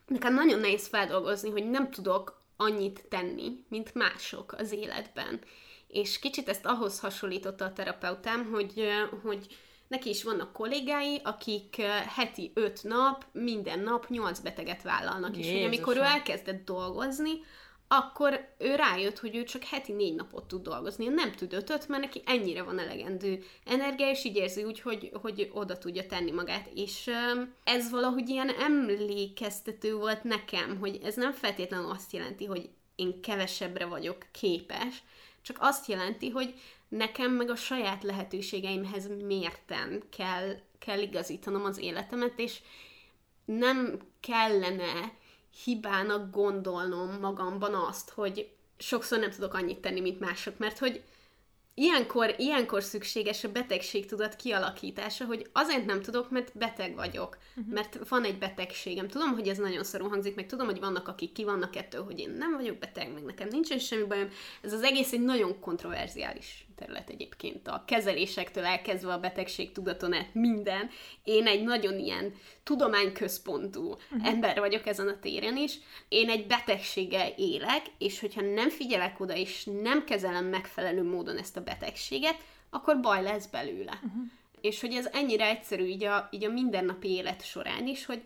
nekem 0.07 0.35
nagyon 0.35 0.61
nehéz 0.61 0.87
feldolgozni, 0.87 1.51
hogy 1.51 1.71
nem 1.71 1.91
tudok 1.91 2.43
annyit 2.57 3.05
tenni, 3.09 3.65
mint 3.69 3.95
mások 3.95 4.55
az 4.59 4.73
életben. 4.73 5.41
És 5.89 6.19
kicsit 6.19 6.49
ezt 6.49 6.67
ahhoz 6.67 7.01
hasonlította 7.01 7.65
a 7.65 7.73
terapeutám, 7.73 8.51
hogy, 8.51 8.89
hogy 9.23 9.47
neki 9.89 10.09
is 10.09 10.23
vannak 10.23 10.53
kollégái, 10.53 11.21
akik 11.25 11.77
heti 12.17 12.53
öt 12.55 12.83
nap, 12.83 13.25
minden 13.33 13.79
nap 13.79 14.09
nyolc 14.09 14.39
beteget 14.39 14.83
vállalnak. 14.83 15.37
Jézusom. 15.37 15.57
És 15.57 15.63
hogy 15.63 15.75
amikor 15.75 15.97
ő 15.97 16.03
elkezdett 16.03 16.65
dolgozni, 16.65 17.31
akkor 17.89 18.49
ő 18.59 18.75
rájött, 18.75 19.19
hogy 19.19 19.37
ő 19.37 19.45
csak 19.45 19.65
heti 19.65 19.93
négy 19.93 20.15
napot 20.15 20.45
tud 20.45 20.63
dolgozni, 20.63 21.07
nem 21.07 21.33
tud 21.33 21.53
ötöt, 21.53 21.89
mert 21.89 22.03
neki 22.03 22.23
ennyire 22.27 22.63
van 22.63 22.79
elegendő 22.79 23.45
energia, 23.65 24.11
és 24.11 24.25
így 24.25 24.37
érzi 24.37 24.65
úgy, 24.65 24.81
hogy, 24.81 25.11
hogy 25.23 25.51
oda 25.53 25.79
tudja 25.79 26.07
tenni 26.07 26.31
magát. 26.31 26.69
És 26.75 27.11
ez 27.65 27.91
valahogy 27.91 28.29
ilyen 28.29 28.49
emlékeztető 28.49 29.95
volt 29.95 30.25
nekem, 30.25 30.79
hogy 30.79 31.01
ez 31.05 31.15
nem 31.15 31.33
feltétlenül 31.33 31.91
azt 31.91 32.13
jelenti, 32.13 32.45
hogy 32.45 32.69
én 32.97 33.21
kevesebbre 33.21 33.87
vagyok 33.87 34.27
képes, 34.31 35.03
csak 35.43 35.57
azt 35.61 35.89
jelenti, 35.89 36.29
hogy 36.29 36.55
nekem 36.89 37.33
meg 37.33 37.51
a 37.51 37.57
saját 37.57 38.03
lehetőségeimhez 38.03 39.09
mérten 39.27 40.03
kell, 40.17 40.57
kell 40.79 41.01
igazítanom 41.01 41.65
az 41.65 41.79
életemet, 41.79 42.39
és 42.39 42.61
nem 43.45 43.99
kellene 44.21 45.13
hibának 45.65 46.31
gondolnom 46.31 47.19
magamban 47.21 47.75
azt, 47.75 48.11
hogy 48.11 48.49
sokszor 48.79 49.19
nem 49.19 49.31
tudok 49.31 49.55
annyit 49.55 49.81
tenni, 49.81 50.01
mint 50.01 50.21
mások, 50.21 50.59
mert 50.59 50.79
hogy 50.79 51.03
ilyenkor, 51.75 52.35
ilyenkor 52.39 52.83
szükséges 52.83 53.45
a 53.45 53.53
betegségtudat 53.53 54.37
kialakítása, 54.37 55.25
hogy 55.25 55.49
azért 55.53 55.87
nem 55.87 56.03
tudok, 56.03 56.31
mert 56.31 56.59
beteg 56.59 56.95
vagyok, 56.95 57.39
uh-huh. 57.57 57.75
mert 57.75 58.09
van 58.09 58.25
egy 58.25 58.39
betegségem. 58.39 59.09
Tudom, 59.09 59.33
hogy 59.33 59.49
ez 59.49 59.59
nagyon 59.59 59.85
szarú 59.85 60.09
hangzik, 60.09 60.35
meg 60.35 60.47
tudom, 60.47 60.67
hogy 60.67 60.81
vannak, 60.81 61.09
akik 61.09 61.33
ki 61.33 61.45
vannak 61.45 61.77
ettől, 61.77 62.05
hogy 62.05 62.19
én 62.19 62.31
nem 62.31 62.53
vagyok 62.53 62.79
beteg, 62.79 63.13
meg 63.13 63.23
nekem 63.23 63.49
nincsen 63.49 63.79
semmi 63.79 64.05
bajom. 64.05 64.29
Ez 64.63 64.73
az 64.73 64.83
egész 64.83 65.13
egy 65.13 65.21
nagyon 65.21 65.61
kontroverziális 65.61 66.68
terület 66.79 67.11
egyébként. 67.11 67.69
A 67.69 67.83
kezelésektől 67.87 68.65
elkezdve 68.65 69.13
a 69.13 69.19
betegség 69.19 69.73
tudaton 69.73 70.13
át 70.13 70.35
minden. 70.35 70.91
Én 71.25 71.47
egy 71.47 71.63
nagyon 71.63 71.99
ilyen 71.99 72.35
tudományközpontú 72.63 73.91
uh-huh. 73.91 74.29
ember 74.29 74.59
vagyok 74.59 74.87
ezen 74.87 75.09
a 75.09 75.19
téren 75.21 75.57
is. 75.57 75.79
Én 76.09 76.29
egy 76.29 76.47
betegséggel 76.47 77.33
élek, 77.37 77.83
és 77.99 78.21
hogyha 78.21 78.41
nem 78.41 78.71
figyelek 78.71 79.21
oda, 79.21 79.35
és 79.35 79.69
nem 79.83 80.05
kezelem 80.05 80.45
megfelelő 80.45 81.03
módon 81.03 81.37
ezt 81.37 81.57
a 81.57 81.63
betegséget, 81.63 82.37
akkor 82.71 83.01
baj 83.01 83.23
lesz 83.23 83.47
belőle. 83.47 84.01
Uh-huh. 84.05 84.23
És 84.61 84.81
hogy 84.81 84.93
ez 84.93 85.09
ennyire 85.13 85.49
egyszerű 85.49 85.85
így 85.85 86.05
a, 86.05 86.29
így 86.31 86.45
a 86.45 86.51
mindennapi 86.51 87.09
élet 87.09 87.45
során 87.45 87.87
is, 87.87 88.07
hogy 88.07 88.23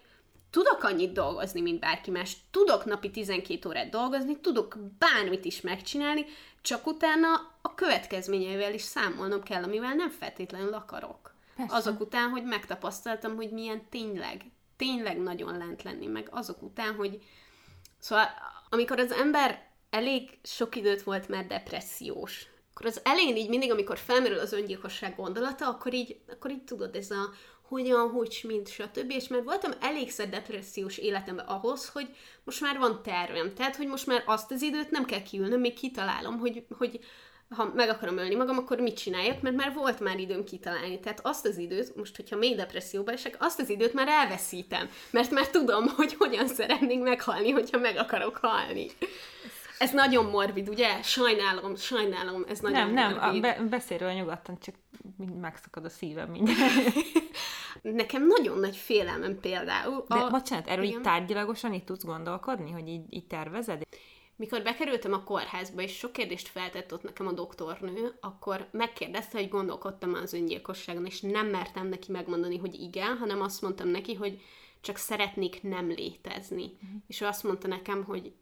tudok 0.52 0.82
annyit 0.82 1.12
dolgozni, 1.12 1.60
mint 1.60 1.80
bárki 1.80 2.10
más, 2.10 2.36
tudok 2.50 2.84
napi 2.84 3.10
12 3.10 3.68
órát 3.68 3.90
dolgozni, 3.90 4.40
tudok 4.40 4.76
bármit 4.98 5.44
is 5.44 5.60
megcsinálni, 5.60 6.24
csak 6.60 6.86
utána 6.86 7.28
a 7.62 7.74
következményeivel 7.74 8.74
is 8.74 8.82
számolnom 8.82 9.42
kell, 9.42 9.62
amivel 9.62 9.94
nem 9.94 10.10
feltétlenül 10.10 10.74
akarok. 10.74 11.34
Persze. 11.56 11.76
Azok 11.76 12.00
után, 12.00 12.28
hogy 12.28 12.44
megtapasztaltam, 12.44 13.36
hogy 13.36 13.50
milyen 13.50 13.88
tényleg, 13.90 14.40
tényleg 14.76 15.18
nagyon 15.18 15.58
lent 15.58 15.82
lenni, 15.82 16.06
meg 16.06 16.28
azok 16.30 16.62
után, 16.62 16.94
hogy 16.94 17.22
szóval 17.98 18.26
amikor 18.68 18.98
az 18.98 19.12
ember 19.12 19.70
elég 19.90 20.38
sok 20.42 20.76
időt 20.76 21.02
volt 21.02 21.28
már 21.28 21.46
depressziós, 21.46 22.46
akkor 22.74 22.86
az 22.86 23.00
elején 23.04 23.36
így 23.36 23.48
mindig, 23.48 23.70
amikor 23.70 23.98
felmerül 23.98 24.38
az 24.38 24.52
öngyilkosság 24.52 25.16
gondolata, 25.16 25.68
akkor 25.68 25.94
így, 25.94 26.20
akkor 26.28 26.50
így 26.50 26.64
tudod, 26.64 26.96
ez 26.96 27.10
a 27.10 27.30
hogyan, 27.72 28.10
hogy, 28.10 28.40
mint, 28.46 28.68
stb. 28.68 29.10
És 29.10 29.28
mert 29.28 29.44
voltam 29.44 29.70
elégszer 29.80 30.28
depressziós 30.28 30.98
életemben 30.98 31.46
ahhoz, 31.46 31.88
hogy 31.88 32.08
most 32.44 32.60
már 32.60 32.78
van 32.78 33.02
tervem. 33.02 33.54
Tehát, 33.54 33.76
hogy 33.76 33.86
most 33.86 34.06
már 34.06 34.22
azt 34.26 34.50
az 34.50 34.62
időt 34.62 34.90
nem 34.90 35.04
kell 35.04 35.22
kiülnöm, 35.22 35.60
még 35.60 35.74
kitalálom, 35.74 36.38
hogy, 36.38 36.64
hogy 36.78 37.00
ha 37.48 37.72
meg 37.74 37.88
akarom 37.88 38.16
ölni 38.18 38.34
magam, 38.34 38.58
akkor 38.58 38.78
mit 38.78 38.96
csináljak, 38.96 39.40
mert 39.40 39.56
már 39.56 39.74
volt 39.74 40.00
már 40.00 40.18
időm 40.18 40.44
kitalálni. 40.44 41.00
Tehát 41.00 41.20
azt 41.22 41.46
az 41.46 41.58
időt, 41.58 41.96
most, 41.96 42.16
hogyha 42.16 42.36
mély 42.36 42.54
depresszióba 42.54 43.12
esek, 43.12 43.36
azt 43.38 43.60
az 43.60 43.68
időt 43.68 43.94
már 43.94 44.08
elveszítem, 44.08 44.88
mert 45.10 45.30
már 45.30 45.48
tudom, 45.48 45.88
hogy 45.96 46.14
hogyan 46.14 46.46
szeretnék 46.46 47.02
meghalni, 47.02 47.50
hogyha 47.50 47.78
meg 47.78 47.96
akarok 47.96 48.36
halni. 48.36 48.86
Ez 49.78 49.90
nagyon 49.90 50.24
morbid, 50.24 50.68
ugye? 50.68 51.02
Sajnálom, 51.02 51.76
sajnálom, 51.76 52.44
ez 52.48 52.58
nagyon 52.58 52.90
Nem, 52.90 53.12
morbid. 53.12 53.42
nem, 53.42 53.56
be, 53.56 53.66
beszélj 53.76 54.00
róla 54.00 54.12
nyugodtan, 54.12 54.58
csak 54.60 54.74
megszakad 55.40 55.84
a 55.84 55.88
szívem 55.88 56.30
mindjárt. 56.30 56.72
Nekem 57.82 58.26
nagyon 58.26 58.58
nagy 58.58 58.76
félelmem 58.76 59.40
például. 59.40 60.04
De 60.08 60.14
a... 60.14 60.30
bocsánat, 60.30 60.68
erről 60.68 60.84
igen. 60.84 60.96
így 60.96 61.02
tárgyilagosan 61.02 61.74
így 61.74 61.84
tudsz 61.84 62.04
gondolkodni, 62.04 62.70
hogy 62.70 62.88
így, 62.88 63.04
így 63.10 63.26
tervezed? 63.26 63.82
Mikor 64.36 64.62
bekerültem 64.62 65.12
a 65.12 65.24
kórházba, 65.24 65.82
és 65.82 65.96
sok 65.96 66.12
kérdést 66.12 66.48
feltett 66.48 66.92
ott 66.92 67.02
nekem 67.02 67.26
a 67.26 67.32
doktornő, 67.32 68.16
akkor 68.20 68.68
megkérdezte, 68.70 69.38
hogy 69.38 69.48
gondolkodtam 69.48 70.14
az 70.14 70.32
öngyilkosságon, 70.32 71.06
és 71.06 71.20
nem 71.20 71.46
mertem 71.46 71.86
neki 71.86 72.12
megmondani, 72.12 72.56
hogy 72.56 72.74
igen, 72.74 73.16
hanem 73.16 73.40
azt 73.40 73.62
mondtam 73.62 73.88
neki, 73.88 74.14
hogy 74.14 74.40
csak 74.80 74.96
szeretnék 74.96 75.62
nem 75.62 75.88
létezni. 75.88 76.64
Uh-huh. 76.64 77.00
És 77.06 77.20
ő 77.20 77.26
azt 77.26 77.42
mondta 77.42 77.68
nekem, 77.68 78.04
hogy 78.04 78.32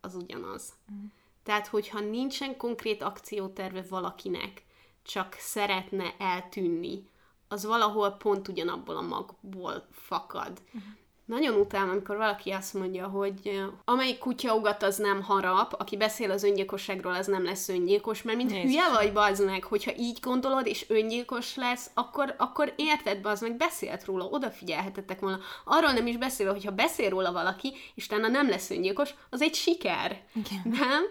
az 0.00 0.14
ugyanaz. 0.14 0.72
Uh-huh. 0.88 1.10
Tehát, 1.42 1.66
hogyha 1.66 2.00
nincsen 2.00 2.56
konkrét 2.56 3.02
akcióterve 3.02 3.84
valakinek, 3.88 4.62
csak 5.02 5.34
szeretne 5.38 6.14
eltűnni, 6.18 7.08
az 7.52 7.64
valahol 7.64 8.10
pont 8.10 8.48
ugyanabból 8.48 8.96
a 8.96 9.00
magból 9.00 9.86
fakad. 9.92 10.62
Uh-huh. 10.66 10.82
Nagyon 11.24 11.60
utálom, 11.60 11.90
amikor 11.90 12.16
valaki 12.16 12.50
azt 12.50 12.74
mondja, 12.74 13.06
hogy 13.06 13.62
amelyik 13.84 14.18
kutya 14.18 14.54
ugat, 14.54 14.82
az 14.82 14.96
nem 14.96 15.22
harap, 15.22 15.74
aki 15.78 15.96
beszél 15.96 16.30
az 16.30 16.42
öngyilkosságról, 16.42 17.14
az 17.14 17.26
nem 17.26 17.44
lesz 17.44 17.68
öngyilkos, 17.68 18.22
mert 18.22 18.36
mint 18.36 18.50
Nézd. 18.50 18.66
hülye 18.66 18.88
vagy, 18.90 19.12
bazd 19.12 19.44
meg, 19.44 19.64
hogyha 19.64 19.96
így 19.96 20.18
gondolod, 20.20 20.66
és 20.66 20.84
öngyilkos 20.88 21.56
lesz, 21.56 21.90
akkor, 21.94 22.34
akkor 22.38 22.72
érted, 22.76 23.20
bazd 23.20 23.42
meg, 23.42 23.56
beszélt 23.56 24.04
róla, 24.04 24.24
odafigyelhetettek 24.24 25.20
volna. 25.20 25.38
Arról 25.64 25.92
nem 25.92 26.06
is 26.06 26.16
beszél, 26.16 26.50
hogyha 26.50 26.70
beszél 26.70 27.08
róla 27.08 27.32
valaki, 27.32 27.72
és 27.94 28.06
utána 28.06 28.28
nem 28.28 28.48
lesz 28.48 28.70
öngyilkos, 28.70 29.14
az 29.30 29.42
egy 29.42 29.54
siker. 29.54 30.24
Igen. 30.34 30.62
Nem? 30.64 31.02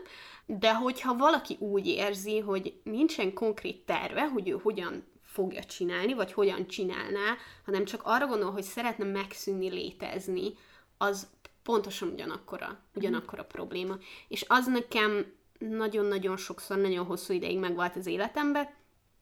De 0.45 0.73
hogyha 0.73 1.15
valaki 1.15 1.57
úgy 1.59 1.87
érzi, 1.87 2.39
hogy 2.39 2.73
nincsen 2.83 3.33
konkrét 3.33 3.85
terve, 3.85 4.27
hogy 4.27 4.49
ő 4.49 4.59
hogyan 4.63 5.03
fogja 5.39 5.63
csinálni, 5.63 6.13
vagy 6.13 6.33
hogyan 6.33 6.67
csinálná, 6.67 7.37
hanem 7.65 7.85
csak 7.85 8.01
arra 8.03 8.27
gondol, 8.27 8.51
hogy 8.51 8.63
szeretne 8.63 9.05
megszűnni 9.05 9.69
létezni, 9.69 10.53
az 10.97 11.27
pontosan 11.63 12.09
ugyanakkora, 12.09 12.79
ugyanakkora 12.95 13.43
probléma. 13.43 13.97
És 14.27 14.45
az 14.47 14.67
nekem 14.67 15.33
nagyon-nagyon 15.59 16.37
sokszor, 16.37 16.77
nagyon 16.77 17.05
hosszú 17.05 17.33
ideig 17.33 17.59
megvolt 17.59 17.95
az 17.95 18.05
életemben, 18.05 18.77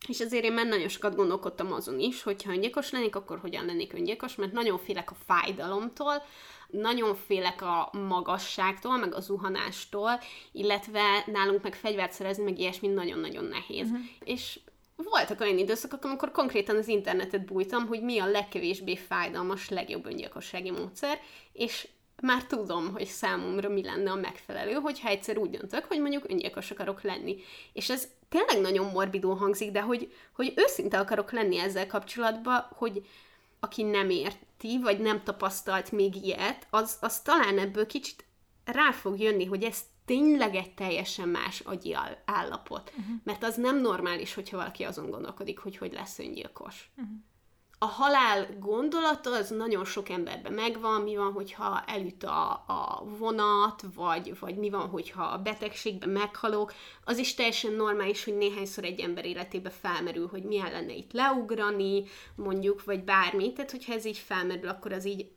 És 0.08 0.20
azért 0.20 0.44
én 0.44 0.52
már 0.52 0.66
nagyon 0.66 0.88
sokat 0.88 1.14
gondolkodtam 1.14 1.72
azon 1.72 1.98
is, 1.98 2.22
hogy 2.22 2.42
ha 2.42 2.52
öngyilkos 2.52 2.90
lennék, 2.90 3.16
akkor 3.16 3.38
hogyan 3.38 3.64
lennék 3.64 3.92
öngyilkos, 3.92 4.34
mert 4.34 4.52
nagyon 4.52 4.78
félek 4.78 5.10
a 5.10 5.16
fájdalomtól, 5.26 6.22
nagyon 6.68 7.14
félek 7.14 7.62
a 7.62 7.90
magasságtól, 8.08 8.96
meg 8.96 9.14
a 9.14 9.20
zuhanástól, 9.20 10.20
illetve 10.52 11.24
nálunk 11.26 11.62
meg 11.62 11.74
fegyvert 11.74 12.12
szerezni, 12.12 12.44
meg 12.44 12.58
ilyesmi 12.58 12.88
nagyon-nagyon 12.88 13.44
nehéz. 13.44 13.90
Uh-huh. 13.90 14.06
És 14.24 14.60
voltak 15.04 15.40
olyan 15.40 15.58
időszakok, 15.58 16.04
amikor 16.04 16.30
konkrétan 16.30 16.76
az 16.76 16.88
internetet 16.88 17.44
bújtam, 17.44 17.86
hogy 17.86 18.02
mi 18.02 18.18
a 18.18 18.26
legkevésbé 18.26 18.96
fájdalmas, 18.96 19.68
legjobb 19.68 20.06
öngyilkossági 20.06 20.70
módszer, 20.70 21.20
és 21.52 21.88
már 22.22 22.44
tudom, 22.44 22.92
hogy 22.92 23.06
számomra 23.06 23.68
mi 23.68 23.84
lenne 23.84 24.10
a 24.10 24.14
megfelelő, 24.14 24.72
hogyha 24.72 25.08
egyszer 25.08 25.38
úgy 25.38 25.50
döntök, 25.50 25.84
hogy 25.84 26.00
mondjuk 26.00 26.30
öngyilkos 26.30 26.70
akarok 26.70 27.02
lenni. 27.02 27.36
És 27.72 27.90
ez 27.90 28.08
tényleg 28.28 28.60
nagyon 28.60 28.90
morbidó 28.92 29.32
hangzik, 29.32 29.70
de 29.70 29.80
hogy, 29.80 30.12
hogy 30.32 30.52
őszinte 30.56 30.98
akarok 30.98 31.32
lenni 31.32 31.58
ezzel 31.58 31.86
kapcsolatban, 31.86 32.66
hogy 32.70 33.06
aki 33.60 33.82
nem 33.82 34.10
érti, 34.10 34.78
vagy 34.82 35.00
nem 35.00 35.22
tapasztalt 35.22 35.92
még 35.92 36.24
ilyet, 36.24 36.66
az, 36.70 36.96
az 37.00 37.20
talán 37.20 37.58
ebből 37.58 37.86
kicsit 37.86 38.24
rá 38.64 38.90
fog 38.90 39.20
jönni, 39.20 39.44
hogy 39.44 39.62
ez 39.62 39.78
tényleg 40.08 40.54
egy 40.54 40.74
teljesen 40.74 41.28
más 41.28 41.60
agyi 41.60 41.96
állapot. 42.24 42.90
Uh-huh. 42.90 43.14
Mert 43.24 43.44
az 43.44 43.56
nem 43.56 43.80
normális, 43.80 44.34
hogyha 44.34 44.56
valaki 44.56 44.84
azon 44.84 45.10
gondolkodik, 45.10 45.58
hogy 45.58 45.76
hogy 45.76 45.92
lesz 45.92 46.18
öngyilkos. 46.18 46.90
Uh-huh 46.96 47.16
a 47.80 47.86
halál 47.86 48.46
gondolata 48.58 49.30
az 49.36 49.50
nagyon 49.50 49.84
sok 49.84 50.08
emberben 50.08 50.52
megvan, 50.52 51.02
mi 51.02 51.16
van, 51.16 51.32
hogyha 51.32 51.82
elüt 51.86 52.24
a, 52.24 52.50
a 52.52 53.04
vonat, 53.18 53.82
vagy, 53.94 54.38
vagy 54.38 54.56
mi 54.56 54.70
van, 54.70 54.88
hogyha 54.88 55.22
a 55.22 55.38
betegségben 55.38 56.08
meghalok, 56.08 56.72
az 57.04 57.18
is 57.18 57.34
teljesen 57.34 57.72
normális, 57.72 58.24
hogy 58.24 58.36
néhányszor 58.36 58.84
egy 58.84 59.00
ember 59.00 59.26
életébe 59.26 59.70
felmerül, 59.70 60.28
hogy 60.28 60.42
milyen 60.42 60.70
lenne 60.70 60.92
itt 60.92 61.12
leugrani, 61.12 62.04
mondjuk, 62.34 62.84
vagy 62.84 63.04
bármi, 63.04 63.52
tehát 63.52 63.70
hogyha 63.70 63.92
ez 63.92 64.04
így 64.04 64.18
felmerül, 64.18 64.68
akkor 64.68 64.92
az 64.92 65.06
így 65.06 65.30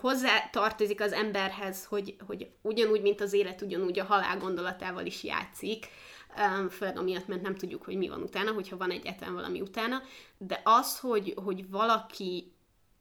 hozzá 0.00 0.48
tartozik 0.50 1.00
az 1.00 1.12
emberhez, 1.12 1.84
hogy, 1.84 2.16
hogy 2.26 2.50
ugyanúgy, 2.62 3.02
mint 3.02 3.20
az 3.20 3.32
élet, 3.32 3.62
ugyanúgy 3.62 3.98
a 3.98 4.04
halál 4.04 4.38
gondolatával 4.38 5.06
is 5.06 5.22
játszik, 5.22 5.88
főleg 6.70 6.98
amiatt, 6.98 7.26
mert 7.26 7.42
nem 7.42 7.54
tudjuk, 7.54 7.82
hogy 7.84 7.96
mi 7.96 8.08
van 8.08 8.22
utána, 8.22 8.52
hogyha 8.52 8.76
van 8.76 8.90
egyáltalán 8.90 9.34
valami 9.34 9.60
utána, 9.60 10.02
de 10.38 10.60
az, 10.64 10.98
hogy, 10.98 11.34
hogy 11.44 11.70
valaki 11.70 12.52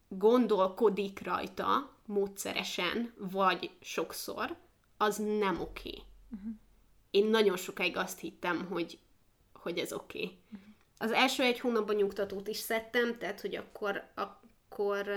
gondolkodik 0.07 1.23
rajta 1.23 1.95
módszeresen, 2.05 3.13
vagy 3.17 3.71
sokszor, 3.81 4.57
az 4.97 5.17
nem 5.17 5.61
oké. 5.61 5.89
Okay. 5.89 6.03
Uh-huh. 6.31 6.51
Én 7.11 7.27
nagyon 7.27 7.57
sokáig 7.57 7.97
azt 7.97 8.19
hittem, 8.19 8.67
hogy, 8.69 8.99
hogy 9.53 9.77
ez 9.77 9.93
oké. 9.93 10.23
Okay. 10.23 10.37
Uh-huh. 10.51 10.69
Az 10.97 11.11
első 11.11 11.43
egy 11.43 11.59
hónapban 11.59 11.95
nyugtatót 11.95 12.47
is 12.47 12.57
szedtem, 12.57 13.17
tehát, 13.17 13.41
hogy 13.41 13.55
akkor, 13.55 14.03
akkor 14.71 15.11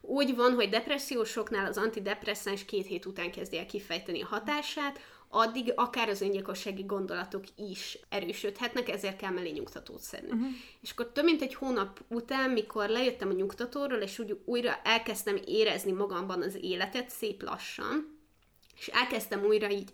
úgy 0.00 0.36
van, 0.36 0.54
hogy 0.54 0.68
depressziósoknál 0.68 1.66
az 1.66 1.78
antidepresszáns 1.78 2.64
két 2.64 2.86
hét 2.86 3.06
után 3.06 3.30
kezdi 3.30 3.58
el 3.58 3.66
kifejteni 3.66 4.22
a 4.22 4.26
hatását, 4.26 5.00
addig 5.28 5.72
akár 5.76 6.08
az 6.08 6.20
öngyilkossági 6.20 6.82
gondolatok 6.82 7.44
is 7.56 7.98
erősödhetnek, 8.08 8.88
ezért 8.88 9.16
kell 9.16 9.30
mellé 9.30 9.50
nyugtatót 9.50 10.00
szedni. 10.00 10.30
Uh-huh. 10.30 10.48
És 10.80 10.90
akkor 10.90 11.12
több 11.12 11.24
mint 11.24 11.42
egy 11.42 11.54
hónap 11.54 12.00
után, 12.08 12.50
mikor 12.50 12.88
lejöttem 12.88 13.28
a 13.28 13.32
nyugtatóról, 13.32 13.98
és 13.98 14.18
úgy 14.18 14.40
újra 14.44 14.80
elkezdtem 14.84 15.38
érezni 15.46 15.92
magamban 15.92 16.42
az 16.42 16.58
életet 16.60 17.10
szép 17.10 17.42
lassan, 17.42 18.18
és 18.76 18.86
elkezdtem 18.86 19.44
újra 19.44 19.70
így 19.70 19.90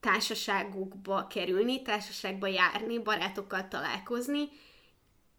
társaságokba 0.00 1.26
kerülni, 1.26 1.82
társaságba 1.82 2.46
járni, 2.46 2.98
barátokkal 2.98 3.68
találkozni, 3.68 4.48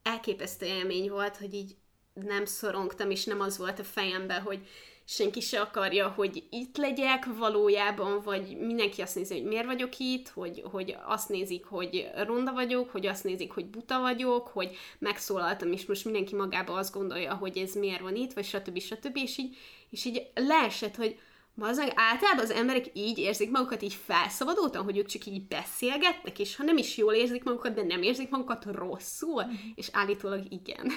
elképesztő 0.04 0.66
élmény 0.66 1.10
volt, 1.10 1.38
hogy 1.38 1.54
így 1.54 1.76
nem 2.14 2.46
szorongtam, 2.46 3.12
és 3.12 3.26
nem 3.26 3.40
az 3.40 3.58
volt 3.58 3.80
a 3.80 3.84
fejemben, 3.84 4.42
hogy 4.42 4.68
senki 5.06 5.40
se 5.40 5.62
akarja, 5.62 6.08
hogy 6.08 6.44
itt 6.50 6.78
legyek 6.78 7.26
valójában, 7.38 8.22
vagy 8.22 8.58
mindenki 8.58 9.02
azt 9.02 9.16
nézi, 9.16 9.34
hogy 9.34 9.48
miért 9.48 9.66
vagyok 9.66 9.98
itt, 9.98 10.28
hogy, 10.30 10.64
hogy 10.72 10.98
azt 11.06 11.30
nézik, 11.30 11.66
hogy 11.66 12.10
ronda 12.16 12.54
vagyok, 12.54 12.90
hogy 12.90 13.06
azt 13.06 13.24
nézik, 13.24 13.52
hogy 13.52 13.66
buta 13.66 14.00
vagyok, 14.00 14.48
hogy 14.48 14.78
megszólaltam, 15.00 15.72
és 15.72 15.86
most 15.86 16.06
mindenki 16.06 16.36
magába 16.36 16.74
azt 16.74 16.94
gondolja, 16.94 17.34
hogy 17.34 17.58
ez 17.58 17.74
miért 17.74 18.02
van 18.02 18.16
itt, 18.16 18.34
vagy 18.34 18.46
stb. 18.46 18.80
stb. 18.80 19.18
És 19.18 19.38
így, 19.38 19.58
és 19.90 20.06
így 20.06 20.28
leesett, 20.34 20.96
hogy 20.96 21.20
Bazdmeg, 21.56 21.92
általában 21.96 22.44
az 22.44 22.52
emberek 22.52 22.86
így 22.94 23.18
érzik 23.18 23.52
magukat 23.52 23.82
így 23.82 23.94
felszabadultan, 23.94 24.84
hogy 24.84 24.98
ők 24.98 25.08
csak 25.08 25.26
így 25.26 25.48
beszélgetnek, 25.48 26.40
és 26.40 26.56
ha 26.56 26.64
nem 26.64 26.78
is 26.78 26.98
jól 26.98 27.14
érzik 27.14 27.44
magukat, 27.44 27.74
de 27.74 27.84
nem 27.84 28.02
érzik 28.02 28.30
magukat 28.30 28.66
rosszul, 28.66 29.46
és 29.76 29.90
állítólag 29.92 30.46
igen. 30.50 30.92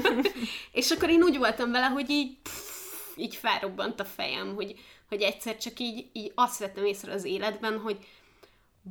és 0.72 0.90
akkor 0.90 1.10
én 1.10 1.22
úgy 1.22 1.38
voltam 1.38 1.70
vele, 1.70 1.86
hogy 1.86 2.10
így 2.10 2.36
pff, 2.42 3.16
így 3.16 3.36
felrobbant 3.36 4.00
a 4.00 4.04
fejem, 4.04 4.54
hogy, 4.54 4.74
hogy 5.08 5.22
egyszer 5.22 5.56
csak 5.56 5.78
így, 5.78 6.06
így 6.12 6.32
azt 6.34 6.58
vettem 6.58 6.84
észre 6.84 7.12
az 7.12 7.24
életben, 7.24 7.78
hogy 7.78 7.98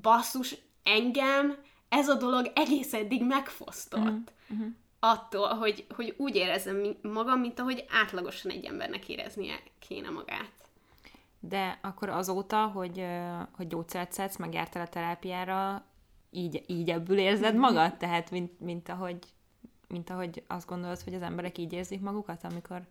basszus, 0.01 0.55
engem 0.83 1.57
ez 1.89 2.09
a 2.09 2.15
dolog 2.15 2.51
egész 2.55 2.93
eddig 2.93 3.23
megfosztott. 3.23 4.31
Uh-huh. 4.49 4.67
Attól, 4.99 5.47
hogy, 5.47 5.85
hogy 5.95 6.13
úgy 6.17 6.35
érezem 6.35 6.95
magam, 7.01 7.39
mint 7.39 7.59
ahogy 7.59 7.85
átlagosan 7.89 8.51
egy 8.51 8.65
embernek 8.65 9.09
éreznie 9.09 9.59
kéne 9.87 10.09
magát. 10.09 10.60
De 11.43 11.79
akkor 11.81 12.09
azóta, 12.09 12.67
hogy, 12.67 13.05
hogy 13.51 13.67
gyógyszert 13.67 14.11
szedsz, 14.11 14.37
meg 14.37 14.53
jártál 14.53 14.85
a 14.85 14.89
terápiára, 14.89 15.85
így, 16.29 16.63
így 16.67 16.89
ebből 16.89 17.17
érzed 17.17 17.55
magad? 17.55 17.97
Tehát, 17.97 18.31
mint, 18.31 18.59
mint, 18.59 18.89
ahogy, 18.89 19.19
mint 19.87 20.09
ahogy 20.09 20.43
azt 20.47 20.67
gondolod, 20.67 21.01
hogy 21.01 21.13
az 21.13 21.21
emberek 21.21 21.57
így 21.57 21.73
érzik 21.73 22.01
magukat, 22.01 22.43
amikor 22.43 22.81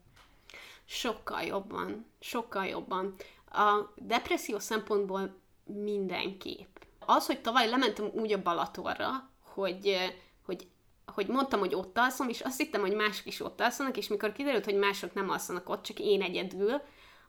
sokkal 0.85 1.43
jobban, 1.43 2.07
sokkal 2.21 2.67
jobban. 2.67 3.15
A 3.51 3.93
depresszió 3.97 4.59
szempontból 4.59 5.35
mindenképp. 5.65 6.77
Az, 6.99 7.27
hogy 7.27 7.41
tavaly 7.41 7.69
lementem 7.69 8.11
úgy 8.13 8.33
a 8.33 8.43
Balatorra, 8.43 9.31
hogy, 9.41 9.97
hogy 10.45 10.69
hogy 11.15 11.27
mondtam, 11.27 11.61
hogy 11.61 11.75
ott 11.75 11.99
alszom, 11.99 12.29
és 12.29 12.41
azt 12.41 12.59
hittem, 12.59 12.81
hogy 12.81 12.95
mások 12.95 13.27
is 13.27 13.41
ott 13.41 13.61
alszanak, 13.61 13.97
és 13.97 14.09
mikor 14.09 14.33
kiderült, 14.33 14.65
hogy 14.65 14.75
mások 14.75 15.15
nem 15.15 15.31
alszanak 15.31 15.69
ott, 15.69 15.83
csak 15.83 15.99
én 15.99 16.23
egyedül, 16.23 16.83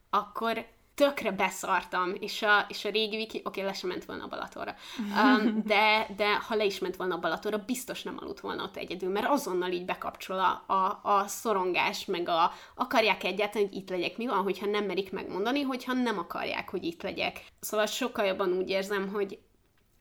akkor 0.09 0.67
tökre 0.95 1.31
beszartam, 1.31 2.13
és 2.19 2.41
a, 2.41 2.65
és 2.67 2.85
a 2.85 2.89
régi 2.89 3.15
Viki, 3.15 3.37
oké, 3.37 3.47
okay, 3.47 3.63
le 3.63 3.73
sem 3.73 3.89
ment 3.89 4.05
volna 4.05 4.23
a 4.23 4.27
Balatorra, 4.27 4.75
um, 4.99 5.61
de, 5.71 6.07
de 6.15 6.35
ha 6.35 6.55
le 6.55 6.65
is 6.65 6.79
ment 6.79 6.95
volna 6.95 7.15
a 7.15 7.19
Balatorra, 7.19 7.57
biztos 7.57 8.03
nem 8.03 8.17
aludt 8.19 8.39
volna 8.39 8.63
ott 8.63 8.77
egyedül, 8.77 9.09
mert 9.09 9.27
azonnal 9.27 9.71
így 9.71 9.85
bekapcsol 9.85 10.39
a, 10.39 10.73
a, 10.73 10.99
a 11.03 11.27
szorongás, 11.27 12.05
meg 12.05 12.29
a 12.29 12.51
akarják 12.75 13.23
egyáltalán, 13.23 13.67
hogy 13.67 13.77
itt 13.77 13.89
legyek. 13.89 14.17
Mi 14.17 14.27
van, 14.27 14.43
hogyha 14.43 14.65
nem 14.65 14.85
merik 14.85 15.11
megmondani, 15.11 15.61
hogyha 15.61 15.93
nem 15.93 16.17
akarják, 16.17 16.69
hogy 16.69 16.83
itt 16.83 17.01
legyek. 17.01 17.43
Szóval 17.59 17.85
sokkal 17.85 18.25
jobban 18.25 18.51
úgy 18.51 18.69
érzem, 18.69 19.09
hogy 19.09 19.39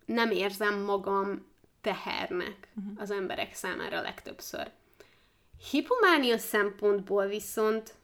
nem 0.06 0.30
érzem 0.30 0.80
magam 0.80 1.48
tehernek 1.80 2.68
uh-huh. 2.76 3.00
az 3.00 3.10
emberek 3.10 3.54
számára 3.54 4.00
legtöbbször. 4.00 4.70
Hipománia 5.70 6.38
szempontból 6.38 7.26
viszont 7.26 7.94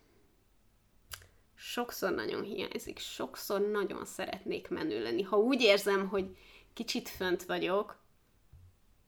sokszor 1.56 2.14
nagyon 2.14 2.42
hiányzik, 2.42 2.98
sokszor 2.98 3.60
nagyon 3.60 4.04
szeretnék 4.04 4.68
menő 4.68 5.02
lenni. 5.02 5.22
Ha 5.22 5.36
úgy 5.36 5.60
érzem, 5.60 6.08
hogy 6.08 6.36
kicsit 6.74 7.08
fönt 7.08 7.42
vagyok, 7.42 8.04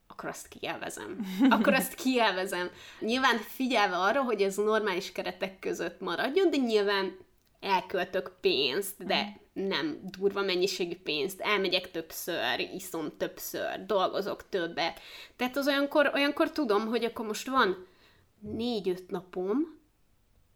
akkor 0.06 0.28
azt 0.28 0.48
kielvezem. 0.48 1.26
Akkor 1.50 1.74
azt 1.74 1.94
kielvezem. 1.94 2.70
Nyilván 3.00 3.36
figyelve 3.36 3.96
arra, 3.96 4.22
hogy 4.22 4.42
ez 4.42 4.56
normális 4.56 5.12
keretek 5.12 5.58
között 5.58 6.00
maradjon, 6.00 6.50
de 6.50 6.56
nyilván 6.56 7.16
elköltök 7.60 8.32
pénzt, 8.40 9.04
de 9.06 9.40
nem 9.52 10.00
durva 10.02 10.42
mennyiségű 10.42 10.96
pénzt, 10.96 11.40
elmegyek 11.40 11.90
többször, 11.90 12.58
iszom 12.74 13.16
többször, 13.16 13.86
dolgozok 13.86 14.48
többet. 14.48 15.00
Tehát 15.36 15.56
az 15.56 15.66
olyankor, 15.66 16.10
olyankor 16.14 16.52
tudom, 16.52 16.86
hogy 16.86 17.04
akkor 17.04 17.26
most 17.26 17.48
van 17.48 17.86
négy-öt 18.40 19.10
napom, 19.10 19.77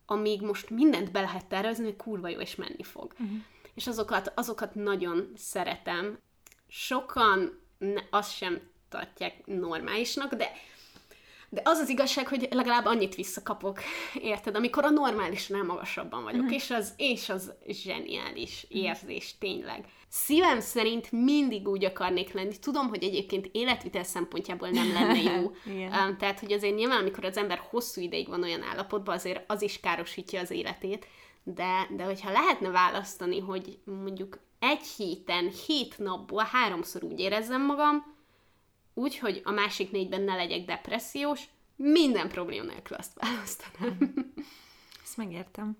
amíg 0.06 0.40
most 0.40 0.70
mindent 0.70 1.12
be 1.12 1.20
lehet 1.20 1.46
tervezni, 1.46 1.84
hogy 1.84 1.96
kurva 1.96 2.28
jó, 2.28 2.38
és 2.38 2.54
menni 2.54 2.82
fog. 2.82 3.12
Uh-huh. 3.12 3.36
És 3.74 3.86
azokat, 3.86 4.32
azokat 4.34 4.74
nagyon 4.74 5.32
szeretem. 5.36 6.18
Sokan 6.68 7.60
ne, 7.78 8.00
azt 8.10 8.36
sem 8.36 8.60
tartják 8.88 9.46
normálisnak, 9.46 10.34
de 10.34 10.52
de 11.54 11.60
az 11.64 11.78
az 11.78 11.88
igazság, 11.88 12.28
hogy 12.28 12.48
legalább 12.50 12.84
annyit 12.84 13.14
visszakapok, 13.14 13.80
érted, 14.14 14.56
amikor 14.56 14.84
a 14.84 14.90
normálisnál 14.90 15.62
magasabban 15.62 16.22
vagyok, 16.22 16.40
uh-huh. 16.40 16.56
és, 16.56 16.70
az, 16.70 16.92
és 16.96 17.28
az 17.28 17.52
zseniális 17.66 18.66
érzés, 18.68 19.34
tényleg. 19.38 19.84
Szívem 20.08 20.60
szerint 20.60 21.12
mindig 21.12 21.68
úgy 21.68 21.84
akarnék 21.84 22.32
lenni. 22.32 22.58
Tudom, 22.58 22.88
hogy 22.88 23.04
egyébként 23.04 23.48
életvitel 23.52 24.04
szempontjából 24.04 24.68
nem 24.68 24.92
lenne 24.92 25.20
jó. 25.20 25.40
um, 25.74 26.16
tehát, 26.18 26.40
hogy 26.40 26.52
azért 26.52 26.74
nyilván, 26.74 27.00
amikor 27.00 27.24
az 27.24 27.36
ember 27.36 27.62
hosszú 27.70 28.00
ideig 28.00 28.28
van 28.28 28.42
olyan 28.42 28.62
állapotban, 28.62 29.14
azért 29.14 29.44
az 29.46 29.62
is 29.62 29.80
károsítja 29.80 30.40
az 30.40 30.50
életét. 30.50 31.06
De, 31.42 31.88
de 31.96 32.04
hogyha 32.04 32.32
lehetne 32.32 32.68
választani, 32.68 33.40
hogy 33.40 33.78
mondjuk 33.84 34.38
egy 34.58 34.86
héten, 34.96 35.50
hét 35.66 35.98
napból 35.98 36.48
háromszor 36.52 37.04
úgy 37.04 37.20
érezzem 37.20 37.64
magam, 37.64 38.12
úgy, 38.94 39.18
hogy 39.18 39.40
a 39.44 39.50
másik 39.50 39.90
négyben 39.90 40.22
ne 40.22 40.34
legyek 40.34 40.64
depressziós, 40.64 41.44
minden 41.76 42.28
probléma 42.28 42.70
nélkül 42.70 42.96
azt 42.96 43.14
választanám. 43.20 43.96
Ezt 45.02 45.16
megértem. 45.16 45.76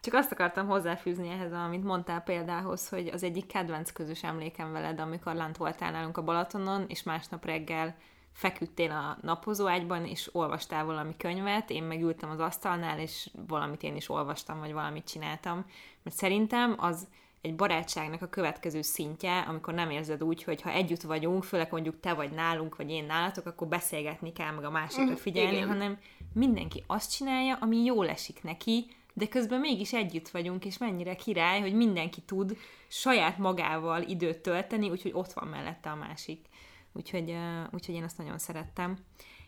Csak 0.00 0.14
azt 0.14 0.32
akartam 0.32 0.66
hozzáfűzni 0.66 1.28
ehhez, 1.28 1.52
amit 1.52 1.84
mondtál 1.84 2.20
példához, 2.20 2.88
hogy 2.88 3.06
az 3.06 3.22
egyik 3.22 3.46
kedvenc 3.46 3.92
közös 3.92 4.22
emlékem 4.22 4.72
veled, 4.72 5.00
amikor 5.00 5.34
lent 5.34 5.56
voltál 5.56 5.90
nálunk 5.90 6.16
a 6.16 6.24
Balatonon, 6.24 6.84
és 6.88 7.02
másnap 7.02 7.44
reggel 7.44 7.96
feküdtél 8.32 8.90
a 8.90 9.18
napozóágyban, 9.22 10.06
és 10.06 10.34
olvastál 10.34 10.84
valami 10.84 11.16
könyvet, 11.16 11.70
én 11.70 11.82
meg 11.82 12.02
ültem 12.02 12.30
az 12.30 12.40
asztalnál, 12.40 12.98
és 12.98 13.30
valamit 13.46 13.82
én 13.82 13.96
is 13.96 14.08
olvastam, 14.08 14.58
vagy 14.58 14.72
valamit 14.72 15.08
csináltam. 15.08 15.64
Mert 16.02 16.16
szerintem 16.16 16.74
az 16.78 17.08
egy 17.40 17.56
barátságnak 17.56 18.22
a 18.22 18.28
következő 18.28 18.82
szintje, 18.82 19.38
amikor 19.38 19.74
nem 19.74 19.90
érzed 19.90 20.22
úgy, 20.22 20.42
hogy 20.42 20.60
ha 20.60 20.70
együtt 20.70 21.02
vagyunk, 21.02 21.44
főleg 21.44 21.68
mondjuk 21.70 22.00
te 22.00 22.14
vagy 22.14 22.30
nálunk, 22.30 22.76
vagy 22.76 22.90
én 22.90 23.04
nálatok, 23.04 23.46
akkor 23.46 23.68
beszélgetni 23.68 24.32
kell, 24.32 24.52
meg 24.52 24.64
a 24.64 24.70
másikra 24.70 25.12
mm, 25.12 25.14
figyelni, 25.14 25.56
Igen. 25.56 25.68
hanem 25.68 25.98
mindenki 26.32 26.84
azt 26.86 27.12
csinálja, 27.12 27.56
ami 27.60 27.84
jól 27.84 28.08
esik 28.08 28.42
neki, 28.42 28.86
de 29.12 29.28
közben 29.28 29.60
mégis 29.60 29.92
együtt 29.92 30.28
vagyunk, 30.28 30.64
és 30.64 30.78
mennyire 30.78 31.16
király, 31.16 31.60
hogy 31.60 31.74
mindenki 31.74 32.20
tud 32.20 32.56
saját 32.88 33.38
magával 33.38 34.02
időt 34.02 34.38
tölteni, 34.38 34.90
úgyhogy 34.90 35.12
ott 35.14 35.32
van 35.32 35.48
mellette 35.48 35.90
a 35.90 35.94
másik. 35.94 36.46
Úgyhogy, 36.92 37.36
úgyhogy 37.70 37.94
én 37.94 38.02
azt 38.04 38.18
nagyon 38.18 38.38
szerettem. 38.38 38.98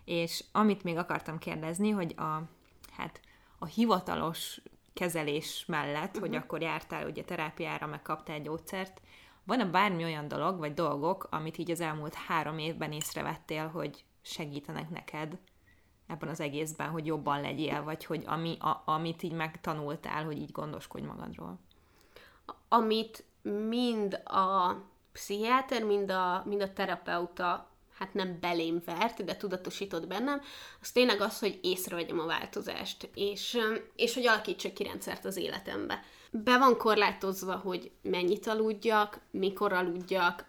És 0.04 0.44
amit 0.52 0.82
még 0.82 0.96
akartam 0.96 1.38
kérdezni, 1.38 1.90
hogy 1.90 2.14
a, 2.16 2.42
hát, 2.96 3.20
a 3.58 3.66
hivatalos 3.66 4.60
kezelés 4.92 5.64
mellett, 5.66 6.06
uh-huh. 6.06 6.20
hogy 6.20 6.30
mhm. 6.30 6.38
akkor 6.38 6.62
jártál 6.62 7.06
ugye 7.06 7.24
terápiára, 7.24 7.86
meg 7.86 8.02
kaptál 8.02 8.40
gyógyszert, 8.40 9.00
van-e 9.44 9.64
bármi 9.64 10.04
olyan 10.04 10.28
dolog, 10.28 10.58
vagy 10.58 10.74
dolgok, 10.74 11.26
amit 11.30 11.58
így 11.58 11.70
az 11.70 11.80
elmúlt 11.80 12.14
három 12.14 12.58
évben 12.58 12.92
észrevettél, 12.92 13.68
hogy 13.68 14.04
segítenek 14.22 14.90
neked 14.90 15.38
ebben 16.06 16.28
az 16.28 16.40
egészben, 16.40 16.88
hogy 16.88 17.06
jobban 17.06 17.40
legyél, 17.40 17.82
vagy 17.82 18.04
hogy 18.04 18.22
ami, 18.26 18.56
a, 18.58 18.82
amit 18.84 19.22
így 19.22 19.32
megtanultál, 19.32 20.24
hogy 20.24 20.38
így 20.38 20.52
gondoskodj 20.52 21.04
magadról? 21.04 21.58
Amit 22.68 23.24
mind 23.42 24.22
a 24.24 24.74
pszichiáter, 25.12 25.84
mind 25.84 26.10
a, 26.10 26.42
mind 26.46 26.62
a 26.62 26.72
terapeuta 26.72 27.71
hát 28.02 28.14
nem 28.14 28.38
belém 28.40 28.82
vert, 28.84 29.24
de 29.24 29.36
tudatosított 29.36 30.06
bennem, 30.06 30.40
az 30.80 30.90
tényleg 30.90 31.20
az, 31.20 31.38
hogy 31.38 31.58
észrevegyem 31.62 32.18
a 32.18 32.26
változást, 32.26 33.08
és, 33.14 33.58
és 33.96 34.14
hogy 34.14 34.26
alakítsak 34.26 34.74
ki 34.74 34.82
rendszert 34.82 35.24
az 35.24 35.36
életembe. 35.36 36.02
Be 36.30 36.58
van 36.58 36.76
korlátozva, 36.76 37.56
hogy 37.56 37.90
mennyit 38.02 38.46
aludjak, 38.46 39.20
mikor 39.30 39.72
aludjak, 39.72 40.44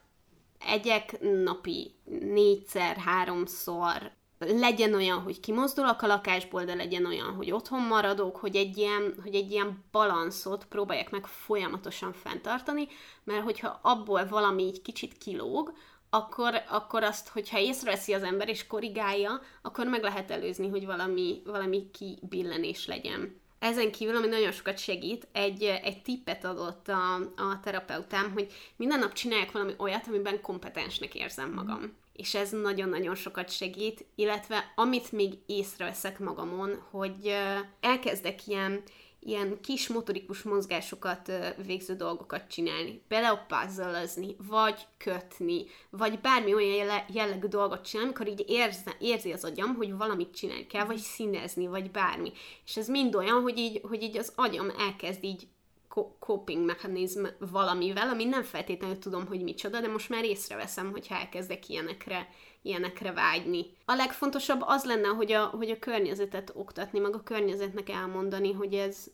egyek 0.59 1.19
napi 1.19 1.95
négyszer, 2.05 2.97
háromszor, 2.97 4.11
legyen 4.39 4.93
olyan, 4.93 5.19
hogy 5.19 5.39
kimozdulok 5.39 6.01
a 6.01 6.07
lakásból, 6.07 6.63
de 6.63 6.73
legyen 6.73 7.05
olyan, 7.05 7.33
hogy 7.33 7.51
otthon 7.51 7.81
maradok, 7.81 8.35
hogy 8.35 8.55
egy 8.55 8.77
ilyen, 8.77 9.15
hogy 9.23 9.35
egy 9.35 9.51
ilyen 9.51 9.83
balanszot 9.91 10.65
próbálják 10.65 11.09
meg 11.09 11.25
folyamatosan 11.25 12.13
fenntartani, 12.13 12.87
mert 13.23 13.43
hogyha 13.43 13.79
abból 13.81 14.27
valami 14.27 14.63
így 14.63 14.81
kicsit 14.81 15.17
kilóg, 15.17 15.73
akkor, 16.13 16.63
akkor 16.69 17.03
azt, 17.03 17.27
hogyha 17.27 17.59
észreveszi 17.59 18.13
az 18.13 18.23
ember 18.23 18.49
és 18.49 18.67
korrigálja, 18.67 19.41
akkor 19.61 19.87
meg 19.87 20.01
lehet 20.01 20.31
előzni, 20.31 20.67
hogy 20.67 20.85
valami, 20.85 21.41
valami 21.45 21.89
kibillenés 21.91 22.85
legyen. 22.85 23.41
Ezen 23.59 23.91
kívül, 23.91 24.15
ami 24.15 24.27
nagyon 24.27 24.51
sokat 24.51 24.77
segít, 24.77 25.27
egy, 25.31 25.63
egy 25.63 26.01
tippet 26.01 26.43
adott 26.43 26.87
a, 26.87 27.15
a 27.15 27.59
terapeutám, 27.63 28.31
hogy 28.31 28.51
minden 28.75 28.99
nap 28.99 29.13
csináljak 29.13 29.51
valami 29.51 29.73
olyat, 29.77 30.07
amiben 30.07 30.41
kompetensnek 30.41 31.15
érzem 31.15 31.53
magam. 31.53 31.95
És 32.13 32.35
ez 32.35 32.49
nagyon-nagyon 32.49 33.15
sokat 33.15 33.49
segít, 33.49 34.05
illetve 34.15 34.71
amit 34.75 35.11
még 35.11 35.33
észreveszek 35.45 36.19
magamon, 36.19 36.83
hogy 36.91 37.35
elkezdek 37.79 38.47
ilyen 38.47 38.83
ilyen 39.25 39.57
kis 39.61 39.87
motorikus 39.87 40.41
mozgásokat 40.41 41.31
végző 41.65 41.95
dolgokat 41.95 42.47
csinálni. 42.47 43.01
Puzzle 43.47 44.05
vagy 44.37 44.87
kötni, 44.97 45.65
vagy 45.89 46.19
bármi 46.19 46.53
olyan 46.53 47.03
jellegű 47.13 47.47
dolgot 47.47 47.85
csinálni, 47.85 48.11
amikor 48.11 48.33
így 48.33 48.49
érze, 48.49 48.95
érzi 48.99 49.31
az 49.31 49.43
agyam, 49.43 49.75
hogy 49.75 49.97
valamit 49.97 50.35
csinálni 50.35 50.67
kell, 50.67 50.85
vagy 50.85 50.97
színezni, 50.97 51.67
vagy 51.67 51.91
bármi. 51.91 52.31
És 52.65 52.77
ez 52.77 52.87
mind 52.87 53.15
olyan, 53.15 53.41
hogy 53.41 53.57
így, 53.57 53.81
hogy 53.87 54.03
így 54.03 54.17
az 54.17 54.33
agyam 54.35 54.69
elkezd 54.77 55.23
így 55.23 55.47
coping 56.19 56.65
mechanizm 56.65 57.25
valamivel, 57.51 58.09
ami 58.09 58.25
nem 58.25 58.43
feltétlenül 58.43 58.99
tudom, 58.99 59.27
hogy 59.27 59.41
micsoda, 59.41 59.81
de 59.81 59.87
most 59.87 60.09
már 60.09 60.23
észreveszem, 60.23 60.91
hogy 60.91 61.07
elkezdek 61.09 61.69
ilyenekre, 61.69 62.29
ilyenekre 62.63 63.11
vágyni. 63.11 63.65
A 63.85 63.93
legfontosabb 63.93 64.61
az 64.65 64.85
lenne, 64.85 65.07
hogy 65.07 65.31
a, 65.31 65.45
hogy 65.45 65.69
a 65.69 65.79
környezetet 65.79 66.51
oktatni, 66.55 66.99
meg 66.99 67.15
a 67.15 67.23
környezetnek 67.23 67.89
elmondani, 67.89 68.51
hogy 68.51 68.73
ez, 68.73 69.11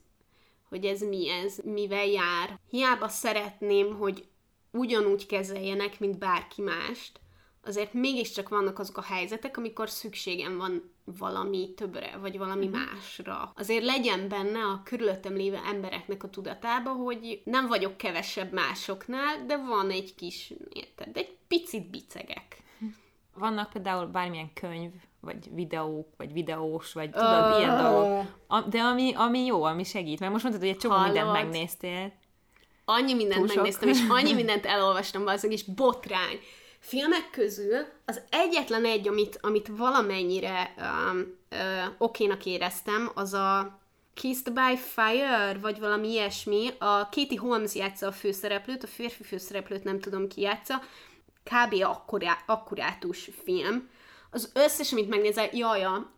hogy 0.69 0.85
ez 0.85 1.01
mi 1.01 1.29
ez, 1.29 1.57
mivel 1.63 2.05
jár. 2.05 2.59
Hiába 2.69 3.07
szeretném, 3.07 3.97
hogy 3.97 4.27
ugyanúgy 4.71 5.25
kezeljenek, 5.25 5.99
mint 5.99 6.17
bárki 6.17 6.61
mást, 6.61 7.19
azért 7.63 7.93
mégiscsak 7.93 8.49
vannak 8.49 8.79
azok 8.79 8.97
a 8.97 9.01
helyzetek, 9.01 9.57
amikor 9.57 9.89
szükségem 9.89 10.57
van 10.57 10.91
valami 11.17 11.73
többre, 11.75 12.17
vagy 12.17 12.37
valami 12.37 12.67
mm. 12.67 12.71
másra. 12.71 13.51
Azért 13.55 13.83
legyen 13.83 14.27
benne 14.27 14.59
a 14.59 14.81
körülöttem 14.83 15.35
lévő 15.35 15.59
embereknek 15.65 16.23
a 16.23 16.29
tudatába, 16.29 16.91
hogy 16.91 17.41
nem 17.43 17.67
vagyok 17.67 17.97
kevesebb 17.97 18.53
másoknál, 18.53 19.45
de 19.45 19.57
van 19.57 19.89
egy 19.89 20.15
kis, 20.15 20.53
érted, 20.73 21.17
egy 21.17 21.37
picit 21.47 21.89
bicegek. 21.89 22.57
Vannak 23.39 23.69
például 23.69 24.05
bármilyen 24.05 24.53
könyv, 24.53 24.91
vagy 25.19 25.53
videók, 25.53 26.07
vagy 26.17 26.33
videós, 26.33 26.93
vagy 26.93 27.09
tudod, 27.09 27.59
ilyen 27.59 27.77
dolgok. 27.77 28.25
De 28.69 28.79
ami, 28.79 29.13
ami 29.15 29.45
jó, 29.45 29.63
ami 29.63 29.83
segít. 29.83 30.19
Mert 30.19 30.31
most 30.31 30.43
mondtad, 30.43 30.65
hogy 30.65 30.73
egy 30.73 30.81
csomó 30.81 30.93
Hallod. 30.93 31.13
mindent 31.13 31.33
megnéztél. 31.33 32.11
Annyi 32.85 33.13
mindent 33.13 33.45
Túl 33.45 33.55
megnéztem, 33.55 33.89
és 33.89 33.99
annyi 34.09 34.33
mindent 34.41 34.65
elolvastam 34.65 35.23
valószínűleg, 35.23 35.61
és 35.61 35.73
botrány 35.73 36.39
filmek 36.79 37.29
közül 37.31 37.85
az 38.05 38.21
egyetlen 38.29 38.85
egy, 38.85 39.07
amit, 39.07 39.37
amit 39.41 39.67
valamennyire 39.77 40.73
um, 40.77 41.37
uh, 41.51 41.57
okénak 41.97 42.45
éreztem, 42.45 43.11
az 43.13 43.33
a 43.33 43.79
Kissed 44.13 44.53
by 44.53 44.77
Fire, 44.77 45.57
vagy 45.61 45.79
valami 45.79 46.09
ilyesmi. 46.09 46.67
A 46.77 47.09
Katie 47.09 47.39
Holmes 47.39 47.75
játsza 47.75 48.07
a 48.07 48.11
főszereplőt, 48.11 48.83
a 48.83 48.87
férfi 48.87 49.23
főszereplőt 49.23 49.83
nem 49.83 49.99
tudom 49.99 50.27
ki 50.27 50.41
játsza. 50.41 50.81
Kb. 51.49 51.83
Akkurá, 51.83 52.37
akkurátus 52.45 53.29
film. 53.43 53.89
Az 54.31 54.51
összes, 54.53 54.91
amit 54.91 55.09
megnézel, 55.09 55.49
jaja, 55.53 56.11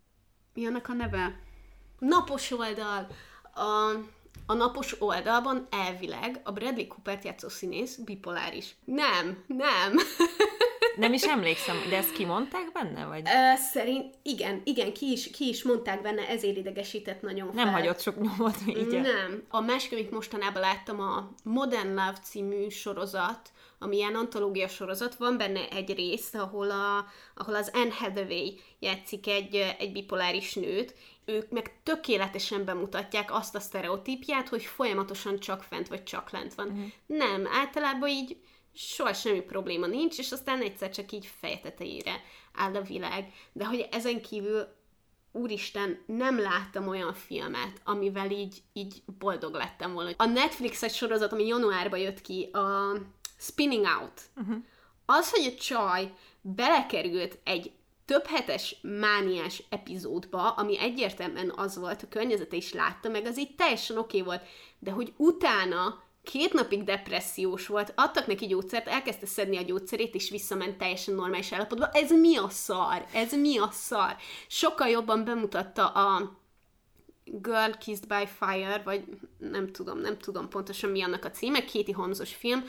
mi 0.54 0.66
annak 0.66 0.90
a 0.90 0.94
neve? 0.94 1.40
Napos 2.00 2.52
oldal. 2.52 3.08
A, 3.54 3.92
a 4.46 4.54
napos 4.54 5.02
oldalban 5.02 5.68
elvileg 5.70 6.42
a 6.44 6.52
Bradley 6.52 6.88
Cooper 6.88 7.20
játszó 7.24 7.50
színész 7.50 7.96
bipoláris. 7.96 8.76
Nem, 8.86 9.44
nem. 9.48 9.96
Nem 10.96 11.14
is 11.14 11.24
emlékszem, 11.24 11.76
de 11.90 11.98
ezt 11.98 12.12
kimondták 12.12 12.72
benne, 12.72 13.06
vagy? 13.06 13.22
Uh, 13.22 13.60
szerint, 13.60 14.16
igen, 14.24 14.62
igen, 14.64 14.94
ki 14.94 15.12
is, 15.12 15.32
ki 15.32 15.48
is 15.48 15.64
mondták 15.64 16.02
benne, 16.02 16.28
ezért 16.28 16.58
idegesített 16.58 17.22
nagyon 17.22 17.54
fel. 17.54 17.64
Nem 17.64 17.74
hagyott 17.74 18.02
sok 18.02 18.22
nyomot 18.22 18.56
így. 18.68 18.88
Nem. 18.88 19.44
A 19.50 19.62
másik, 19.62 19.92
amit 19.92 20.12
mostanában 20.12 20.62
láttam, 20.62 21.00
a 21.00 21.32
Modern 21.44 21.90
Love 21.90 22.18
című 22.24 22.70
sorozat, 22.70 23.52
ami 23.84 23.96
ilyen 23.96 24.16
antológia 24.16 24.68
sorozat, 24.68 25.16
van 25.16 25.38
benne 25.38 25.70
egy 25.70 25.94
rész, 25.94 26.34
ahol, 26.34 26.72
a, 26.72 27.06
ahol 27.36 27.56
az 27.56 27.72
Anne 27.74 27.94
Hathaway 27.94 28.54
játszik 28.80 29.28
egy, 29.28 29.56
egy 29.56 29.92
bipoláris 29.92 30.54
nőt, 30.54 30.96
ők 31.26 31.50
meg 31.50 31.84
tökéletesen 31.84 32.66
bemutatják 32.66 33.34
azt 33.34 33.56
a 33.56 33.60
sztereotípját, 33.60 34.50
hogy 34.50 34.64
folyamatosan 34.64 35.40
csak 35.40 35.64
fent 35.64 35.88
vagy 35.88 36.04
csak 36.04 36.30
lent 36.30 36.54
van. 36.54 36.68
Uh-huh. 36.68 36.86
Nem, 37.06 37.48
általában 37.48 38.10
így 38.10 38.38
soha 38.74 39.14
semmi 39.14 39.42
probléma 39.42 39.86
nincs, 39.86 40.18
és 40.18 40.32
aztán 40.32 40.62
egyszer 40.62 40.90
csak 40.90 41.12
így 41.12 41.32
fejtetejére 41.40 42.22
áll 42.54 42.76
a 42.76 42.82
világ. 42.82 43.34
De 43.54 43.66
hogy 43.66 43.88
ezen 43.92 44.22
kívül 44.22 44.68
úristen, 45.32 46.04
nem 46.06 46.40
láttam 46.40 46.88
olyan 46.88 47.14
filmet, 47.14 47.82
amivel 47.84 48.32
így, 48.32 48.62
így 48.74 49.04
boldog 49.18 49.54
lettem 49.54 49.94
volna. 49.94 50.12
A 50.18 50.26
Netflix 50.26 50.84
egy 50.84 50.94
sorozat, 50.94 51.32
ami 51.32 51.48
januárban 51.48 52.00
jött 52.00 52.22
ki, 52.22 52.50
a 52.52 52.94
Spinning 53.42 53.86
Out. 53.86 54.22
Uh-huh. 54.36 54.64
Az, 55.06 55.32
hogy 55.32 55.54
a 55.56 55.60
csaj 55.62 56.14
belekerült 56.42 57.40
egy 57.44 57.72
több 58.06 58.26
hetes 58.26 58.76
mániás 58.82 59.64
epizódba, 59.70 60.50
ami 60.50 60.80
egyértelműen 60.80 61.54
az 61.56 61.78
volt, 61.78 62.04
a 62.04 62.08
környezete 62.08 62.56
is 62.56 62.74
látta, 62.74 63.10
meg 63.10 63.26
az 63.26 63.40
így 63.40 63.56
teljesen 63.56 63.98
oké 63.98 64.22
okay 64.22 64.28
volt, 64.28 64.50
de 64.80 64.92
hogy 64.92 65.14
utána 65.18 66.04
két 66.24 66.54
napig 66.54 66.84
depressziós 66.84 67.68
volt, 67.68 67.94
adtak 67.96 68.28
neki 68.28 68.48
gyógyszert, 68.48 68.88
elkezdte 68.88 69.26
szedni 69.26 69.58
a 69.58 69.62
gyógyszerét, 69.62 70.16
és 70.16 70.30
visszament 70.30 70.78
teljesen 70.78 71.14
normális 71.14 71.52
állapotba. 71.52 71.90
Ez 71.94 72.12
mi 72.12 72.38
a 72.38 72.50
szar? 72.50 73.06
Ez 73.14 73.34
mi 73.34 73.58
a 73.58 73.70
szar? 73.72 74.16
Sokkal 74.48 74.88
jobban 74.88 75.24
bemutatta 75.24 75.88
a 75.88 76.40
Girl 77.24 77.72
Kissed 77.80 78.08
by 78.08 78.28
Fire, 78.40 78.82
vagy 78.86 79.04
nem 79.38 79.72
tudom, 79.72 80.00
nem 80.00 80.18
tudom 80.18 80.50
pontosan 80.50 80.90
mi 80.90 81.02
annak 81.02 81.26
a 81.26 81.32
címe, 81.32 81.66
Katie 81.66 81.96
Holmesos 81.96 82.36
film, 82.36 82.64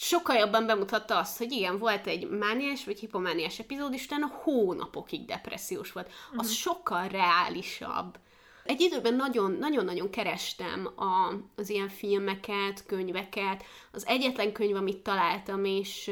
sokkal 0.00 0.36
jobban 0.36 0.66
bemutatta 0.66 1.18
azt, 1.18 1.38
hogy 1.38 1.52
igen, 1.52 1.78
volt 1.78 2.06
egy 2.06 2.28
mániás 2.28 2.84
vagy 2.84 2.98
hipomániás 2.98 3.58
epizód, 3.58 3.92
és 3.92 4.04
utána 4.04 4.26
hónapokig 4.26 5.24
depressziós 5.24 5.92
volt. 5.92 6.06
Az 6.30 6.36
uh-huh. 6.36 6.50
sokkal 6.50 7.08
reálisabb. 7.08 8.18
Egy 8.64 8.80
időben 8.80 9.14
nagyon-nagyon 9.58 10.10
kerestem 10.10 10.88
a, 10.96 11.32
az 11.56 11.68
ilyen 11.68 11.88
filmeket, 11.88 12.86
könyveket. 12.86 13.64
Az 13.92 14.06
egyetlen 14.06 14.52
könyv, 14.52 14.76
amit 14.76 15.02
találtam, 15.02 15.64
és, 15.64 16.10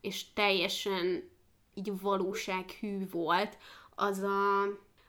és 0.00 0.32
teljesen 0.32 1.30
így 1.74 2.00
valósághű 2.00 3.08
volt, 3.10 3.56
az 3.94 4.18
a 4.18 4.64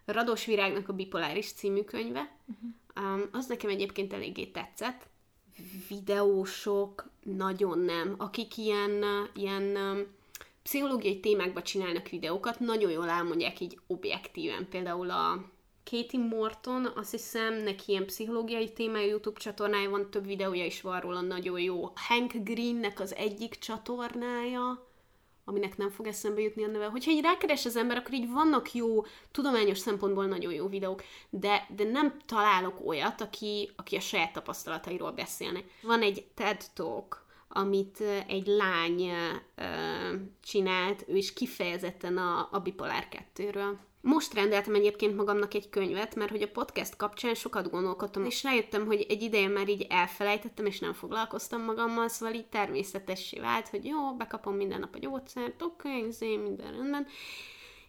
Rados 0.06 0.46
Virágnak 0.46 0.90
a 0.90 0.94
Bipoláris 0.94 1.52
című 1.52 1.84
könyve. 1.84 2.38
Uh-huh. 2.46 3.14
Um, 3.14 3.30
az 3.32 3.48
nekem 3.48 3.70
egyébként 3.70 4.14
eléggé 4.14 4.46
tetszett. 4.46 5.10
Videósok, 5.90 7.10
nagyon 7.24 7.80
nem. 7.80 8.16
Akik 8.18 8.58
ilyen, 8.58 9.04
ilyen 9.36 9.64
um, 9.64 10.08
pszichológiai 10.64 11.20
témákba 11.20 11.62
csinálnak 11.62 12.10
videókat, 12.10 12.60
nagyon 12.60 12.92
jól 12.92 13.10
elmondják 13.10 13.60
így 13.60 13.80
objektíven. 13.88 14.68
Például 14.70 15.10
a 15.10 15.46
Katie 15.84 16.20
Morton, 16.20 16.86
azt 16.96 17.12
hiszem, 17.12 17.54
neki 17.54 17.92
ilyen 17.92 18.06
pszichológiai 18.06 18.74
témájú 18.74 19.08
YouTube 19.10 19.40
csatornája 19.40 19.90
van, 19.90 20.10
több 20.10 20.26
videója 20.26 20.66
is 20.66 20.82
van 20.82 21.00
róla, 21.00 21.22
nagyon 21.22 21.60
jó. 21.60 21.92
Hank 21.96 22.34
Greennek 22.34 23.00
az 23.00 23.16
egyik 23.16 23.56
csatornája, 23.56 24.91
aminek 25.52 25.78
nem 25.78 25.90
fog 25.90 26.08
eszembe 26.08 26.42
jutni 26.42 26.64
a 26.64 26.68
neve. 26.68 26.86
Hogyha 26.86 27.12
így 27.12 27.22
rákeres 27.22 27.66
az 27.66 27.76
ember, 27.76 27.98
akkor 27.98 28.14
így 28.14 28.30
vannak 28.30 28.74
jó, 28.74 29.06
tudományos 29.32 29.78
szempontból 29.78 30.26
nagyon 30.26 30.54
jó 30.54 30.68
videók, 30.68 31.04
de, 31.30 31.68
de 31.76 31.84
nem 31.84 32.18
találok 32.26 32.86
olyat, 32.86 33.22
aki, 33.22 33.70
aki 33.76 33.96
a 33.96 34.00
saját 34.00 34.34
tapasztalatairól 34.34 35.12
beszélne. 35.12 35.60
Van 35.82 36.02
egy 36.02 36.26
TED 36.34 36.64
Talk, 36.74 37.26
amit 37.50 38.04
egy 38.28 38.48
lány 38.48 39.02
uh, 39.02 40.22
csinált, 40.44 41.06
ő 41.08 41.16
is 41.16 41.34
kifejezetten 41.34 42.18
a, 42.18 42.48
a 42.52 42.60
bipolár 42.60 43.10
kettőről 43.10 43.78
most 44.02 44.34
rendeltem 44.34 44.76
egyébként 44.76 45.16
magamnak 45.16 45.54
egy 45.54 45.70
könyvet, 45.70 46.16
mert 46.16 46.32
hogy 46.32 46.42
a 46.42 46.52
podcast 46.52 46.96
kapcsán 46.96 47.34
sokat 47.34 47.70
gondolkodtam, 47.70 48.26
és 48.26 48.44
rájöttem, 48.44 48.86
hogy 48.86 49.06
egy 49.10 49.22
ideje 49.22 49.48
már 49.48 49.70
így 49.70 49.86
elfelejtettem, 49.90 50.66
és 50.66 50.80
nem 50.80 50.94
foglalkoztam 50.94 51.62
magammal, 51.62 52.08
szóval 52.08 52.36
így 52.36 52.48
természetessé 52.48 53.40
vált, 53.40 53.70
hogy 53.70 53.86
jó, 53.86 54.16
bekapom 54.16 54.56
minden 54.56 54.80
nap 54.80 54.96
a 54.96 55.00
gyógyszert, 55.00 55.62
oké, 55.62 55.90
okay, 55.90 56.08
izé, 56.08 56.36
minden 56.36 56.72
rendben. 56.72 57.08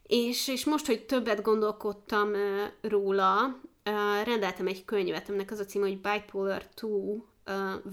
És, 0.06 0.48
és 0.48 0.64
most, 0.64 0.86
hogy 0.86 1.04
többet 1.04 1.42
gondolkodtam 1.42 2.28
uh, 2.28 2.40
róla, 2.80 3.60
uh, 3.84 4.24
rendeltem 4.24 4.66
egy 4.66 4.84
könyvet, 4.84 5.28
aminek 5.28 5.50
az 5.50 5.58
a 5.58 5.64
címe, 5.64 5.86
hogy 5.86 6.00
Bipolar 6.00 6.68
2 6.74 6.86
uh, 6.86 7.22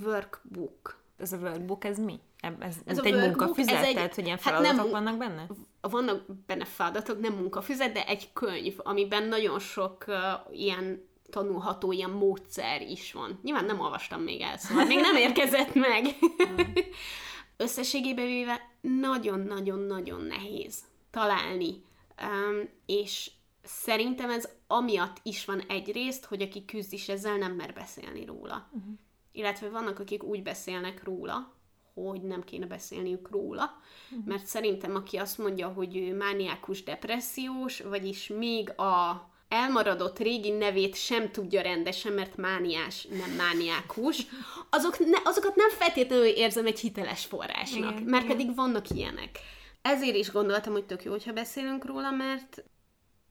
Workbook. 0.03 0.97
Ez 1.17 1.33
a 1.33 1.37
workbook, 1.37 1.83
ez 1.83 1.97
mi? 1.97 2.19
Ez, 2.59 2.75
ez 2.85 2.99
egy 2.99 3.15
munkafüzet? 3.15 3.75
Ez 3.75 3.85
egy, 3.85 3.93
tehát, 3.93 4.15
hogy 4.15 4.25
ilyen 4.25 4.37
feladatok 4.37 4.75
hát 4.75 4.83
nem, 4.83 4.91
vannak 4.91 5.17
benne? 5.17 5.47
Vannak 5.81 6.23
benne 6.45 6.65
feladatok, 6.65 7.19
nem 7.19 7.33
munkafüzet, 7.33 7.91
de 7.91 8.05
egy 8.05 8.33
könyv, 8.33 8.73
amiben 8.77 9.23
nagyon 9.23 9.59
sok 9.59 10.05
uh, 10.07 10.15
ilyen 10.51 11.07
tanulható 11.29 11.91
ilyen 11.91 12.09
módszer 12.09 12.81
is 12.81 13.13
van. 13.13 13.39
Nyilván 13.43 13.65
nem 13.65 13.79
olvastam 13.79 14.21
még 14.21 14.41
el, 14.41 14.57
szóval 14.57 14.85
még 14.85 14.99
nem 14.99 15.15
érkezett 15.15 15.73
meg. 15.73 16.05
Összességében 17.57 18.25
véve 18.25 18.69
nagyon-nagyon-nagyon 18.81 20.21
nehéz 20.21 20.83
találni. 21.11 21.83
Um, 22.21 22.69
és 22.85 23.31
szerintem 23.63 24.29
ez 24.29 24.49
amiatt 24.67 25.17
is 25.23 25.45
van 25.45 25.59
egyrészt, 25.59 26.25
hogy 26.25 26.41
aki 26.41 26.65
küzd 26.65 26.93
is 26.93 27.09
ezzel, 27.09 27.37
nem 27.37 27.53
mer 27.53 27.73
beszélni 27.73 28.25
róla. 28.25 28.69
Uh-huh. 28.71 28.93
Illetve 29.31 29.69
vannak, 29.69 29.99
akik 29.99 30.23
úgy 30.23 30.43
beszélnek 30.43 31.03
róla, 31.03 31.58
hogy 32.07 32.21
nem 32.21 32.43
kéne 32.43 32.65
beszélniük 32.65 33.29
róla, 33.31 33.81
uh-huh. 34.11 34.25
mert 34.25 34.45
szerintem 34.45 34.95
aki 34.95 35.17
azt 35.17 35.37
mondja, 35.37 35.67
hogy 35.67 35.97
ő 35.97 36.15
mániákus 36.15 36.83
depressziós, 36.83 37.81
vagyis 37.81 38.27
még 38.27 38.69
a 38.79 39.27
elmaradott 39.49 40.19
régi 40.19 40.51
nevét 40.51 40.95
sem 40.95 41.31
tudja 41.31 41.61
rendesen, 41.61 42.13
mert 42.13 42.37
mániás, 42.37 43.07
nem 43.09 43.29
mániákus, 43.29 44.25
azok 44.69 44.99
ne, 44.99 45.17
azokat 45.23 45.55
nem 45.55 45.69
feltétlenül 45.69 46.25
érzem 46.25 46.65
egy 46.65 46.79
hiteles 46.79 47.25
forrásnak, 47.25 47.91
igen, 47.91 48.03
mert 48.03 48.23
igen. 48.23 48.37
pedig 48.37 48.55
vannak 48.55 48.89
ilyenek. 48.89 49.39
Ezért 49.81 50.15
is 50.15 50.31
gondoltam, 50.31 50.73
hogy 50.73 50.85
tök 50.85 51.03
jó, 51.03 51.11
hogyha 51.11 51.33
beszélünk 51.33 51.85
róla, 51.85 52.11
mert 52.11 52.63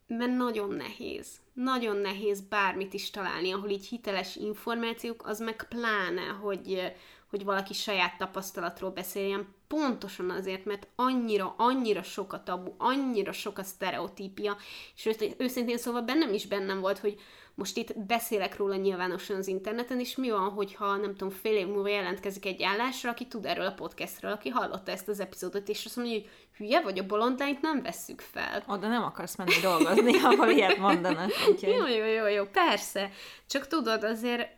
mert 0.08 0.36
nagyon 0.36 0.70
nehéz. 0.70 1.26
Nagyon 1.52 1.96
nehéz 1.96 2.40
bármit 2.40 2.94
is 2.94 3.10
találni, 3.10 3.52
ahol 3.52 3.68
így 3.68 3.86
hiteles 3.86 4.36
információk, 4.36 5.26
az 5.26 5.40
meg 5.40 5.66
pláne, 5.68 6.22
hogy, 6.22 6.92
hogy 7.30 7.44
valaki 7.44 7.72
saját 7.72 8.18
tapasztalatról 8.18 8.90
beszéljen, 8.90 9.54
pontosan 9.68 10.30
azért, 10.30 10.64
mert 10.64 10.86
annyira, 10.96 11.54
annyira 11.56 12.02
sok 12.02 12.32
a 12.32 12.42
tabu, 12.42 12.74
annyira 12.78 13.32
sok 13.32 13.58
a 13.58 13.62
sztereotípia, 13.62 14.56
és 14.94 15.16
őszintén 15.36 15.78
szóval 15.78 16.02
bennem 16.02 16.32
is 16.32 16.46
bennem 16.46 16.80
volt, 16.80 16.98
hogy 16.98 17.20
most 17.58 17.76
itt 17.76 17.98
beszélek 17.98 18.56
róla 18.56 18.74
nyilvánosan 18.74 19.36
az 19.36 19.46
interneten, 19.46 20.00
és 20.00 20.16
mi 20.16 20.30
van, 20.30 20.50
hogyha 20.50 20.96
nem 20.96 21.14
tudom, 21.14 21.30
fél 21.30 21.56
év 21.56 21.66
múlva 21.66 21.88
jelentkezik 21.88 22.46
egy 22.46 22.62
állásra, 22.62 23.10
aki 23.10 23.26
tud 23.26 23.46
erről 23.46 23.66
a 23.66 23.72
podcastről, 23.72 24.32
aki 24.32 24.48
hallotta 24.48 24.90
ezt 24.90 25.08
az 25.08 25.20
epizódot, 25.20 25.68
és 25.68 25.84
azt 25.84 25.96
mondja, 25.96 26.14
hogy 26.14 26.28
hülye 26.56 26.80
vagy, 26.80 26.98
a 26.98 27.06
bolondlányt 27.06 27.60
nem 27.60 27.82
vesszük 27.82 28.20
fel. 28.20 28.64
Oda 28.66 28.88
nem 28.88 29.02
akarsz 29.02 29.36
menni 29.36 29.60
dolgozni, 29.62 30.18
ahol 30.22 30.48
ilyet 30.48 30.78
mondanak. 30.78 31.30
Úgyhogy... 31.50 31.72
Jó, 31.72 31.86
jó, 31.86 32.04
jó, 32.04 32.26
jó, 32.26 32.44
persze. 32.44 33.10
Csak 33.46 33.66
tudod, 33.66 34.04
azért 34.04 34.48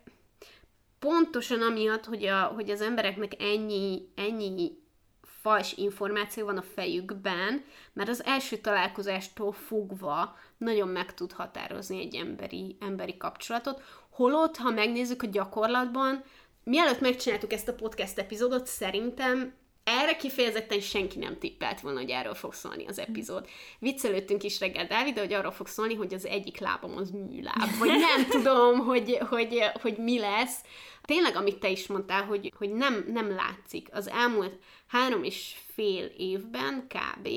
pontosan 1.00 1.62
amiatt, 1.62 2.04
hogy, 2.04 2.24
a, 2.24 2.42
hogy 2.42 2.70
az 2.70 2.80
embereknek 2.80 3.42
ennyi, 3.42 4.08
ennyi 4.14 4.78
fals 5.22 5.72
információ 5.72 6.44
van 6.44 6.56
a 6.56 6.62
fejükben, 6.74 7.64
mert 7.92 8.08
az 8.08 8.24
első 8.24 8.56
találkozástól 8.56 9.52
fogva 9.52 10.36
nagyon 10.56 10.88
meg 10.88 11.14
tud 11.14 11.32
határozni 11.32 12.00
egy 12.00 12.14
emberi, 12.14 12.76
emberi 12.80 13.16
kapcsolatot. 13.16 13.82
Holott, 14.10 14.56
ha 14.56 14.70
megnézzük 14.70 15.22
a 15.22 15.26
gyakorlatban, 15.26 16.22
mielőtt 16.64 17.00
megcsináltuk 17.00 17.52
ezt 17.52 17.68
a 17.68 17.74
podcast 17.74 18.18
epizódot, 18.18 18.66
szerintem 18.66 19.54
erre 19.84 20.16
kifejezetten 20.16 20.80
senki 20.80 21.18
nem 21.18 21.38
tippelt 21.38 21.80
volna, 21.80 22.00
hogy 22.00 22.10
erről 22.10 22.34
fog 22.34 22.54
szólni 22.54 22.86
az 22.86 22.98
epizód. 22.98 23.48
Viccelődtünk 23.78 24.42
is 24.42 24.60
reggel 24.60 24.86
Dávid, 24.86 25.18
hogy 25.18 25.32
arról 25.32 25.52
fog 25.52 25.66
szólni, 25.66 25.94
hogy 25.94 26.14
az 26.14 26.26
egyik 26.26 26.58
lábam 26.58 26.96
az 26.96 27.10
műláb, 27.10 27.78
vagy 27.78 27.88
nem 27.88 28.26
tudom, 28.36 28.78
hogy, 28.78 29.18
hogy, 29.28 29.62
hogy 29.82 29.96
mi 29.96 30.18
lesz. 30.18 30.60
Tényleg, 31.02 31.36
amit 31.36 31.58
te 31.58 31.68
is 31.68 31.86
mondtál, 31.86 32.24
hogy, 32.24 32.52
hogy 32.56 32.72
nem, 32.72 33.04
nem 33.08 33.30
látszik. 33.30 33.88
Az 33.92 34.08
elmúlt 34.08 34.58
három 34.86 35.24
és 35.24 35.56
fél 35.74 36.04
évben 36.04 36.86
kb. 36.88 37.28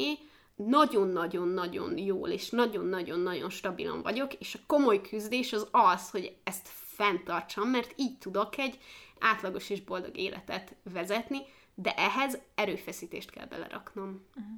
nagyon-nagyon-nagyon 0.56 1.98
jól 1.98 2.30
és 2.30 2.50
nagyon-nagyon-nagyon 2.50 3.50
stabilan 3.50 4.02
vagyok, 4.02 4.34
és 4.34 4.56
a 4.56 4.64
komoly 4.68 5.02
küzdés 5.02 5.54
az 5.54 5.68
az, 5.72 6.10
hogy 6.10 6.36
ezt 6.44 6.70
fenntartsam, 6.96 7.70
mert 7.70 7.94
így 7.96 8.18
tudok 8.18 8.58
egy 8.58 8.78
átlagos 9.20 9.70
és 9.70 9.82
boldog 9.82 10.18
életet 10.18 10.76
vezetni, 10.94 11.38
de 11.76 11.94
ehhez 11.94 12.40
erőfeszítést 12.56 13.30
kell 13.30 13.46
beleraknom. 13.46 14.26
Uh-huh. 14.36 14.54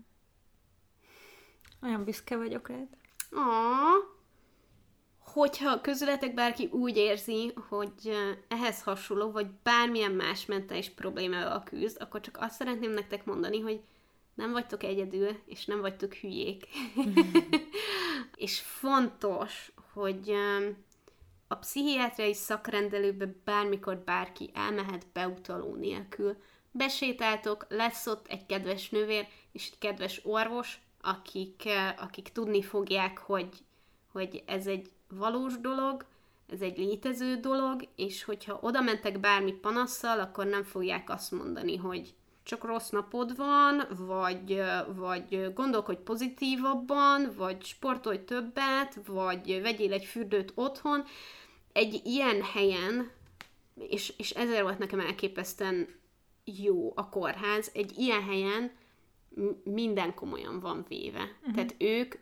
Olyan 1.82 2.04
büszke 2.04 2.38
vagyok 2.38 2.68
rád. 2.68 2.88
Aww. 3.32 4.14
Hogyha 5.18 5.82
közületek 5.82 6.34
bárki 6.34 6.66
úgy 6.66 6.98
érzi, 6.98 7.54
hogy 7.70 8.12
ehhez 8.48 8.82
hasonló, 8.82 9.32
vagy 9.32 9.48
bármilyen 9.64 10.12
más 10.12 10.46
mentális 10.46 10.90
problémával 10.90 11.64
küzd, 11.64 12.02
akkor 12.02 12.22
csak 12.22 12.38
azt 12.40 12.56
szeretném 12.56 12.92
nektek 12.92 13.26
mondani, 13.26 13.60
hogy 13.60 13.82
nem 14.34 14.52
vagytok 14.52 14.84
egyedül, 14.84 15.40
és 15.46 15.66
nem 15.66 15.82
vagytok 15.82 16.14
hülyék. 16.14 16.68
és 18.36 18.60
fontos, 18.60 19.72
hogy 19.94 20.34
a 21.48 21.56
pszichiátriai 21.56 22.34
szakrendelőbe 22.34 23.36
bármikor 23.44 23.98
bárki 23.98 24.50
elmehet 24.54 25.08
beutaló 25.14 25.76
nélkül, 25.76 26.38
besétáltok, 26.78 27.66
lesz 27.70 28.08
ott 28.08 28.28
egy 28.28 28.46
kedves 28.46 28.90
nővér 28.90 29.28
és 29.52 29.70
egy 29.72 29.78
kedves 29.78 30.22
orvos, 30.24 30.80
akik, 31.02 31.66
eh, 31.66 31.94
akik 32.04 32.30
tudni 32.30 32.62
fogják, 32.62 33.18
hogy, 33.18 33.50
hogy 34.12 34.44
ez 34.46 34.68
egy 34.68 34.92
valós 35.10 35.60
dolog, 35.60 36.06
ez 36.52 36.62
egy 36.62 36.78
létező 36.78 37.36
dolog, 37.36 37.88
és 37.96 38.24
hogyha 38.24 38.60
oda 38.62 38.82
mentek 38.82 39.20
bármi 39.20 39.52
panasszal, 39.52 40.20
akkor 40.20 40.46
nem 40.46 40.64
fogják 40.64 41.10
azt 41.10 41.32
mondani, 41.32 41.76
hogy 41.76 42.14
csak 42.44 42.64
rossz 42.64 42.90
napod 42.90 43.36
van, 43.36 43.88
vagy, 43.98 44.52
eh, 44.52 44.86
vagy 44.96 45.54
gondolkodj 45.54 46.02
pozitívabban, 46.04 47.34
vagy 47.38 47.64
sportolj 47.64 48.24
többet, 48.24 49.00
vagy 49.06 49.62
vegyél 49.62 49.94
egy 49.94 50.06
fürdőt 50.06 50.52
otthon. 50.56 51.04
Egy 51.74 52.02
ilyen 52.04 52.42
helyen, 52.44 53.12
és, 53.90 54.14
és 54.18 54.30
ezért 54.30 54.62
volt 54.62 54.80
nekem 54.80 55.00
elképesztően 55.00 55.88
jó 56.46 56.92
a 56.96 57.10
kórház, 57.10 57.72
egy 57.74 57.98
ilyen 57.98 58.24
helyen 58.24 58.72
minden 59.64 60.14
komolyan 60.14 60.60
van 60.60 60.86
véve. 60.88 61.22
Uh-huh. 61.22 61.54
Tehát 61.54 61.76
ők 61.78 62.16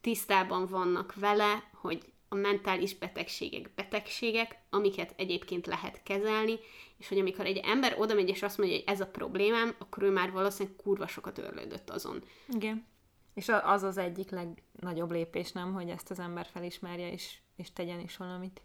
tisztában 0.00 0.66
vannak 0.66 1.14
vele, 1.14 1.70
hogy 1.72 2.12
a 2.28 2.34
mentális 2.34 2.94
betegségek 2.94 3.70
betegségek, 3.74 4.58
amiket 4.70 5.14
egyébként 5.16 5.66
lehet 5.66 6.02
kezelni, 6.02 6.58
és 6.98 7.08
hogy 7.08 7.18
amikor 7.18 7.46
egy 7.46 7.56
ember 7.56 7.96
oda 7.98 8.14
megy 8.14 8.28
és 8.28 8.42
azt 8.42 8.58
mondja, 8.58 8.76
hogy 8.76 8.84
ez 8.86 9.00
a 9.00 9.06
problémám, 9.06 9.74
akkor 9.78 10.02
ő 10.02 10.10
már 10.10 10.32
valószínűleg 10.32 10.76
kurva 10.76 11.06
sokat 11.06 11.38
örlődött 11.38 11.90
azon. 11.90 12.22
Igen. 12.48 12.86
És 13.34 13.48
az 13.48 13.82
az 13.82 13.96
egyik 13.96 14.30
legnagyobb 14.30 15.10
lépés, 15.10 15.52
nem, 15.52 15.72
hogy 15.72 15.88
ezt 15.88 16.10
az 16.10 16.18
ember 16.18 16.46
felismerje 16.46 17.12
és, 17.12 17.38
és 17.56 17.72
tegyen 17.72 18.00
is 18.00 18.16
valamit. 18.16 18.62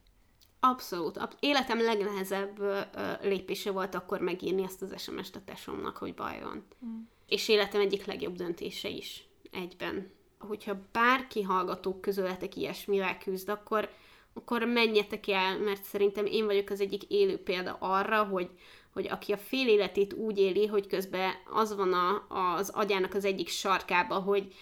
Abszolút. 0.60 1.18
Ab- 1.18 1.38
életem 1.40 1.82
legnehezebb 1.82 2.60
ö, 2.60 2.80
lépése 3.22 3.72
volt 3.72 3.96
akkor 3.96 4.20
megírni 4.20 4.64
ezt 4.64 4.82
az 4.82 5.02
SMS-t 5.02 5.36
a 5.36 5.42
tesómnak, 5.46 5.98
hogy 5.98 6.14
baj 6.14 6.40
van. 6.42 6.66
Mm. 6.86 7.00
És 7.28 7.48
életem 7.48 7.82
egyik 7.82 8.06
legjobb 8.06 8.36
döntése 8.36 8.90
is 8.90 9.28
egyben. 9.52 10.12
Hogyha 10.40 10.82
bárki 10.92 11.42
hallgatók 11.42 12.02
közületek 12.02 12.56
ilyesmivel 12.56 13.18
küzd, 13.18 13.50
akkor, 13.50 13.90
akkor 14.34 14.64
menjetek 14.64 15.28
el, 15.28 15.60
mert 15.60 15.84
szerintem 15.84 16.26
én 16.26 16.46
vagyok 16.46 16.70
az 16.70 16.82
egyik 16.82 17.04
élő 17.04 17.38
példa 17.38 17.78
arra, 17.80 18.24
hogy, 18.24 18.50
hogy 18.94 19.08
aki 19.08 19.32
a 19.32 19.38
fél 19.38 19.68
életét 19.68 20.14
úgy 20.14 20.38
éli, 20.38 20.66
hogy 20.66 20.88
közben 20.88 21.32
az 21.54 21.76
van 21.76 21.94
a, 21.94 22.26
az 22.56 22.70
agyának 22.70 23.14
az 23.14 23.26
egyik 23.26 23.48
sarkába, 23.48 24.16
hogy 24.16 24.54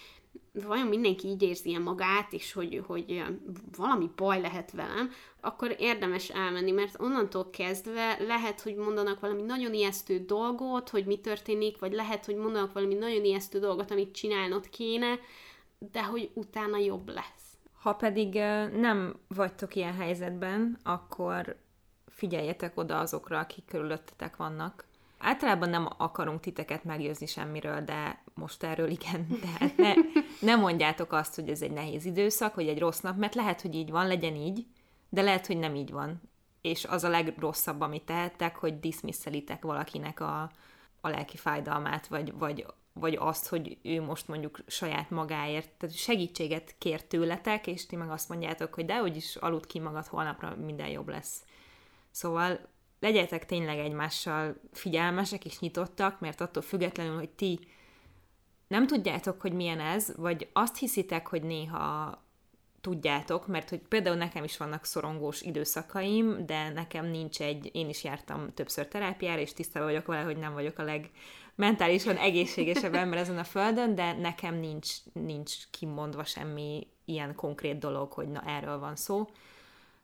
vajon 0.54 0.88
mindenki 0.88 1.28
így 1.28 1.42
érzi 1.42 1.74
-e 1.74 1.80
magát, 1.80 2.34
és 2.34 2.54
hogy, 2.54 2.84
hogy 2.88 3.24
valami 3.78 4.10
baj 4.16 4.42
lehet 4.42 4.72
velem, 4.72 5.12
akkor 5.42 5.76
érdemes 5.80 6.30
elmenni, 6.30 6.72
mert 6.72 7.00
onnantól 7.00 7.50
kezdve 7.50 8.18
lehet, 8.20 8.62
hogy 8.62 8.76
mondanak 8.76 9.20
valami 9.20 9.42
nagyon 9.42 9.74
ijesztő 9.74 10.20
dolgot, 10.20 10.90
hogy 10.90 11.06
mi 11.06 11.20
történik, 11.20 11.80
vagy 11.80 11.94
lehet, 11.94 12.26
hogy 12.26 12.36
mondanak 12.36 12.74
valami 12.74 12.94
nagyon 12.94 13.24
ijesztő 13.24 13.60
dolgot, 13.60 13.92
amit 13.92 14.16
csinálnod 14.16 14.70
kéne, 14.70 15.20
de 15.92 16.04
hogy 16.04 16.30
utána 16.34 16.78
jobb 16.78 17.10
lesz. 17.10 17.58
Ha 17.82 17.94
pedig 17.94 18.34
nem 18.74 19.16
vagytok 19.28 19.76
ilyen 19.76 19.94
helyzetben, 19.94 20.78
akkor 20.84 21.56
figyeljetek 22.08 22.78
oda 22.78 23.00
azokra, 23.00 23.40
akik 23.40 23.66
körülöttetek 23.66 24.36
vannak. 24.36 24.86
Általában 25.18 25.70
nem 25.70 25.88
akarunk 25.98 26.40
titeket 26.40 26.84
meggyőzni 26.84 27.26
semmiről, 27.26 27.82
de 27.82 28.24
most 28.36 28.64
erről 28.64 28.90
igen. 28.90 29.28
Tehát 29.42 29.78
ne, 29.78 29.94
ne 30.40 30.56
mondjátok 30.56 31.12
azt, 31.12 31.36
hogy 31.36 31.50
ez 31.50 31.62
egy 31.62 31.72
nehéz 31.72 32.06
időszak, 32.06 32.54
hogy 32.54 32.68
egy 32.68 32.80
rossz 32.80 33.00
nap, 33.00 33.18
mert 33.18 33.36
lehet, 33.36 33.62
hogy 33.62 33.76
így 33.76 33.90
van, 33.90 34.08
legyen 34.08 34.36
így, 34.36 34.66
de 35.10 35.22
lehet, 35.22 35.48
hogy 35.48 35.58
nem 35.58 35.76
így 35.76 35.92
van. 35.92 36.22
És 36.62 36.86
az 36.86 37.04
a 37.04 37.10
legrosszabb, 37.10 37.82
amit 37.82 38.04
tehettek, 38.04 38.56
hogy 38.56 38.80
dismisszelitek 38.80 39.64
valakinek 39.64 40.20
a, 40.20 40.52
a 41.02 41.08
lelki 41.08 41.38
fájdalmát, 41.38 42.08
vagy, 42.08 42.34
vagy, 42.34 42.66
vagy 42.94 43.16
azt, 43.20 43.48
hogy 43.48 43.78
ő 43.82 44.02
most 44.02 44.28
mondjuk 44.28 44.60
saját 44.68 45.10
magáért, 45.10 45.70
tehát 45.70 45.96
segítséget 45.96 46.76
kér 46.78 47.04
tőletek, 47.04 47.68
és 47.68 47.86
ti 47.86 47.96
meg 47.96 48.10
azt 48.10 48.30
mondjátok, 48.30 48.74
hogy 48.74 48.86
dehogy 48.86 49.16
is 49.16 49.36
aludt 49.36 49.68
ki 49.68 49.80
magad, 49.80 50.06
holnapra 50.06 50.56
minden 50.56 50.88
jobb 50.88 51.10
lesz. 51.10 51.44
Szóval 52.12 52.60
legyetek 53.00 53.46
tényleg 53.46 53.78
egymással 53.78 54.56
figyelmesek 54.72 55.46
és 55.46 55.60
nyitottak, 55.60 56.20
mert 56.20 56.42
attól 56.42 56.64
függetlenül, 56.64 57.16
hogy 57.16 57.30
ti 57.30 57.60
nem 58.76 58.88
tudjátok, 58.88 59.42
hogy 59.42 59.54
milyen 59.54 59.80
ez, 59.80 60.14
vagy 60.16 60.50
azt 60.54 60.78
hiszitek, 60.78 61.28
hogy 61.28 61.44
néha 61.44 62.24
tudjátok, 62.82 63.48
mert 63.48 63.70
hogy 63.70 63.80
például 63.80 64.16
nekem 64.16 64.44
is 64.44 64.58
vannak 64.58 64.86
szorongós 64.86 65.42
időszakaim, 65.42 66.46
de 66.46 66.70
nekem 66.70 67.06
nincs 67.06 67.42
egy, 67.42 67.70
én 67.74 67.90
is 67.90 68.04
jártam 68.04 68.54
többször 68.54 68.88
terápiára, 68.88 69.42
és 69.42 69.54
tisztában 69.54 69.88
vagyok 69.88 70.06
vele, 70.06 70.24
hogy 70.24 70.38
nem 70.38 70.54
vagyok 70.54 70.78
a 70.78 70.84
leg 70.84 71.12
mentálisan 71.56 72.18
egészségesebb 72.18 72.94
ember 72.94 73.20
ezen 73.20 73.38
a 73.38 73.44
földön, 73.44 73.96
de 73.96 74.14
nekem 74.14 74.56
nincs, 74.56 74.90
nincs 75.14 75.54
kimondva 75.72 76.24
semmi 76.24 76.88
ilyen 77.06 77.36
konkrét 77.36 77.78
dolog, 77.78 78.12
hogy 78.12 78.28
na 78.28 78.42
erről 78.46 78.80
van 78.80 78.96
szó. 78.96 79.30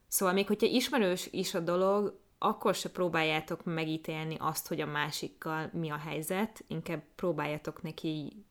Szóval 0.07 0.34
még 0.34 0.47
hogyha 0.47 0.67
ismerős 0.67 1.28
is 1.32 1.53
a 1.53 1.59
dolog, 1.59 2.19
akkor 2.38 2.76
se 2.76 2.89
próbáljátok 2.89 3.63
megítélni 3.63 4.36
azt, 4.39 4.67
hogy 4.67 4.82
a 4.82 4.86
másikkal 4.86 5.69
mi 5.74 5.89
a 5.89 5.97
helyzet, 5.97 6.63
inkább 6.67 7.01
próbáljátok 7.15 7.82
neki 7.82 8.45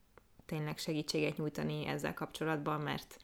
tényleg 0.51 0.79
segítséget 0.79 1.37
nyújtani 1.37 1.87
ezzel 1.87 2.15
kapcsolatban, 2.15 2.81
mert 2.81 3.17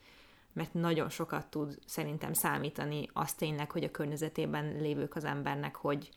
mert 0.53 0.73
nagyon 0.73 1.09
sokat 1.09 1.47
tud 1.47 1.77
szerintem 1.85 2.33
számítani 2.33 3.09
az 3.13 3.33
tényleg, 3.33 3.71
hogy 3.71 3.83
a 3.83 3.91
környezetében 3.91 4.77
lévők 4.81 5.15
az 5.15 5.23
embernek, 5.23 5.75
hogy 5.75 6.09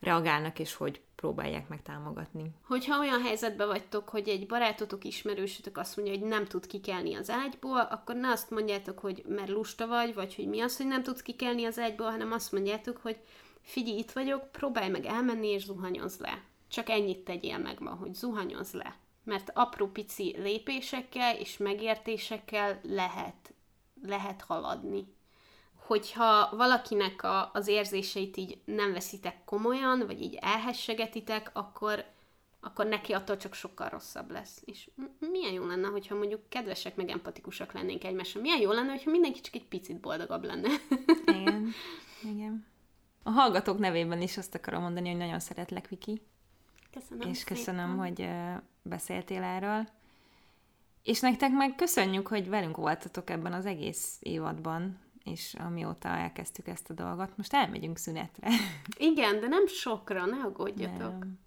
reagálnak, 0.00 0.58
és 0.58 0.74
hogy 0.74 1.00
próbálják 1.14 1.68
meg 1.68 1.82
támogatni. 1.82 2.50
Hogyha 2.66 2.98
olyan 2.98 3.22
helyzetben 3.22 3.66
vagytok, 3.66 4.08
hogy 4.08 4.28
egy 4.28 4.46
barátotok, 4.46 5.04
ismerősötök 5.04 5.78
azt 5.78 5.96
mondja, 5.96 6.18
hogy 6.18 6.28
nem 6.28 6.44
tud 6.44 6.66
kikelni 6.66 7.14
az 7.14 7.30
ágyból, 7.30 7.80
akkor 7.80 8.14
ne 8.14 8.28
azt 8.30 8.50
mondjátok, 8.50 8.98
hogy 8.98 9.24
mert 9.28 9.50
lusta 9.50 9.86
vagy, 9.86 10.14
vagy 10.14 10.34
hogy 10.34 10.48
mi 10.48 10.60
az, 10.60 10.76
hogy 10.76 10.86
nem 10.86 11.02
tudsz 11.02 11.22
kikelni 11.22 11.64
az 11.64 11.78
ágyból, 11.78 12.10
hanem 12.10 12.32
azt 12.32 12.52
mondjátok, 12.52 12.96
hogy 12.96 13.16
figyelj, 13.60 13.98
itt 13.98 14.12
vagyok, 14.12 14.52
próbálj 14.52 14.90
meg 14.90 15.04
elmenni 15.04 15.48
és 15.48 15.64
zuhanyozz 15.64 16.18
le. 16.18 16.42
Csak 16.68 16.88
ennyit 16.88 17.24
tegyél 17.24 17.58
meg 17.58 17.80
ma, 17.80 17.90
hogy 17.90 18.14
zuhanyozz 18.14 18.72
le. 18.72 18.96
Mert 19.24 19.50
apró 19.54 19.86
pici 19.86 20.36
lépésekkel 20.38 21.36
és 21.36 21.56
megértésekkel 21.56 22.80
lehet, 22.82 23.54
lehet 24.02 24.42
haladni. 24.42 25.14
Hogyha 25.74 26.56
valakinek 26.56 27.22
a, 27.22 27.50
az 27.52 27.68
érzéseit 27.68 28.36
így 28.36 28.58
nem 28.64 28.92
veszitek 28.92 29.44
komolyan, 29.44 30.06
vagy 30.06 30.22
így 30.22 30.38
elhessegetitek, 30.40 31.50
akkor, 31.52 32.04
akkor 32.60 32.86
neki 32.86 33.12
attól 33.12 33.36
csak 33.36 33.54
sokkal 33.54 33.88
rosszabb 33.88 34.30
lesz. 34.30 34.62
És 34.64 34.90
milyen 35.18 35.52
jó 35.52 35.66
lenne, 35.66 35.88
hogyha 35.88 36.14
mondjuk 36.14 36.48
kedvesek, 36.48 36.96
meg 36.96 37.08
empatikusak 37.08 37.72
lennénk 37.72 38.04
egymásra. 38.04 38.40
Milyen 38.40 38.60
jó 38.60 38.72
lenne, 38.72 38.90
hogyha 38.90 39.10
mindenki 39.10 39.40
csak 39.40 39.54
egy 39.54 39.66
picit 39.68 40.00
boldogabb 40.00 40.44
lenne. 40.44 40.68
Igen, 41.26 41.72
igen. 42.22 42.66
A 43.22 43.30
hallgatók 43.30 43.78
nevében 43.78 44.22
is 44.22 44.36
azt 44.36 44.54
akarom 44.54 44.82
mondani, 44.82 45.08
hogy 45.08 45.18
nagyon 45.18 45.40
szeretlek, 45.40 45.88
Viki. 45.88 46.22
Köszönöm 46.90 47.28
És 47.28 47.44
köszönöm, 47.44 47.88
szépen. 47.88 47.98
hogy 47.98 48.28
beszéltél 48.84 49.42
erről. 49.42 49.88
És 51.02 51.20
nektek 51.20 51.50
meg 51.50 51.74
köszönjük, 51.74 52.26
hogy 52.26 52.48
velünk 52.48 52.76
voltatok 52.76 53.30
ebben 53.30 53.52
az 53.52 53.66
egész 53.66 54.16
évadban, 54.20 54.98
és 55.24 55.54
amióta 55.58 56.08
elkezdtük 56.08 56.68
ezt 56.68 56.90
a 56.90 56.94
dolgot, 56.94 57.36
most 57.36 57.54
elmegyünk 57.54 57.98
szünetre. 57.98 58.48
Igen, 58.96 59.40
de 59.40 59.46
nem 59.46 59.66
sokra, 59.66 60.24
ne 60.24 60.36
aggódjatok. 60.36 61.18
Nem. 61.18 61.38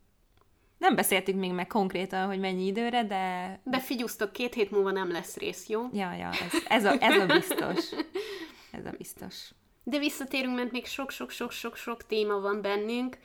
Nem 0.77 0.95
beszéltük 0.95 1.35
még 1.35 1.51
meg 1.51 1.67
konkrétan, 1.67 2.27
hogy 2.27 2.39
mennyi 2.39 2.65
időre, 2.65 3.03
de... 3.03 3.59
De 3.63 3.79
figyusztok, 3.79 4.31
két 4.31 4.53
hét 4.53 4.71
múlva 4.71 4.91
nem 4.91 5.11
lesz 5.11 5.37
rész, 5.37 5.67
jó? 5.67 5.81
Ja, 5.93 6.13
ja, 6.13 6.29
ez, 6.29 6.63
ez, 6.67 6.85
a, 6.85 6.95
ez 6.99 7.21
a 7.21 7.25
biztos. 7.25 7.91
Ez 8.71 8.85
a 8.85 8.91
biztos. 8.97 9.51
De 9.83 9.99
visszatérünk, 9.99 10.55
mert 10.55 10.71
még 10.71 10.85
sok-sok-sok-sok-sok 10.85 12.05
téma 12.05 12.39
van 12.39 12.61
bennünk. 12.61 13.17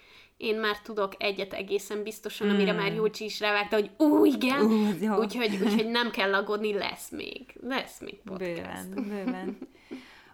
Én 0.43 0.57
már 0.57 0.81
tudok 0.81 1.15
egyet 1.19 1.53
egészen 1.53 2.03
biztosan, 2.03 2.47
mm. 2.47 2.51
amire 2.51 2.73
már 2.73 2.93
Jócsi 2.95 3.25
is 3.25 3.41
rávágta, 3.41 3.77
hogy 3.77 3.91
ú, 3.99 4.25
igen, 4.25 4.97
jó. 5.01 5.17
úgyhogy, 5.17 5.59
úgyhogy 5.65 5.91
nem 5.91 6.11
kell 6.11 6.35
aggódni, 6.35 6.73
lesz 6.73 7.11
még. 7.11 7.55
Lesz 7.61 8.01
még 8.01 8.21
podcast. 8.25 8.55
Bőven, 8.55 8.93
bőven. 8.95 9.59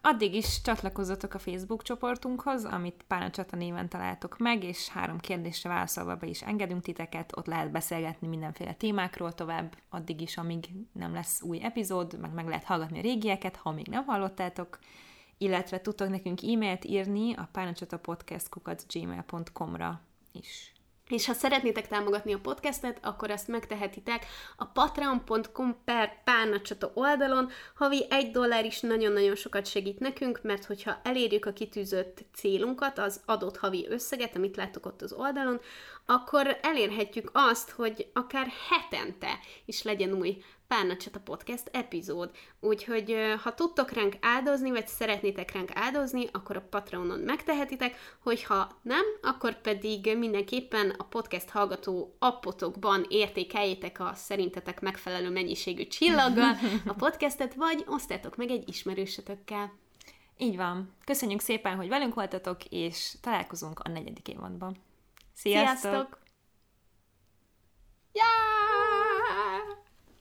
Addig 0.01 0.35
is 0.35 0.61
csatlakozzatok 0.63 1.35
a 1.35 1.39
Facebook 1.39 1.83
csoportunkhoz, 1.83 2.65
amit 2.65 3.05
Pánacsata 3.09 3.57
néven 3.57 3.89
találtok 3.89 4.39
meg, 4.39 4.65
és 4.65 4.89
három 4.89 5.19
kérdésre 5.19 5.69
válaszolva 5.69 6.17
be 6.17 6.27
is 6.27 6.43
engedünk 6.43 6.83
titeket, 6.83 7.37
ott 7.37 7.47
lehet 7.47 7.71
beszélgetni 7.71 8.29
mindenféle 8.29 8.73
témákról 8.73 9.33
tovább, 9.33 9.77
addig 9.89 10.21
is, 10.21 10.37
amíg 10.37 10.65
nem 10.93 11.13
lesz 11.13 11.43
új 11.43 11.63
epizód, 11.63 12.19
meg 12.21 12.33
meg 12.33 12.49
lehet 12.49 12.65
hallgatni 12.65 12.99
a 12.99 13.03
régieket, 13.03 13.57
ha 13.57 13.73
még 13.73 13.87
nem 13.87 14.05
hallottátok, 14.05 14.79
illetve 15.39 15.81
tudtok 15.81 16.09
nekünk 16.09 16.43
e-mailt 16.43 16.85
írni 16.85 17.35
a 17.35 17.49
párnacsatapodcast.gmail.com-ra 17.53 20.01
is. 20.33 20.73
És 21.09 21.27
ha 21.27 21.33
szeretnétek 21.33 21.89
támogatni 21.89 22.33
a 22.33 22.39
podcastet, 22.39 22.99
akkor 23.03 23.31
ezt 23.31 23.49
megtehetitek 23.49 24.27
a 24.57 24.65
patreon.com 24.65 25.77
per 25.85 26.23
párnacsata 26.25 26.91
oldalon. 26.95 27.49
Havi 27.75 28.07
egy 28.11 28.31
dollár 28.31 28.65
is 28.65 28.81
nagyon-nagyon 28.81 29.35
sokat 29.35 29.67
segít 29.67 29.99
nekünk, 29.99 30.41
mert 30.43 30.65
hogyha 30.65 31.01
elérjük 31.03 31.47
a 31.47 31.53
kitűzött 31.53 32.25
célunkat, 32.35 32.99
az 32.99 33.21
adott 33.27 33.57
havi 33.57 33.87
összeget, 33.89 34.37
amit 34.37 34.57
láttok 34.57 34.87
ott 34.87 35.03
az 35.03 35.13
oldalon, 35.13 35.61
akkor 36.11 36.59
elérhetjük 36.63 37.31
azt, 37.33 37.71
hogy 37.71 38.11
akár 38.13 38.47
hetente 38.69 39.39
is 39.65 39.83
legyen 39.83 40.13
új 40.13 40.43
Párnacsata 40.69 41.21
Podcast 41.21 41.69
epizód. 41.73 42.31
Úgyhogy 42.61 43.17
ha 43.43 43.55
tudtok 43.55 43.91
ránk 43.91 44.15
áldozni, 44.21 44.71
vagy 44.71 44.87
szeretnétek 44.87 45.53
ránk 45.53 45.71
áldozni, 45.75 46.27
akkor 46.33 46.57
a 46.57 46.67
Patreonon 46.71 47.19
megtehetitek, 47.19 48.17
hogyha 48.23 48.79
nem, 48.83 49.05
akkor 49.23 49.61
pedig 49.61 50.17
mindenképpen 50.19 50.91
a 50.91 51.05
podcast 51.05 51.49
hallgató 51.51 52.17
appotokban 52.19 53.07
értékeljétek 53.09 54.01
a 54.01 54.13
szerintetek 54.15 54.81
megfelelő 54.81 55.31
mennyiségű 55.31 55.87
csillaggal 55.87 56.57
a 56.87 56.93
podcastet, 57.05 57.55
vagy 57.55 57.85
osztátok 57.87 58.37
meg 58.37 58.51
egy 58.51 58.69
ismerősötökkel. 58.69 59.73
Így 60.39 60.57
van. 60.57 60.95
Köszönjük 61.05 61.41
szépen, 61.41 61.77
hogy 61.77 61.89
velünk 61.89 62.15
voltatok, 62.15 62.65
és 62.65 63.13
találkozunk 63.21 63.81
a 63.81 63.89
negyedik 63.89 64.29
évadban. 64.29 64.77
Sziasztok! 65.39 65.91
Sziasztok! 65.91 66.19
Yeah! 68.13 68.27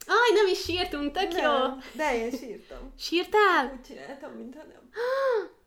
Ah, 0.06 0.16
Jaj, 0.28 0.32
nem 0.34 0.48
is 0.48 0.64
sírtunk, 0.64 1.12
tök 1.12 1.34
jó! 1.34 1.42
Nem, 1.42 1.82
de 1.94 2.16
én 2.16 2.32
sírtam. 2.32 2.94
Sírtál? 2.98 3.72
Úgy 3.74 3.82
csináltam, 3.82 4.32
mintha 4.32 4.64
nem. 4.64 4.90